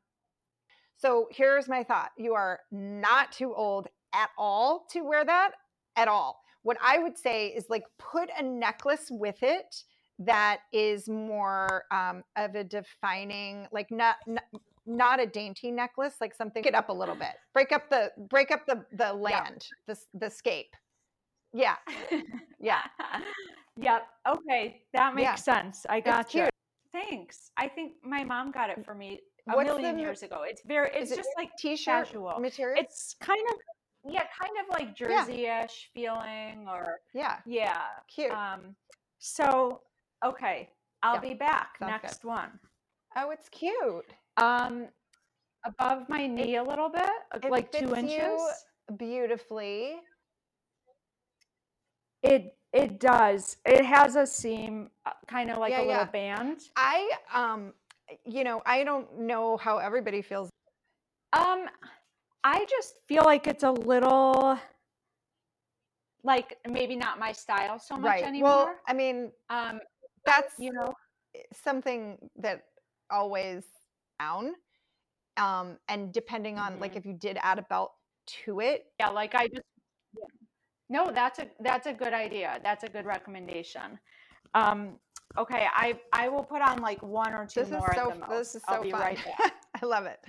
so 0.97 1.27
here's 1.31 1.67
my 1.67 1.83
thought 1.83 2.11
you 2.17 2.33
are 2.33 2.59
not 2.71 3.31
too 3.31 3.53
old 3.53 3.87
at 4.13 4.29
all 4.37 4.85
to 4.91 5.01
wear 5.01 5.25
that 5.25 5.51
at 5.95 6.07
all 6.07 6.41
what 6.63 6.77
i 6.83 6.97
would 6.99 7.17
say 7.17 7.47
is 7.47 7.65
like 7.69 7.83
put 7.99 8.29
a 8.37 8.43
necklace 8.43 9.07
with 9.11 9.41
it 9.43 9.83
that 10.19 10.59
is 10.71 11.09
more 11.09 11.83
um, 11.91 12.23
of 12.35 12.55
a 12.55 12.63
defining 12.63 13.67
like 13.71 13.91
not, 13.91 14.15
not 14.27 14.43
not 14.85 15.19
a 15.19 15.25
dainty 15.25 15.71
necklace 15.71 16.15
like 16.21 16.33
something 16.33 16.61
get 16.61 16.75
up 16.75 16.89
a 16.89 16.93
little 16.93 17.15
bit 17.15 17.33
break 17.53 17.71
up 17.71 17.89
the 17.89 18.11
break 18.29 18.51
up 18.51 18.65
the 18.67 18.85
the 18.93 19.11
land 19.11 19.65
the 19.87 19.97
the 20.13 20.29
scape 20.29 20.75
yeah 21.53 21.75
yeah 22.59 22.81
yep. 23.77 24.03
Okay. 24.27 24.83
That 24.93 25.15
makes 25.15 25.23
Yeah. 25.25 25.35
sense. 25.35 25.85
I 25.89 25.99
got 25.99 26.33
you. 26.33 26.41
cute. 26.41 26.49
Thanks. 26.93 27.51
I 27.57 27.67
think 27.67 27.93
my 28.03 28.23
mom 28.23 28.51
got 28.51 28.69
it 28.69 28.85
for 28.85 28.93
me 28.95 29.19
a 29.49 29.55
What's 29.55 29.67
million 29.67 29.95
the- 29.95 30.01
years 30.01 30.23
ago. 30.23 30.43
It's 30.43 30.61
very, 30.65 30.89
it's 30.93 31.11
it 31.11 31.15
just 31.17 31.29
like 31.37 31.49
t-shirt 31.59 32.07
casual. 32.07 32.39
material 32.39 32.81
It's 32.81 33.15
kind 33.19 33.39
of, 33.51 33.55
yeah, 34.13 34.23
kind 34.39 34.53
of 34.61 34.69
like 34.79 34.95
Jersey-ish 34.95 35.91
feeling 35.93 36.67
or, 36.69 36.99
yeah 37.13 37.37
yeah. 37.45 37.83
cute 38.13 38.31
Um, 38.31 38.75
so, 39.19 39.81
okay. 40.25 40.69
I'll 41.03 41.15
Yeah, 41.15 41.21
be 41.21 41.33
back. 41.35 41.77
sounds 41.79 41.91
good. 42.01 42.03
Next 42.03 42.25
one. 42.25 42.49
oh 43.15 43.31
it's 43.31 43.49
cute 43.49 44.05
Um, 44.37 44.87
above 45.65 46.09
my 46.09 46.27
knee 46.27 46.55
a 46.57 46.63
little 46.63 46.89
bit, 46.89 47.03
uh, 47.33 47.39
it 47.43 47.49
like 47.51 47.71
two 47.71 47.95
inches. 47.95 48.11
you 48.11 48.49
beautifully 48.97 49.95
It 52.23 52.57
it 52.73 52.99
does. 52.99 53.57
It 53.65 53.85
has 53.85 54.15
a 54.15 54.25
seam, 54.27 54.89
kind 55.27 55.49
of 55.51 55.57
like 55.57 55.71
Yeah, 55.71 55.81
a 55.81 55.83
little 55.83 56.05
yeah. 56.05 56.11
band. 56.11 56.59
I 56.75 57.09
um 57.33 57.73
you 58.25 58.43
know, 58.43 58.61
I 58.65 58.83
don't 58.83 59.19
know 59.19 59.57
how 59.57 59.77
everybody 59.77 60.21
feels. 60.21 60.49
Um, 61.33 61.65
I 62.43 62.65
just 62.69 62.95
feel 63.07 63.23
like 63.23 63.47
it's 63.47 63.63
a 63.63 63.71
little, 63.71 64.59
like 66.23 66.57
maybe 66.69 66.95
not 66.95 67.19
my 67.19 67.31
style 67.31 67.79
so 67.79 67.97
much 67.97 68.05
right. 68.05 68.23
anymore. 68.23 68.49
Well, 68.49 68.75
I 68.87 68.93
mean, 68.93 69.31
um, 69.49 69.79
that's 70.25 70.55
you 70.57 70.71
know, 70.73 70.91
something 71.53 72.17
that 72.37 72.63
always 73.09 73.63
down. 74.19 74.53
Um 75.37 75.77
and 75.89 76.13
depending 76.13 76.57
on 76.57 76.79
like 76.79 76.93
Mhm. 76.93 76.97
if 76.97 77.05
you 77.05 77.13
did 77.13 77.37
add 77.41 77.59
a 77.59 77.63
belt 77.63 77.91
to 78.45 78.59
it, 78.59 78.85
yeah, 78.99 79.09
like 79.09 79.35
I 79.35 79.47
just. 79.47 79.61
yeah. 80.17 80.25
No, 80.89 81.11
that's 81.11 81.39
a 81.39 81.47
that's 81.59 81.87
a 81.87 81.93
good 81.93 82.13
idea. 82.13 82.59
That's 82.63 82.83
a 82.83 82.87
good 82.89 83.05
recommendation. 83.05 83.99
Um, 84.53 84.99
okay, 85.37 85.67
I 85.73 85.99
I 86.13 86.29
will 86.29 86.43
put 86.43 86.61
on 86.61 86.79
like 86.81 87.01
one 87.03 87.33
or 87.33 87.45
two 87.45 87.61
this 87.61 87.71
is 87.71 87.83
so 87.95 88.07
at 88.09 88.13
the 88.13 88.15
most. 88.15 88.29
this 88.29 88.55
is 88.55 88.63
I'll 88.67 88.77
so 88.77 88.83
be 88.83 88.91
fun. 88.91 89.01
right 89.01 89.19
back. 89.39 89.53
I 89.81 89.85
love 89.85 90.05
it. 90.05 90.19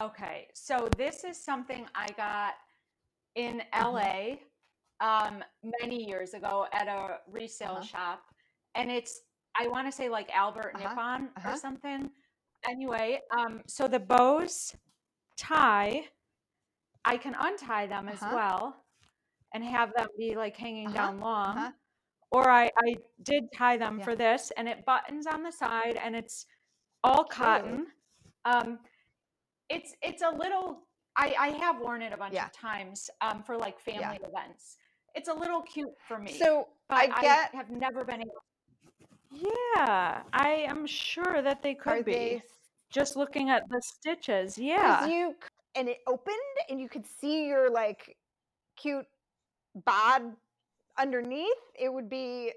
Okay, 0.00 0.48
so 0.54 0.88
this 0.96 1.24
is 1.24 1.36
something 1.42 1.86
I 1.94 2.06
got 2.16 2.54
in 3.36 3.62
Mm-hmm. 3.74 3.94
LA 3.96 4.36
um, 5.06 5.44
many 5.80 6.04
years 6.08 6.34
ago 6.34 6.66
at 6.72 6.88
a 6.88 7.18
resale 7.30 7.76
Uh-huh. 7.76 7.84
shop, 7.84 8.22
and 8.74 8.90
it's 8.90 9.20
I 9.60 9.68
want 9.68 9.86
to 9.86 9.92
say 9.92 10.08
like 10.08 10.30
Albert 10.34 10.72
Uh-huh, 10.74 10.88
Nipon 10.88 11.28
uh-huh. 11.36 11.50
or 11.50 11.56
something. 11.56 12.10
Anyway, 12.68 13.20
um, 13.30 13.62
so 13.66 13.86
the 13.86 14.00
bows 14.00 14.74
tie, 15.36 16.08
I 17.04 17.16
can 17.18 17.34
untie 17.38 17.86
them 17.86 18.08
as 18.08 18.22
Uh-huh. 18.22 18.36
well, 18.36 18.84
and 19.52 19.62
have 19.64 19.92
them 19.96 20.08
be 20.18 20.34
like 20.34 20.56
hanging 20.56 20.88
Uh-huh, 20.88 20.96
down 20.96 21.20
long. 21.20 21.58
uh-huh. 21.58 21.72
Or 22.32 22.48
I 22.48 22.70
I 22.86 22.96
did 23.30 23.42
tie 23.52 23.76
them 23.76 23.98
Yeah. 23.98 24.04
for 24.04 24.14
this, 24.14 24.50
and 24.56 24.68
it 24.68 24.84
buttons 24.86 25.26
on 25.26 25.42
the 25.42 25.50
side, 25.52 25.96
and 25.96 26.14
it's 26.14 26.46
all 27.04 27.24
cotton. 27.24 27.92
Um, 28.44 28.78
it's 29.68 29.94
it's 30.00 30.22
a 30.22 30.30
little. 30.30 30.68
I 31.16 31.34
I 31.46 31.48
have 31.64 31.80
worn 31.80 32.02
it 32.02 32.12
a 32.12 32.16
bunch 32.16 32.34
Yeah. 32.34 32.46
of 32.46 32.52
times 32.52 33.10
um, 33.20 33.42
for 33.42 33.56
like 33.58 33.76
Yeah. 33.84 34.12
family 34.12 34.20
events. 34.30 34.78
It's 35.14 35.28
a 35.28 35.34
little 35.34 35.62
cute 35.62 35.96
for 36.06 36.18
me. 36.18 36.32
So 36.38 36.68
I 36.88 37.06
get 37.20 37.52
have 37.54 37.70
never 37.70 38.04
been 38.04 38.20
able. 38.20 38.44
Yeah, 39.30 40.22
I 40.32 40.64
am 40.68 40.86
sure 40.86 41.40
that 41.42 41.62
they 41.62 41.74
could 41.74 41.92
are 41.92 42.02
be. 42.02 42.12
they 42.12 42.42
Just 42.90 43.16
looking 43.16 43.50
at 43.50 43.68
the 43.68 43.80
stitches, 43.80 44.56
because 44.56 44.66
yeah. 44.66 45.06
you 45.06 45.34
c- 45.42 45.48
and 45.76 45.88
it 45.88 45.98
opened 46.06 46.36
and 46.68 46.80
you 46.80 46.88
could 46.88 47.06
see 47.06 47.46
your 47.46 47.70
like 47.70 48.16
cute 48.76 49.06
bod 49.84 50.22
underneath 50.98 51.46
it 51.78 51.92
would 51.92 52.08
be 52.10 52.52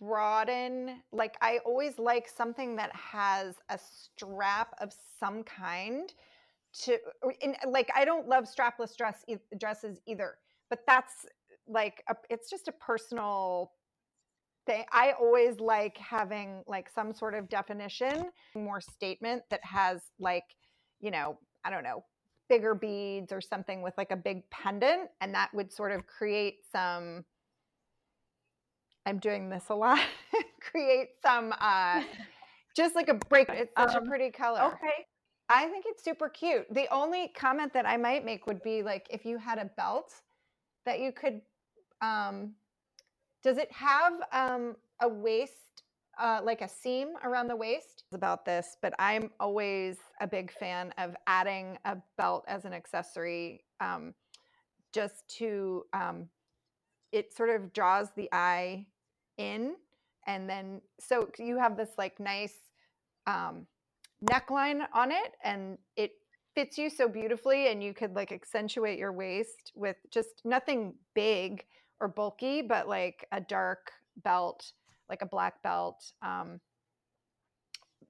broaden 0.00 1.00
like 1.12 1.36
i 1.40 1.58
always 1.64 1.98
like 1.98 2.28
something 2.28 2.76
that 2.76 2.94
has 2.94 3.56
a 3.70 3.78
strap 3.78 4.74
of 4.80 4.94
some 5.18 5.42
kind 5.42 6.12
to 6.72 6.96
or- 7.22 7.34
and 7.42 7.56
uh, 7.64 7.68
like 7.70 7.90
i 7.96 8.04
don't 8.04 8.28
love 8.28 8.44
strapless 8.44 8.96
dress 8.96 9.24
e- 9.26 9.36
dresses 9.58 10.00
either 10.06 10.36
but 10.70 10.80
that's 10.86 11.26
like 11.66 12.04
a, 12.08 12.16
it's 12.30 12.48
just 12.48 12.68
a 12.68 12.72
personal 12.72 13.72
thing 14.66 14.84
i 14.92 15.12
always 15.20 15.60
like 15.60 15.96
having 15.98 16.62
like 16.66 16.88
some 16.88 17.12
sort 17.12 17.34
of 17.34 17.48
definition 17.48 18.30
more 18.54 18.80
statement 18.80 19.42
that 19.50 19.60
has 19.64 20.02
like 20.18 20.44
you 21.00 21.10
know 21.10 21.38
i 21.64 21.70
don't 21.70 21.84
know 21.84 22.04
bigger 22.48 22.74
beads 22.74 23.32
or 23.32 23.40
something 23.40 23.82
with 23.82 23.94
like 23.96 24.10
a 24.10 24.16
big 24.16 24.48
pendant 24.50 25.08
and 25.20 25.34
that 25.34 25.52
would 25.54 25.72
sort 25.72 25.92
of 25.92 26.06
create 26.06 26.58
some 26.70 27.24
I'm 29.06 29.18
doing 29.18 29.50
this 29.50 29.64
a 29.68 29.74
lot. 29.74 30.00
Create 30.60 31.10
some, 31.22 31.52
uh, 31.60 32.02
just 32.76 32.94
like 32.94 33.08
a 33.08 33.14
break. 33.14 33.48
It's 33.50 33.72
such 33.76 33.94
um, 33.94 34.04
a 34.04 34.06
pretty 34.06 34.30
color. 34.30 34.62
Okay. 34.62 35.06
I 35.48 35.66
think 35.66 35.84
it's 35.86 36.02
super 36.02 36.28
cute. 36.28 36.66
The 36.72 36.86
only 36.92 37.28
comment 37.36 37.72
that 37.74 37.86
I 37.86 37.98
might 37.98 38.24
make 38.24 38.46
would 38.46 38.62
be 38.62 38.82
like 38.82 39.06
if 39.10 39.26
you 39.26 39.36
had 39.36 39.58
a 39.58 39.66
belt 39.76 40.10
that 40.86 41.00
you 41.00 41.12
could, 41.12 41.42
um, 42.00 42.54
does 43.44 43.58
it 43.58 43.70
have 43.70 44.14
um, 44.32 44.74
a 45.02 45.08
waist, 45.08 45.82
uh, 46.18 46.40
like 46.42 46.62
a 46.62 46.68
seam 46.68 47.10
around 47.22 47.46
the 47.46 47.54
waist? 47.54 48.04
About 48.12 48.44
this, 48.46 48.78
but 48.80 48.94
I'm 48.98 49.30
always 49.38 49.98
a 50.20 50.26
big 50.26 50.50
fan 50.50 50.94
of 50.98 51.14
adding 51.26 51.78
a 51.84 51.96
belt 52.16 52.44
as 52.48 52.64
an 52.64 52.72
accessory, 52.72 53.62
um, 53.80 54.14
just 54.92 55.28
to 55.38 55.84
um, 55.92 56.28
it 57.12 57.34
sort 57.36 57.50
of 57.50 57.72
draws 57.72 58.08
the 58.16 58.28
eye 58.32 58.86
in, 59.36 59.74
and 60.26 60.48
then 60.48 60.80
so 60.98 61.28
you 61.38 61.58
have 61.58 61.76
this 61.76 61.90
like 61.98 62.18
nice 62.18 62.56
um, 63.26 63.66
neckline 64.24 64.86
on 64.94 65.10
it, 65.12 65.34
and 65.42 65.76
it 65.96 66.12
fits 66.54 66.78
you 66.78 66.88
so 66.88 67.08
beautifully, 67.08 67.68
and 67.68 67.82
you 67.82 67.92
could 67.92 68.14
like 68.14 68.32
accentuate 68.32 68.98
your 68.98 69.12
waist 69.12 69.72
with 69.74 69.96
just 70.10 70.40
nothing 70.44 70.94
big 71.14 71.64
or 72.00 72.08
bulky, 72.08 72.62
but 72.62 72.88
like 72.88 73.26
a 73.32 73.40
dark 73.40 73.92
belt, 74.22 74.72
like 75.08 75.22
a 75.22 75.26
black 75.26 75.62
belt, 75.62 76.12
um, 76.22 76.60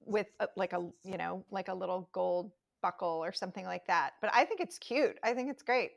with 0.05 0.27
a, 0.39 0.47
like 0.55 0.73
a 0.73 0.87
you 1.03 1.17
know 1.17 1.43
like 1.51 1.67
a 1.67 1.73
little 1.73 2.09
gold 2.11 2.51
buckle 2.81 3.23
or 3.23 3.31
something 3.31 3.65
like 3.65 3.87
that. 3.87 4.11
But 4.21 4.31
I 4.33 4.45
think 4.45 4.59
it's 4.61 4.77
cute. 4.77 5.17
I 5.23 5.33
think 5.33 5.49
it's 5.49 5.63
great. 5.63 5.91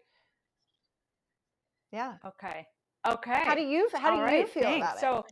Yeah. 1.92 2.14
Okay. 2.24 2.66
Okay. 3.06 3.40
How 3.44 3.54
do 3.54 3.62
you 3.62 3.88
how 3.94 4.14
do 4.16 4.22
right, 4.22 4.40
you 4.40 4.46
feel 4.46 4.62
thanks. 4.62 4.78
about 4.78 4.96
it? 4.96 5.00
So 5.00 5.24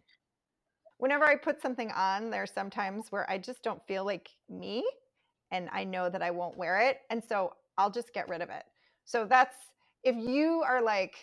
whenever 0.98 1.24
I 1.24 1.36
put 1.36 1.60
something 1.60 1.90
on, 1.90 2.30
there's 2.30 2.50
sometimes 2.50 3.06
where 3.10 3.28
I 3.30 3.38
just 3.38 3.62
don't 3.62 3.84
feel 3.86 4.04
like 4.04 4.30
me 4.48 4.84
and 5.50 5.68
I 5.72 5.84
know 5.84 6.08
that 6.08 6.22
I 6.22 6.30
won't 6.30 6.56
wear 6.56 6.80
it. 6.80 7.00
And 7.10 7.22
so 7.22 7.54
I'll 7.78 7.90
just 7.90 8.12
get 8.12 8.28
rid 8.28 8.40
of 8.42 8.50
it. 8.50 8.64
So 9.04 9.24
that's 9.24 9.56
if 10.02 10.16
you 10.16 10.62
are 10.66 10.82
like, 10.82 11.16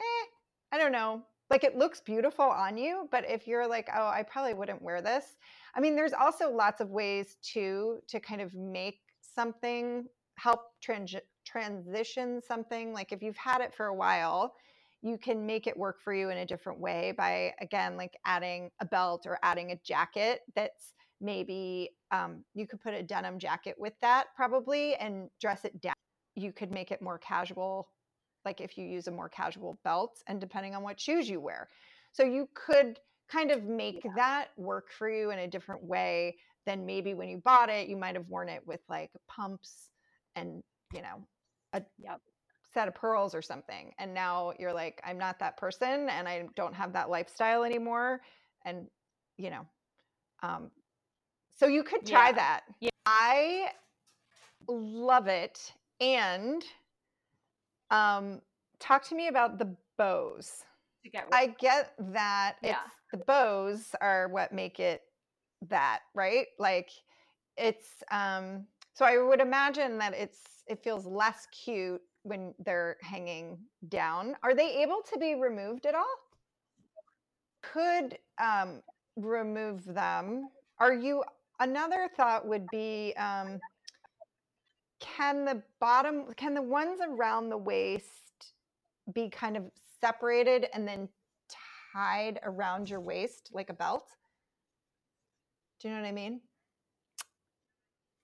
eh, 0.00 0.26
I 0.72 0.78
don't 0.78 0.92
know, 0.92 1.22
like 1.50 1.64
it 1.64 1.76
looks 1.76 2.00
beautiful 2.00 2.46
on 2.46 2.78
you, 2.78 3.08
but 3.10 3.28
if 3.28 3.46
you're 3.46 3.68
like, 3.68 3.88
oh, 3.94 4.06
I 4.06 4.22
probably 4.22 4.54
wouldn't 4.54 4.80
wear 4.80 5.02
this. 5.02 5.36
I 5.74 5.80
mean, 5.80 5.94
there's 5.94 6.14
also 6.14 6.50
lots 6.50 6.80
of 6.80 6.88
ways 6.88 7.36
to 7.52 7.98
to 8.08 8.20
kind 8.20 8.40
of 8.40 8.54
make 8.54 9.00
something 9.20 10.06
help 10.38 10.60
trans- 10.82 11.14
transition 11.46 12.40
something. 12.46 12.94
Like 12.94 13.12
if 13.12 13.22
you've 13.22 13.36
had 13.36 13.60
it 13.60 13.74
for 13.74 13.86
a 13.86 13.94
while, 13.94 14.54
you 15.02 15.18
can 15.18 15.44
make 15.44 15.66
it 15.66 15.76
work 15.76 16.00
for 16.00 16.14
you 16.14 16.30
in 16.30 16.38
a 16.38 16.46
different 16.46 16.80
way 16.80 17.12
by 17.18 17.52
again 17.60 17.96
like 17.96 18.16
adding 18.24 18.70
a 18.80 18.86
belt 18.86 19.26
or 19.26 19.38
adding 19.42 19.72
a 19.72 19.76
jacket 19.84 20.40
that's 20.54 20.94
maybe 21.20 21.90
um, 22.12 22.44
you 22.54 22.66
could 22.66 22.80
put 22.80 22.94
a 22.94 23.02
denim 23.02 23.38
jacket 23.38 23.74
with 23.78 23.92
that 24.00 24.26
probably 24.34 24.94
and 24.96 25.28
dress 25.40 25.64
it 25.64 25.80
down 25.80 25.94
you 26.34 26.52
could 26.52 26.70
make 26.72 26.90
it 26.90 27.02
more 27.02 27.18
casual 27.18 27.88
like 28.44 28.60
if 28.60 28.76
you 28.76 28.84
use 28.84 29.06
a 29.06 29.10
more 29.10 29.28
casual 29.28 29.78
belt 29.84 30.22
and 30.26 30.40
depending 30.40 30.74
on 30.74 30.82
what 30.82 31.00
shoes 31.00 31.28
you 31.28 31.40
wear 31.40 31.68
so 32.12 32.22
you 32.22 32.48
could 32.54 32.98
kind 33.30 33.50
of 33.50 33.64
make 33.64 34.02
yeah. 34.04 34.10
that 34.16 34.48
work 34.56 34.88
for 34.96 35.08
you 35.08 35.30
in 35.30 35.38
a 35.40 35.48
different 35.48 35.82
way 35.82 36.36
than 36.66 36.84
maybe 36.86 37.14
when 37.14 37.28
you 37.28 37.38
bought 37.38 37.70
it 37.70 37.88
you 37.88 37.96
might 37.96 38.14
have 38.14 38.28
worn 38.28 38.48
it 38.48 38.62
with 38.66 38.80
like 38.88 39.10
pumps 39.28 39.90
and 40.36 40.62
you 40.92 41.02
know 41.02 41.24
a 41.72 41.82
yep 41.98 42.20
set 42.72 42.88
of 42.88 42.94
pearls 42.94 43.34
or 43.34 43.42
something 43.42 43.92
and 43.98 44.12
now 44.12 44.52
you're 44.58 44.72
like 44.72 45.00
i'm 45.04 45.18
not 45.18 45.38
that 45.38 45.56
person 45.56 46.08
and 46.08 46.28
i 46.28 46.46
don't 46.56 46.74
have 46.74 46.92
that 46.92 47.10
lifestyle 47.10 47.64
anymore 47.64 48.20
and 48.64 48.86
you 49.36 49.50
know 49.50 49.66
um 50.42 50.70
so 51.54 51.66
you 51.66 51.82
could 51.82 52.06
try 52.06 52.28
yeah. 52.28 52.32
that 52.32 52.60
yeah. 52.80 52.90
i 53.06 53.66
love 54.68 55.26
it 55.26 55.72
and 56.00 56.64
um 57.92 58.40
talk 58.80 59.06
to 59.08 59.14
me 59.14 59.28
about 59.28 59.58
the 59.58 59.76
bows 59.96 60.64
i 61.32 61.46
get 61.58 61.92
that 61.98 62.56
yeah. 62.62 62.78
the 63.12 63.18
bows 63.18 63.94
are 64.00 64.28
what 64.28 64.52
make 64.52 64.80
it 64.80 65.02
that 65.68 66.00
right 66.14 66.46
like 66.58 66.90
it's 67.56 68.02
um 68.10 68.66
so 68.94 69.04
i 69.04 69.16
would 69.16 69.40
imagine 69.40 69.98
that 69.98 70.12
it's 70.14 70.40
it 70.66 70.82
feels 70.82 71.06
less 71.06 71.46
cute 71.52 72.02
when 72.22 72.54
they're 72.64 72.96
hanging 73.02 73.58
down. 73.88 74.36
Are 74.42 74.54
they 74.54 74.82
able 74.82 75.02
to 75.12 75.18
be 75.18 75.34
removed 75.34 75.86
at 75.86 75.94
all? 75.94 76.14
Could 77.62 78.18
um, 78.40 78.82
remove 79.16 79.84
them. 79.84 80.48
Are 80.78 80.94
you? 80.94 81.24
Another 81.60 82.08
thought 82.16 82.46
would 82.46 82.66
be: 82.70 83.14
um, 83.16 83.60
Can 85.02 85.44
the 85.44 85.62
bottom? 85.80 86.26
Can 86.36 86.54
the 86.54 86.62
ones 86.62 87.00
around 87.06 87.48
the 87.50 87.58
waist 87.58 88.06
be 89.12 89.28
kind 89.28 89.56
of 89.56 89.64
separated 90.00 90.68
and 90.72 90.86
then 90.86 91.08
tied 91.92 92.38
around 92.44 92.88
your 92.88 93.00
waist 93.00 93.50
like 93.52 93.68
a 93.68 93.74
belt? 93.74 94.06
Do 95.80 95.88
you 95.88 95.94
know 95.94 96.00
what 96.00 96.06
I 96.08 96.12
mean? 96.12 96.40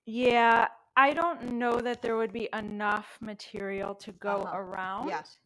Yeah, 0.05 0.67
I 0.95 1.11
don't 1.13 1.51
know 1.53 1.79
that 1.81 2.01
there 2.01 2.15
would 2.15 2.31
be 2.33 2.47
enough 2.53 3.17
material 3.21 3.93
to 3.95 4.11
go 4.13 4.41
Uh-huh. 4.43 4.57
around. 4.57 5.07
Yes. 5.09 5.37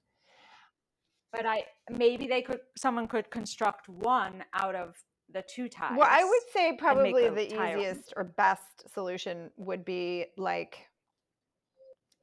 But 1.31 1.47
I 1.47 1.65
maybe 1.89 2.27
they 2.27 2.43
could 2.43 2.61
someone 2.77 3.07
could 3.07 3.31
construct 3.31 3.89
one 3.89 4.45
out 4.53 4.75
of 4.75 4.95
the 5.29 5.41
two 5.41 5.67
ties. 5.67 5.97
Well, 5.97 6.07
I 6.09 6.23
would 6.23 6.43
say 6.53 6.77
probably 6.77 7.27
the 7.29 7.47
easiest 7.47 8.13
or 8.15 8.23
best 8.23 8.87
solution 8.93 9.49
would 9.57 9.83
be 9.83 10.27
like 10.37 10.77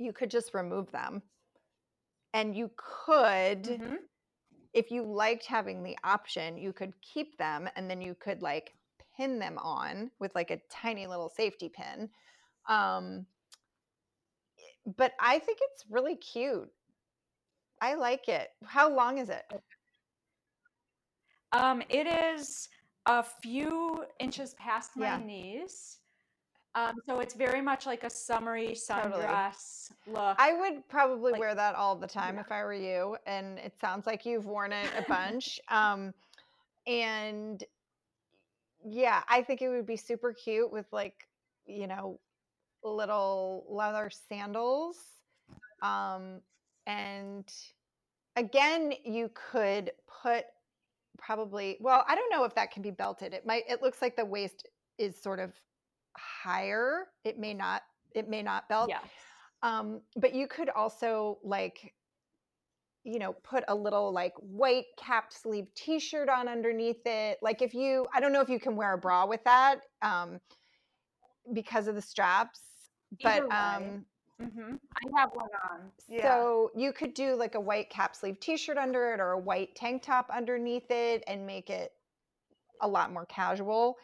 you 0.01 0.13
could 0.13 0.31
just 0.31 0.55
remove 0.55 0.91
them. 0.91 1.23
And 2.33 2.57
you 2.57 2.71
could, 2.77 3.65
Mhm. 3.65 4.09
if 4.73 4.91
you 4.91 5.05
liked 5.05 5.47
having 5.47 5.83
the 5.83 5.99
option, 6.05 6.57
you 6.57 6.73
could 6.73 7.01
keep 7.03 7.37
them 7.37 7.69
and 7.77 7.91
then 7.91 8.01
you 8.01 8.15
could 8.15 8.41
like 8.41 8.75
pin 9.17 9.39
them 9.39 9.59
on 9.59 10.11
with 10.19 10.35
like 10.35 10.51
a 10.51 10.61
tiny 10.71 11.07
little 11.07 11.29
safety 11.29 11.69
pin. 11.69 12.11
Um, 12.69 13.27
but 14.97 15.13
I 15.21 15.39
think 15.39 15.59
it's 15.61 15.85
really 15.91 16.17
cute. 16.17 16.73
I 17.81 17.95
like 17.95 18.29
it. 18.29 18.51
How 18.65 18.89
long 18.95 19.19
is 19.19 19.29
it? 19.29 19.45
Um, 21.53 21.83
it 21.89 22.07
is 22.07 22.69
a 23.07 23.23
few 23.23 24.05
inches 24.21 24.55
past 24.55 24.97
my 24.97 25.17
Yeah. 25.17 25.19
knees. 25.19 26.00
Um, 26.75 26.97
so 27.07 27.19
it's 27.19 27.35
very 27.35 27.61
much 27.61 27.85
like 27.87 28.05
a 28.05 28.11
summery 28.11 28.77
Totally. 28.77 29.25
sundress 29.25 29.91
look. 30.07 30.37
I 30.39 30.53
would 30.53 30.87
probably 30.89 31.33
Like- 31.33 31.41
wear 31.41 31.55
that 31.55 31.75
all 31.75 31.97
the 31.97 32.07
time 32.07 32.37
Yeah. 32.37 32.43
if 32.43 32.53
I 32.53 32.63
were 32.63 32.73
you. 32.75 33.17
And 33.27 33.59
it 33.59 33.79
sounds 33.81 34.07
like 34.07 34.25
you've 34.25 34.47
worn 34.47 34.73
it 34.73 34.89
a 34.97 35.03
bunch. 35.09 35.61
um, 35.69 36.15
and 36.87 37.63
yeah, 38.85 39.23
I 39.29 39.43
think 39.43 39.63
it 39.63 39.69
would 39.69 39.85
be 39.87 39.97
super 39.97 40.33
cute 40.33 40.71
with 40.71 40.87
like, 40.93 41.29
you 41.67 41.87
know, 41.87 42.19
little 42.83 43.67
leather 43.69 44.09
sandals. 44.11 44.97
Um, 45.83 46.41
and 46.87 47.53
again, 48.37 48.95
you 49.05 49.31
could 49.35 49.93
put 50.23 50.47
probably, 51.19 51.77
well, 51.81 52.05
I 52.09 52.15
don't 52.15 52.31
know 52.31 52.45
if 52.45 52.55
that 52.55 52.71
can 52.71 52.83
be 52.83 52.91
belted. 52.91 53.35
It 53.35 53.45
might, 53.45 53.65
it 53.69 53.83
looks 53.83 54.01
like 54.01 54.17
the 54.17 54.25
waist 54.25 54.67
is 54.99 55.21
sort 55.21 55.41
of 55.41 55.53
higher. 56.17 57.07
It 57.25 57.39
may 57.39 57.55
not, 57.55 57.83
it 58.15 58.29
may 58.29 58.43
not 58.43 58.69
belt. 58.69 58.91
yeah. 58.91 59.01
Um, 59.63 60.01
but 60.17 60.35
you 60.35 60.47
could 60.47 60.71
also 60.71 61.39
like, 61.45 61.95
you 63.05 63.19
know, 63.19 63.33
put 63.43 63.65
a 63.69 63.75
little 63.75 64.13
like 64.13 64.35
white 64.39 64.87
capped 64.99 65.33
sleeve 65.33 65.67
t-shirt 65.75 66.29
on 66.29 66.49
underneath 66.49 67.05
it. 67.07 67.39
Like 67.43 67.63
if 67.63 67.75
you, 67.75 68.07
I 68.15 68.21
don't 68.21 68.33
know 68.33 68.41
if 68.41 68.49
you 68.49 68.59
can 68.61 68.77
wear 68.77 68.95
a 68.95 68.99
bra 68.99 69.27
with 69.27 69.43
that 69.45 69.81
um, 70.03 70.41
because 71.53 71.89
of 71.89 71.95
the 71.95 72.03
straps, 72.03 72.61
Either 73.21 73.47
but 73.49 73.55
um, 73.55 74.05
hmm 74.41 74.75
I 74.97 75.21
have 75.21 75.31
one 75.35 75.49
on. 75.71 75.81
Yeah. 76.09 76.23
so 76.23 76.71
you 76.75 76.93
could 76.93 77.15
do 77.15 77.35
like 77.37 77.55
a 77.55 77.61
white 77.61 77.91
cap 77.91 78.15
sleeve 78.17 78.41
t-shirt 78.41 78.79
under 78.79 79.13
it 79.13 79.21
or 79.21 79.33
a 79.33 79.39
white 79.39 79.75
tank 79.75 80.03
top 80.03 80.31
underneath 80.35 80.91
it 80.91 81.23
and 81.27 81.47
make 81.47 81.71
it 81.71 81.93
a 82.81 82.89
lot 82.89 83.13
more 83.13 83.27
casual. 83.27 83.97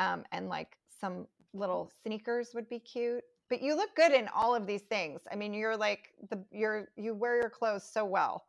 Um, 0.00 0.24
and 0.32 0.48
like 0.48 0.76
some 1.00 1.26
little 1.54 1.90
sneakers 2.02 2.50
would 2.54 2.68
be 2.68 2.78
cute. 2.78 3.24
But 3.50 3.62
you 3.62 3.74
look 3.74 3.94
good 3.96 4.12
in 4.12 4.28
all 4.28 4.54
of 4.54 4.66
these 4.66 4.82
things. 4.82 5.22
I 5.32 5.34
mean, 5.34 5.54
you're 5.54 5.76
like 5.76 6.10
the 6.30 6.44
you're 6.50 6.88
you 6.96 7.14
wear 7.14 7.36
your 7.36 7.50
clothes 7.50 7.88
so 7.90 8.04
well. 8.04 8.44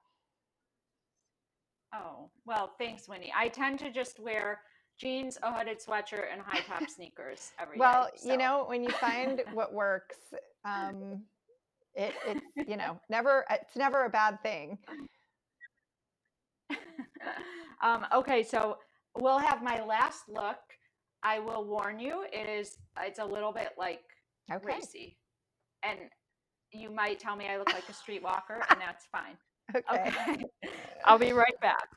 Oh, 1.94 2.30
well, 2.46 2.74
thanks, 2.78 3.08
Winnie. 3.08 3.34
I 3.36 3.48
tend 3.48 3.80
to 3.80 3.92
just 3.92 4.20
wear 4.20 4.60
jeans, 5.00 5.40
a 5.42 5.52
hooded 5.52 5.80
sweatshirt, 5.80 6.26
and 6.32 6.42
high 6.42 6.60
top 6.60 6.88
sneakers 6.90 7.52
every 7.58 7.78
day. 7.78 7.80
Well, 7.80 8.10
so- 8.16 8.30
you 8.30 8.38
know, 8.38 8.66
when 8.68 8.84
you 8.84 8.90
find 8.92 9.42
what 9.54 9.74
works, 9.74 10.18
um, 10.66 11.24
it 11.96 12.14
it's 12.28 12.70
you 12.70 12.78
know 12.78 13.00
never 13.10 13.46
it's 13.50 13.76
never 13.76 14.06
a 14.06 14.10
bad 14.10 14.42
thing. 14.44 14.78
um, 17.82 18.06
okay, 18.14 18.44
so 18.44 18.78
we'll 19.18 19.40
have 19.40 19.64
my 19.64 19.82
last 19.84 20.28
look. 20.28 20.58
I 21.24 21.40
will 21.40 21.66
warn 21.66 22.00
you, 22.00 22.26
it 22.32 22.50
is 22.50 22.78
it's 23.02 23.20
a 23.20 23.26
little 23.26 23.52
bit 23.52 23.70
like 23.78 24.02
Okay. 24.52 24.64
racy. 24.66 25.18
And 25.84 26.00
you 26.72 26.90
might 26.90 27.20
tell 27.20 27.36
me 27.36 27.48
I 27.48 27.58
look 27.58 27.74
like 27.74 27.88
a 27.90 27.94
streetwalker, 27.94 28.64
and 28.70 28.80
that's 28.80 29.06
fine. 29.12 29.38
Okay. 29.76 30.12
Okay. 30.28 30.46
I'll 31.06 31.20
be 31.20 31.32
right 31.34 31.60
back. 31.62 31.88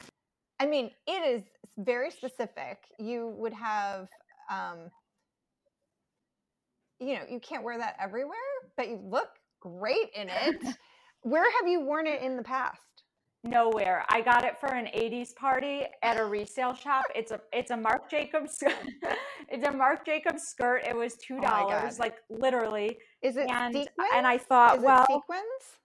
I 0.60 0.66
mean, 0.66 0.90
it 1.06 1.26
is 1.26 1.42
very 1.78 2.10
specific. 2.10 2.78
You 2.98 3.34
would 3.36 3.52
have, 3.52 4.08
um, 4.50 4.90
you 7.00 7.14
know, 7.14 7.22
you 7.28 7.40
can't 7.40 7.64
wear 7.64 7.78
that 7.78 7.96
everywhere, 8.00 8.36
but 8.76 8.88
you 8.88 9.00
look 9.02 9.28
great 9.60 10.10
in 10.14 10.28
it. 10.28 10.76
Where 11.22 11.44
have 11.60 11.68
you 11.68 11.80
worn 11.80 12.06
it 12.06 12.22
in 12.22 12.36
the 12.36 12.42
past? 12.42 12.80
Nowhere. 13.45 14.05
I 14.09 14.20
got 14.20 14.45
it 14.45 14.59
for 14.61 14.72
an 14.72 14.86
80s 14.86 15.34
party 15.34 15.82
at 16.03 16.18
a 16.18 16.24
resale 16.24 16.74
shop. 16.74 17.05
It's 17.14 17.32
a 17.32 17.40
it's 17.53 17.72
a 17.72 17.76
Marc 17.76 18.09
Jacobs 18.09 18.62
it's 19.49 19.66
a 19.66 19.72
Marc 19.72 20.07
Jacobs 20.07 20.45
skirt. 20.45 20.84
It 20.86 20.95
was 20.97 21.16
two 21.16 21.40
dollars, 21.40 21.97
God. 21.97 21.99
like 21.99 22.16
literally. 22.30 22.99
Is 23.20 23.36
it 23.36 23.51
And 23.51 23.74
sequins? 23.74 24.11
and 24.14 24.26
I 24.28 24.38
thought, 24.38 24.78
is 24.78 24.84
well, 24.84 25.03
it 25.03 25.07
sequins? 25.12 25.78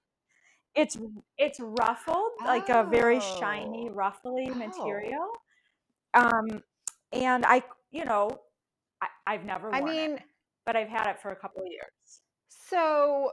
it's 0.76 0.98
it's 1.40 1.60
ruffled, 1.60 2.34
like 2.46 2.70
a 2.70 2.84
very 2.92 3.20
shiny, 3.20 3.90
Oh. 3.90 3.94
ruffly 3.96 4.50
Oh. 4.52 4.56
material. 4.56 5.32
Um, 6.14 6.62
and 7.12 7.44
I, 7.46 7.64
you 7.90 8.06
know, 8.06 8.30
I, 9.02 9.08
I've 9.26 9.46
never 9.46 9.74
I 9.74 9.82
mean, 9.82 10.12
it, 10.18 10.24
but 10.66 10.76
I've 10.76 10.90
had 10.90 11.08
it 11.08 11.20
for 11.20 11.32
a 11.32 11.36
couple 11.36 11.62
of 11.64 11.68
years. 11.72 12.22
so 12.50 13.32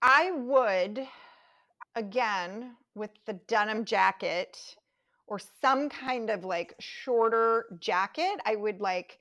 I 0.00 0.30
would 0.30 1.06
again 1.94 2.76
with 2.94 3.10
the 3.26 3.34
denim 3.34 3.84
jacket 3.84 4.58
or 5.26 5.38
some 5.60 5.88
kind 5.88 6.30
of 6.30 6.44
like 6.44 6.74
shorter 6.80 7.66
jacket, 7.78 8.40
I 8.44 8.56
would 8.56 8.80
like 8.80 9.18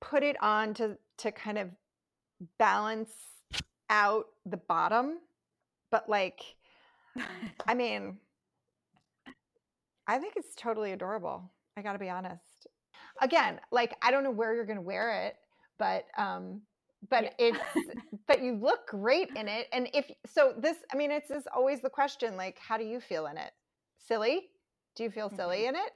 put 0.00 0.22
it 0.22 0.36
on 0.42 0.74
to 0.74 0.98
to 1.18 1.32
kind 1.32 1.58
of 1.58 1.70
balance 2.58 3.12
out 3.88 4.26
the 4.44 4.56
bottom. 4.56 5.18
But 5.90 6.08
like, 6.08 6.40
I 7.66 7.74
mean, 7.76 8.18
I 10.06 10.18
think 10.18 10.34
it's 10.36 10.54
totally 10.56 10.92
adorable. 10.92 11.50
I 11.76 11.82
got 11.82 11.92
to 11.92 11.98
be 11.98 12.10
honest. 12.10 12.66
Again, 13.22 13.60
like 13.70 13.96
I 14.02 14.10
don't 14.10 14.24
know 14.24 14.30
where 14.30 14.54
you're 14.54 14.66
going 14.66 14.76
to 14.76 14.82
wear 14.82 15.26
it, 15.26 15.36
but 15.78 16.04
um 16.18 16.62
but 17.10 17.24
Yeah. 17.24 17.30
it's 17.38 17.58
but 18.26 18.42
you 18.42 18.54
look 18.54 18.88
great 18.88 19.30
in 19.36 19.48
it 19.48 19.68
and 19.72 19.88
if 19.94 20.10
so 20.26 20.54
this 20.58 20.78
I 20.92 20.96
mean 20.96 21.10
it's 21.10 21.30
is 21.30 21.44
always 21.54 21.80
the 21.80 21.90
question 21.90 22.36
like 22.36 22.58
how 22.58 22.76
do 22.76 22.84
you 22.84 23.00
feel 23.00 23.26
in 23.26 23.36
it? 23.36 23.52
Silly? 23.98 24.48
Do 24.94 25.02
you 25.02 25.10
feel 25.10 25.30
silly 25.30 25.66
in 25.66 25.74
it? 25.76 25.92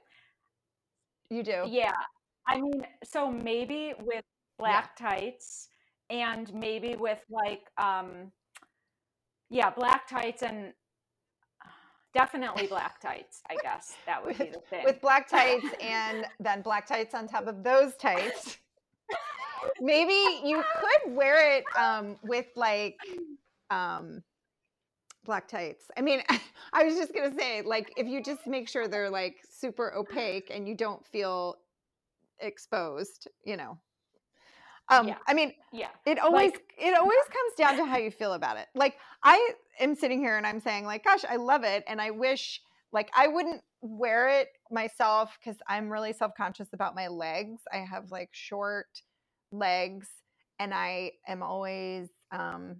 You 1.29 1.43
do. 1.43 1.63
Yeah. 1.67 1.93
I 2.47 2.59
mean, 2.59 2.85
so 3.03 3.31
maybe 3.31 3.93
with 3.99 4.25
black 4.59 4.95
tights 4.95 5.69
and 6.09 6.53
maybe 6.53 6.95
with 6.95 7.19
like 7.29 7.61
um 7.77 8.31
yeah, 9.49 9.69
black 9.69 10.07
tights 10.07 10.43
and 10.43 10.73
definitely 12.13 12.67
black 12.67 13.01
tights, 13.01 13.41
I 13.49 13.55
guess. 13.61 13.95
That 14.05 14.25
would 14.25 14.37
be 14.37 14.45
the 14.53 14.61
thing. 14.69 14.83
With 14.85 15.01
black 15.01 15.27
tights 15.37 15.65
and 15.81 16.25
then 16.39 16.61
black 16.61 16.85
tights 16.87 17.13
on 17.15 17.27
top 17.27 17.47
of 17.47 17.63
those 17.63 17.95
tights. 17.95 18.57
Maybe 19.79 20.13
you 20.47 20.63
could 20.79 21.15
wear 21.15 21.57
it 21.57 21.63
um, 21.77 22.17
with 22.23 22.47
like 22.55 22.97
um, 23.69 24.23
black 25.25 25.47
tights. 25.47 25.85
I 25.97 26.01
mean, 26.01 26.21
I 26.73 26.83
was 26.83 26.95
just 26.95 27.13
gonna 27.13 27.33
say, 27.37 27.61
like, 27.61 27.93
if 27.97 28.07
you 28.07 28.23
just 28.23 28.47
make 28.47 28.67
sure 28.69 28.87
they're 28.87 29.09
like 29.09 29.37
super 29.49 29.93
opaque 29.95 30.51
and 30.53 30.67
you 30.67 30.75
don't 30.75 31.05
feel 31.07 31.57
exposed, 32.39 33.27
you 33.43 33.57
know. 33.57 33.77
Um, 34.89 35.07
Yeah. 35.07 35.17
I 35.27 35.33
mean, 35.33 35.53
yeah. 35.71 35.89
it 36.05 36.19
always 36.19 36.51
Like- 36.51 36.73
it 36.77 36.97
always 36.97 37.23
comes 37.31 37.53
down 37.57 37.77
to 37.77 37.85
how 37.85 37.97
you 37.97 38.11
feel 38.11 38.33
about 38.33 38.57
it. 38.57 38.67
Like 38.75 38.97
I 39.23 39.51
am 39.79 39.95
sitting 39.95 40.19
here 40.19 40.37
and 40.37 40.45
I'm 40.45 40.59
saying 40.59 40.85
like 40.85 41.03
gosh, 41.03 41.23
I 41.29 41.35
love 41.37 41.63
it 41.63 41.83
and 41.87 42.01
I 42.01 42.11
wish 42.11 42.61
like 42.91 43.09
I 43.15 43.27
wouldn't 43.27 43.61
wear 43.81 44.27
it 44.27 44.49
myself 44.69 45.37
cuz 45.43 45.55
I'm 45.67 45.89
really 45.89 46.13
self-conscious 46.13 46.73
about 46.73 46.95
my 46.95 47.07
legs. 47.07 47.61
I 47.71 47.77
have 47.77 48.11
like 48.11 48.29
short 48.33 49.01
legs 49.51 50.07
and 50.59 50.73
I 50.73 51.11
am 51.27 51.43
always 51.43 52.09
um 52.31 52.77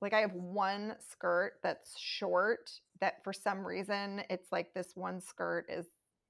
like 0.00 0.12
I 0.12 0.20
have 0.20 0.34
one 0.34 0.96
skirt 1.10 1.54
that's 1.62 1.98
short 1.98 2.70
that 3.00 3.22
for 3.24 3.32
some 3.32 3.66
reason 3.66 4.22
it's 4.30 4.52
like 4.52 4.74
this 4.74 4.92
one 4.94 5.20
skirt 5.20 5.66
is 5.68 5.86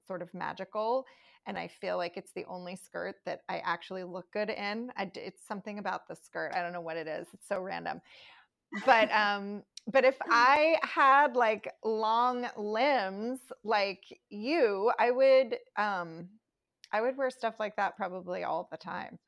sort 0.07 0.21
of 0.21 0.33
magical 0.33 1.05
and 1.47 1.57
I 1.57 1.67
feel 1.67 1.97
like 1.97 2.17
it's 2.17 2.31
the 2.33 2.45
only 2.45 2.75
skirt 2.75 3.17
that 3.25 3.41
I 3.49 3.59
actually 3.59 4.03
look 4.03 4.31
good 4.31 4.49
in. 4.49 4.91
I 4.97 5.11
it's 5.15 5.45
something 5.47 5.77
about 5.77 6.07
the 6.07 6.15
skirt. 6.15 6.53
I 6.55 6.61
don't 6.61 6.73
know 6.73 6.81
what 6.81 6.97
it 6.97 7.07
is. 7.07 7.27
It's 7.33 7.47
so 7.47 7.59
random. 7.59 8.01
But 8.85 9.11
um 9.15 9.63
but 9.91 10.03
if 10.03 10.17
I 10.29 10.77
had 10.81 11.35
like 11.35 11.71
long 11.83 12.47
limbs 12.57 13.39
like 13.63 14.03
you, 14.29 14.91
I 14.97 15.11
would 15.11 15.57
um 15.77 16.29
I 16.91 17.01
would 17.01 17.17
wear 17.17 17.29
stuff 17.29 17.55
like 17.59 17.75
that 17.75 17.97
probably 17.97 18.43
all 18.43 18.67
the 18.71 18.77
time. 18.77 19.19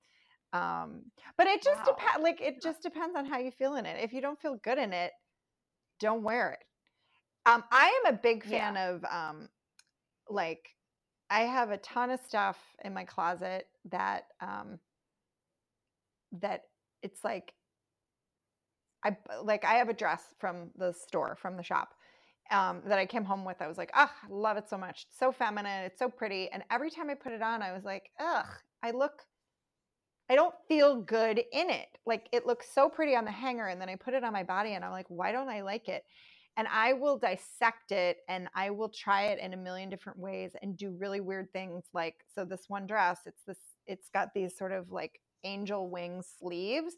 Um 0.54 1.12
but 1.38 1.48
it 1.48 1.62
just 1.64 1.84
Wow. 1.86 1.86
depends 1.86 2.24
like 2.24 2.42
it 2.42 2.62
just 2.62 2.82
depends 2.82 3.16
on 3.16 3.26
how 3.26 3.38
you 3.40 3.52
feel 3.52 3.76
in 3.76 3.86
it. 3.86 4.04
If 4.04 4.14
you 4.14 4.22
don't 4.22 4.40
feel 4.40 4.56
good 4.56 4.78
in 4.78 4.94
it, 4.94 5.14
don't 6.00 6.24
wear 6.24 6.52
it. 6.54 6.64
Um 7.46 7.64
I 7.72 8.02
am 8.06 8.14
a 8.14 8.18
big 8.18 8.44
Yeah. 8.44 8.74
fan 8.74 8.78
of 8.78 9.06
um 9.06 9.50
like 10.30 10.70
I 11.30 11.42
have 11.42 11.72
a 11.72 11.78
ton 11.78 12.12
of 12.12 12.20
stuff 12.22 12.58
in 12.84 12.94
my 12.94 13.06
closet 13.06 13.68
that 13.86 14.26
um 14.42 14.80
that 16.32 16.64
it's 17.02 17.24
like 17.24 17.54
i 19.04 19.16
like 19.44 19.64
I 19.66 19.76
have 19.76 19.90
a 19.90 19.94
dress 19.94 20.34
from 20.40 20.72
the 20.76 20.92
store 20.94 21.36
from 21.36 21.58
the 21.58 21.64
shop 21.64 21.94
um, 22.52 22.82
that 22.86 22.98
I 22.98 23.06
came 23.06 23.26
home 23.26 23.46
with. 23.46 23.62
I 23.62 23.68
was 23.68 23.78
like, 23.78 23.92
oh, 23.96 24.10
I 24.24 24.28
love 24.30 24.58
it 24.58 24.70
so 24.70 24.78
much. 24.78 25.06
It's 25.10 25.20
so 25.20 25.32
feminine. 25.34 25.84
It's 25.84 26.00
so 26.00 26.10
pretty. 26.10 26.50
And 26.50 26.64
every 26.72 26.90
time 26.90 27.10
I 27.10 27.16
put 27.16 27.34
it 27.34 27.42
on, 27.42 27.62
I 27.62 27.74
was 27.74 27.84
like, 27.86 28.10
ugh, 28.20 28.48
I 28.82 28.92
look, 28.92 29.24
I 30.30 30.36
don't 30.36 30.56
feel 30.68 31.02
good 31.02 31.40
in 31.52 31.70
it. 31.70 31.88
Like 32.06 32.28
it 32.32 32.46
looks 32.46 32.68
so 32.74 32.90
pretty 32.90 33.16
on 33.16 33.26
the 33.26 33.32
hanger, 33.32 33.68
and 33.68 33.80
then 33.82 33.90
I 33.90 33.96
put 33.96 34.14
it 34.14 34.24
on 34.24 34.34
my 34.34 34.44
body, 34.44 34.74
and 34.74 34.84
I'm 34.84 34.92
like, 34.92 35.06
why 35.10 35.32
don't 35.32 35.50
I 35.50 35.62
like 35.62 35.88
it? 35.88 36.04
And 36.58 36.68
I 36.72 36.94
will 36.94 37.18
dissect 37.18 37.92
it, 37.92 38.18
and 38.28 38.50
I 38.56 38.72
will 38.72 38.90
try 38.90 39.28
it 39.28 39.40
in 39.40 39.54
a 39.54 39.58
million 39.58 39.90
different 39.90 40.20
ways, 40.20 40.52
and 40.62 40.78
do 40.78 40.92
really 40.92 41.22
weird 41.22 41.52
things. 41.54 41.86
Like 41.94 42.16
so, 42.34 42.46
this 42.46 42.66
one 42.68 42.88
dress, 42.88 43.22
it's 43.26 43.44
this, 43.44 43.60
it's 43.86 44.10
got 44.10 44.34
these 44.34 44.58
sort 44.58 44.72
of 44.72 44.92
like 44.92 45.22
angel 45.44 45.90
wing 45.90 46.22
sleeves. 46.40 46.96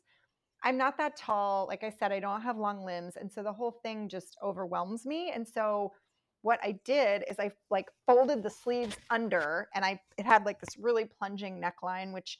I'm 0.63 0.77
not 0.77 0.97
that 0.97 1.15
tall. 1.15 1.67
Like 1.67 1.83
I 1.83 1.89
said, 1.89 2.11
I 2.11 2.19
don't 2.19 2.41
have 2.41 2.57
long 2.57 2.83
limbs. 2.85 3.15
And 3.15 3.31
so 3.31 3.43
the 3.43 3.53
whole 3.53 3.79
thing 3.83 4.09
just 4.09 4.37
overwhelms 4.43 5.05
me. 5.05 5.31
And 5.33 5.47
so 5.47 5.93
what 6.41 6.59
I 6.63 6.79
did 6.85 7.23
is 7.29 7.39
I 7.39 7.51
like 7.69 7.87
folded 8.05 8.43
the 8.43 8.49
sleeves 8.49 8.97
under 9.09 9.67
and 9.75 9.83
I 9.83 9.99
it 10.17 10.25
had 10.25 10.45
like 10.45 10.59
this 10.59 10.77
really 10.77 11.05
plunging 11.05 11.61
neckline, 11.61 12.13
which 12.13 12.39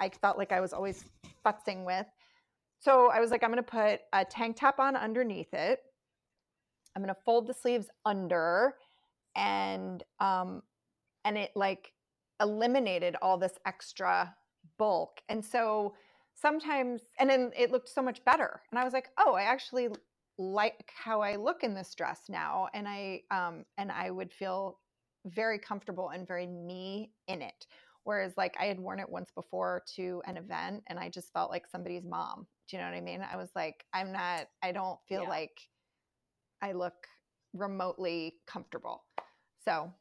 I 0.00 0.08
felt 0.08 0.38
like 0.38 0.52
I 0.52 0.60
was 0.60 0.72
always 0.72 1.04
futzing 1.44 1.84
with. 1.84 2.06
So 2.78 3.10
I 3.10 3.20
was 3.20 3.30
like, 3.30 3.42
I'm 3.44 3.50
gonna 3.50 3.62
put 3.62 4.00
a 4.12 4.24
tank 4.24 4.56
top 4.56 4.80
on 4.80 4.96
underneath 4.96 5.52
it. 5.54 5.80
I'm 6.94 7.02
gonna 7.02 7.16
fold 7.24 7.46
the 7.46 7.54
sleeves 7.54 7.88
under 8.04 8.74
and 9.34 10.02
um 10.20 10.62
and 11.24 11.38
it 11.38 11.52
like 11.54 11.92
eliminated 12.40 13.16
all 13.22 13.38
this 13.38 13.54
extra 13.64 14.34
bulk. 14.78 15.20
And 15.28 15.44
so 15.44 15.94
sometimes 16.34 17.02
and 17.18 17.28
then 17.28 17.50
it 17.56 17.70
looked 17.70 17.88
so 17.88 18.02
much 18.02 18.24
better 18.24 18.60
and 18.70 18.78
i 18.78 18.84
was 18.84 18.92
like 18.92 19.08
oh 19.18 19.34
i 19.34 19.42
actually 19.42 19.88
like 20.38 20.90
how 21.04 21.20
i 21.20 21.36
look 21.36 21.62
in 21.62 21.74
this 21.74 21.94
dress 21.94 22.22
now 22.28 22.68
and 22.74 22.88
i 22.88 23.20
um 23.30 23.64
and 23.78 23.92
i 23.92 24.10
would 24.10 24.32
feel 24.32 24.78
very 25.26 25.58
comfortable 25.58 26.10
and 26.10 26.26
very 26.26 26.46
me 26.46 27.12
in 27.28 27.42
it 27.42 27.66
whereas 28.04 28.32
like 28.36 28.54
i 28.60 28.64
had 28.64 28.78
worn 28.78 28.98
it 29.00 29.08
once 29.08 29.30
before 29.34 29.82
to 29.96 30.22
an 30.26 30.36
event 30.36 30.82
and 30.88 30.98
i 30.98 31.08
just 31.08 31.32
felt 31.32 31.50
like 31.50 31.66
somebody's 31.66 32.04
mom 32.04 32.46
do 32.68 32.76
you 32.76 32.82
know 32.82 32.88
what 32.88 32.96
i 32.96 33.00
mean 33.00 33.24
i 33.32 33.36
was 33.36 33.50
like 33.54 33.84
i'm 33.94 34.12
not 34.12 34.46
i 34.62 34.72
don't 34.72 34.98
feel 35.08 35.22
Yeah. 35.22 35.28
like 35.28 35.60
i 36.62 36.72
look 36.72 37.06
remotely 37.54 38.34
comfortable 38.46 39.04
so 39.64 39.92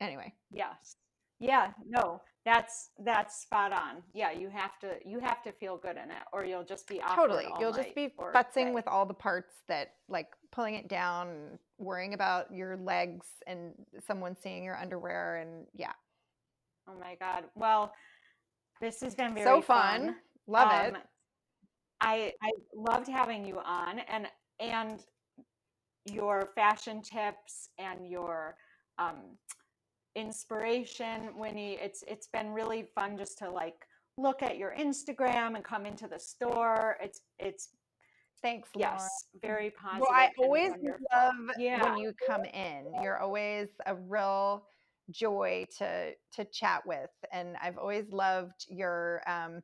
anyway 0.00 0.32
Yes. 0.52 0.96
Yeah, 1.38 1.72
no. 1.86 2.22
That's 2.46 2.90
that's 3.04 3.42
spot 3.42 3.72
on. 3.72 4.02
Yeah, 4.14 4.30
you 4.30 4.48
have 4.48 4.78
to 4.78 4.92
you 5.04 5.18
have 5.20 5.42
to 5.42 5.52
feel 5.52 5.76
good 5.76 5.96
in 6.02 6.10
it 6.10 6.22
or 6.32 6.44
you'll 6.46 6.64
just 6.64 6.86
be 6.88 7.00
totally 7.14 7.44
all 7.44 7.60
you'll 7.60 7.72
just 7.72 7.94
be 7.94 8.08
futzing 8.18 8.72
with 8.72 8.86
all 8.86 9.04
the 9.04 9.12
parts 9.12 9.52
that 9.68 9.94
like 10.08 10.28
pulling 10.52 10.76
it 10.76 10.88
down 10.88 11.58
worrying 11.76 12.14
about 12.14 12.54
your 12.54 12.76
legs 12.78 13.26
and 13.46 13.72
someone 14.06 14.34
seeing 14.40 14.62
your 14.64 14.76
underwear 14.78 15.36
and 15.36 15.66
yeah 15.74 15.92
Oh 16.88 16.94
my 17.00 17.16
god. 17.20 17.44
Well, 17.54 17.92
this 18.80 19.00
has 19.00 19.14
been 19.14 19.34
very 19.34 19.44
so 19.46 19.60
fun, 19.60 20.16
love 20.46 20.70
it 20.86 20.94
Um, 20.94 21.02
I 22.00 22.32
I 22.42 22.50
loved 22.74 23.08
having 23.08 23.44
you 23.44 23.58
on 23.64 24.00
and 24.00 24.26
and 24.60 25.00
your 26.04 26.50
fashion 26.54 27.02
tips 27.02 27.70
and 27.78 28.08
your 28.08 28.56
um, 28.98 29.36
inspiration, 30.14 31.30
Winnie. 31.36 31.78
It's 31.80 32.04
it's 32.06 32.28
been 32.28 32.52
really 32.52 32.84
fun 32.94 33.16
just 33.16 33.38
to 33.38 33.50
like 33.50 33.86
look 34.18 34.42
at 34.42 34.56
your 34.56 34.74
Instagram 34.78 35.56
and 35.56 35.64
come 35.64 35.86
into 35.86 36.06
the 36.06 36.18
store. 36.18 36.96
It's 37.02 37.22
it's 37.38 37.70
Thanks, 38.42 38.68
Lauren. 38.76 38.92
yes, 38.98 39.08
very 39.40 39.70
positive. 39.70 40.02
Well, 40.08 40.12
I 40.12 40.30
always 40.38 40.70
wonderful. 40.70 41.06
love 41.12 41.34
Yeah. 41.58 41.82
when 41.82 41.98
you 41.98 42.12
come 42.26 42.44
in. 42.44 42.84
You're 43.02 43.18
always 43.18 43.70
a 43.86 43.94
real 43.94 44.66
joy 45.10 45.66
to 45.78 46.12
to 46.34 46.44
chat 46.46 46.82
with, 46.86 47.10
and 47.32 47.56
I've 47.62 47.78
always 47.78 48.10
loved 48.10 48.66
your. 48.68 49.22
Um, 49.26 49.62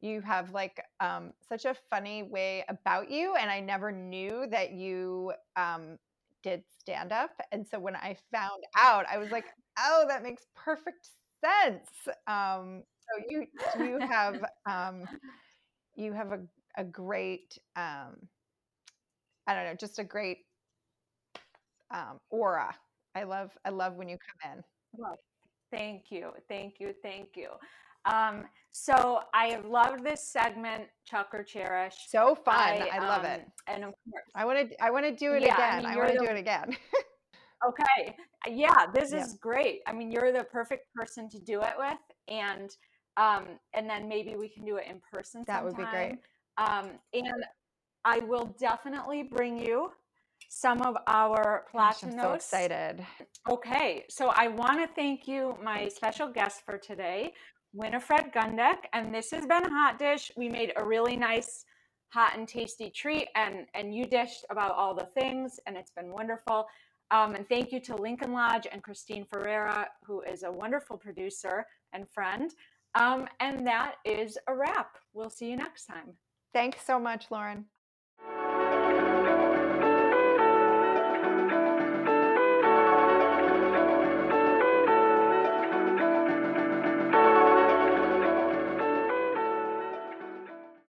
you 0.00 0.20
have 0.20 0.50
like 0.52 0.82
um, 1.00 1.32
such 1.48 1.64
a 1.64 1.74
funny 1.90 2.24
way 2.24 2.64
about 2.68 3.10
you, 3.10 3.34
and 3.36 3.50
I 3.50 3.60
never 3.60 3.92
knew 3.92 4.46
that 4.50 4.72
you 4.72 5.32
um, 5.56 5.98
did 6.42 6.64
stand 6.80 7.12
up. 7.12 7.30
And 7.52 7.66
so 7.66 7.78
when 7.78 7.96
I 7.96 8.16
found 8.32 8.62
out, 8.76 9.06
I 9.10 9.18
was 9.18 9.30
like, 9.30 9.46
"Oh, 9.78 10.04
that 10.08 10.22
makes 10.22 10.44
perfect 10.56 11.08
sense." 11.44 11.88
Um, 12.26 12.82
so 13.00 13.24
you 13.28 13.46
you 13.80 14.00
have 14.10 14.44
um, 14.70 15.08
you 15.96 16.12
have 16.12 16.32
a 16.32 16.40
a 16.78 16.84
great 16.84 17.58
um, 17.76 18.16
I 19.46 19.54
don't 19.54 19.64
know, 19.64 19.74
just 19.74 19.98
a 19.98 20.04
great 20.04 20.38
um, 21.90 22.20
aura. 22.30 22.74
I 23.14 23.24
love 23.24 23.50
I 23.64 23.70
love 23.70 23.96
when 23.96 24.08
you 24.08 24.16
come 24.18 24.52
in. 24.52 24.64
Well, 24.92 25.16
thank 25.70 26.10
you, 26.10 26.30
thank 26.48 26.80
you, 26.80 26.94
thank 27.02 27.30
you. 27.36 27.48
Um, 28.04 28.44
so 28.72 29.20
I 29.34 29.58
love 29.66 30.02
this 30.02 30.26
segment, 30.26 30.84
Chuck 31.04 31.28
or 31.32 31.44
Cherish. 31.44 31.94
So 32.08 32.34
fun. 32.34 32.56
I, 32.56 32.98
love 32.98 33.24
um, 33.24 33.30
it. 33.30 33.46
And 33.66 33.84
of 33.84 33.94
course, 34.10 34.24
I 34.34 34.44
want 34.44 34.70
to 34.70 34.82
I 34.84 34.90
want 34.90 35.04
to 35.04 35.14
do 35.14 35.34
it 35.34 35.42
Yeah, 35.42 35.56
I 35.56 35.78
again. 35.78 35.82
mean, 35.84 35.92
I, 35.92 35.96
want 35.96 36.12
to 36.12 36.18
the- 36.18 36.24
do 36.24 36.30
it 36.30 36.38
again. 36.38 36.76
okay, 37.68 38.16
yeah, 38.48 38.86
this 38.92 39.12
Yeah. 39.12 39.24
is 39.24 39.34
great. 39.34 39.80
I 39.86 39.92
mean, 39.92 40.10
you're 40.10 40.32
the 40.32 40.44
perfect 40.44 40.92
person 40.94 41.28
to 41.30 41.38
do 41.38 41.60
it 41.62 41.74
with, 41.78 41.98
and 42.28 42.70
um, 43.18 43.58
and 43.74 43.88
then 43.88 44.08
maybe 44.08 44.36
we 44.36 44.48
can 44.48 44.64
do 44.64 44.76
it 44.76 44.86
in 44.88 45.00
person. 45.12 45.44
That 45.46 45.64
would 45.64 45.76
be 45.76 45.84
great. 45.84 46.18
Um, 46.56 46.92
and 47.12 47.44
I 48.04 48.18
will 48.20 48.54
definitely 48.58 49.22
bring 49.22 49.58
you 49.58 49.92
some 50.52 50.82
of 50.82 50.96
our 51.06 51.64
Gosh, 51.72 52.04
I'm 52.04 52.12
so 52.12 52.34
excited. 52.34 53.04
Okay, 53.50 54.04
so 54.10 54.32
I 54.36 54.48
want 54.48 54.86
to 54.86 54.94
thank 54.94 55.26
you, 55.26 55.56
my 55.62 55.88
special 55.88 56.28
guest 56.28 56.60
for 56.66 56.76
today, 56.76 57.32
Winifred 57.72 58.32
Gundek, 58.34 58.76
and 58.92 59.14
this 59.14 59.30
has 59.30 59.46
been 59.46 59.64
a 59.64 59.70
Hot 59.70 59.98
Dish. 59.98 60.30
We 60.36 60.50
made 60.50 60.72
a 60.76 60.84
really 60.84 61.16
nice, 61.16 61.64
hot 62.10 62.36
and 62.36 62.46
tasty 62.46 62.90
treat, 62.90 63.28
and 63.34 63.66
and 63.72 63.94
you 63.94 64.04
dished 64.04 64.44
about 64.50 64.72
all 64.72 64.94
the 64.94 65.08
things, 65.18 65.58
and 65.66 65.74
it's 65.74 65.90
been 65.90 66.12
wonderful. 66.12 66.66
Um, 67.10 67.34
and 67.34 67.48
thank 67.48 67.72
you 67.72 67.80
to 67.80 67.96
Lincoln 67.96 68.34
Lodge 68.34 68.66
and 68.70 68.82
Christine 68.82 69.24
Ferreira, 69.24 69.88
who 70.04 70.20
is 70.20 70.42
a 70.42 70.52
wonderful 70.52 70.98
producer 70.98 71.66
and 71.94 72.06
friend. 72.10 72.50
Um, 72.94 73.26
and 73.40 73.66
that 73.66 73.94
is 74.04 74.36
a 74.48 74.54
wrap. 74.54 74.98
We'll 75.14 75.30
see 75.30 75.48
you 75.48 75.56
next 75.56 75.86
time. 75.86 76.12
Thanks 76.52 76.84
so 76.86 76.98
much, 76.98 77.30
Lauren. 77.30 77.64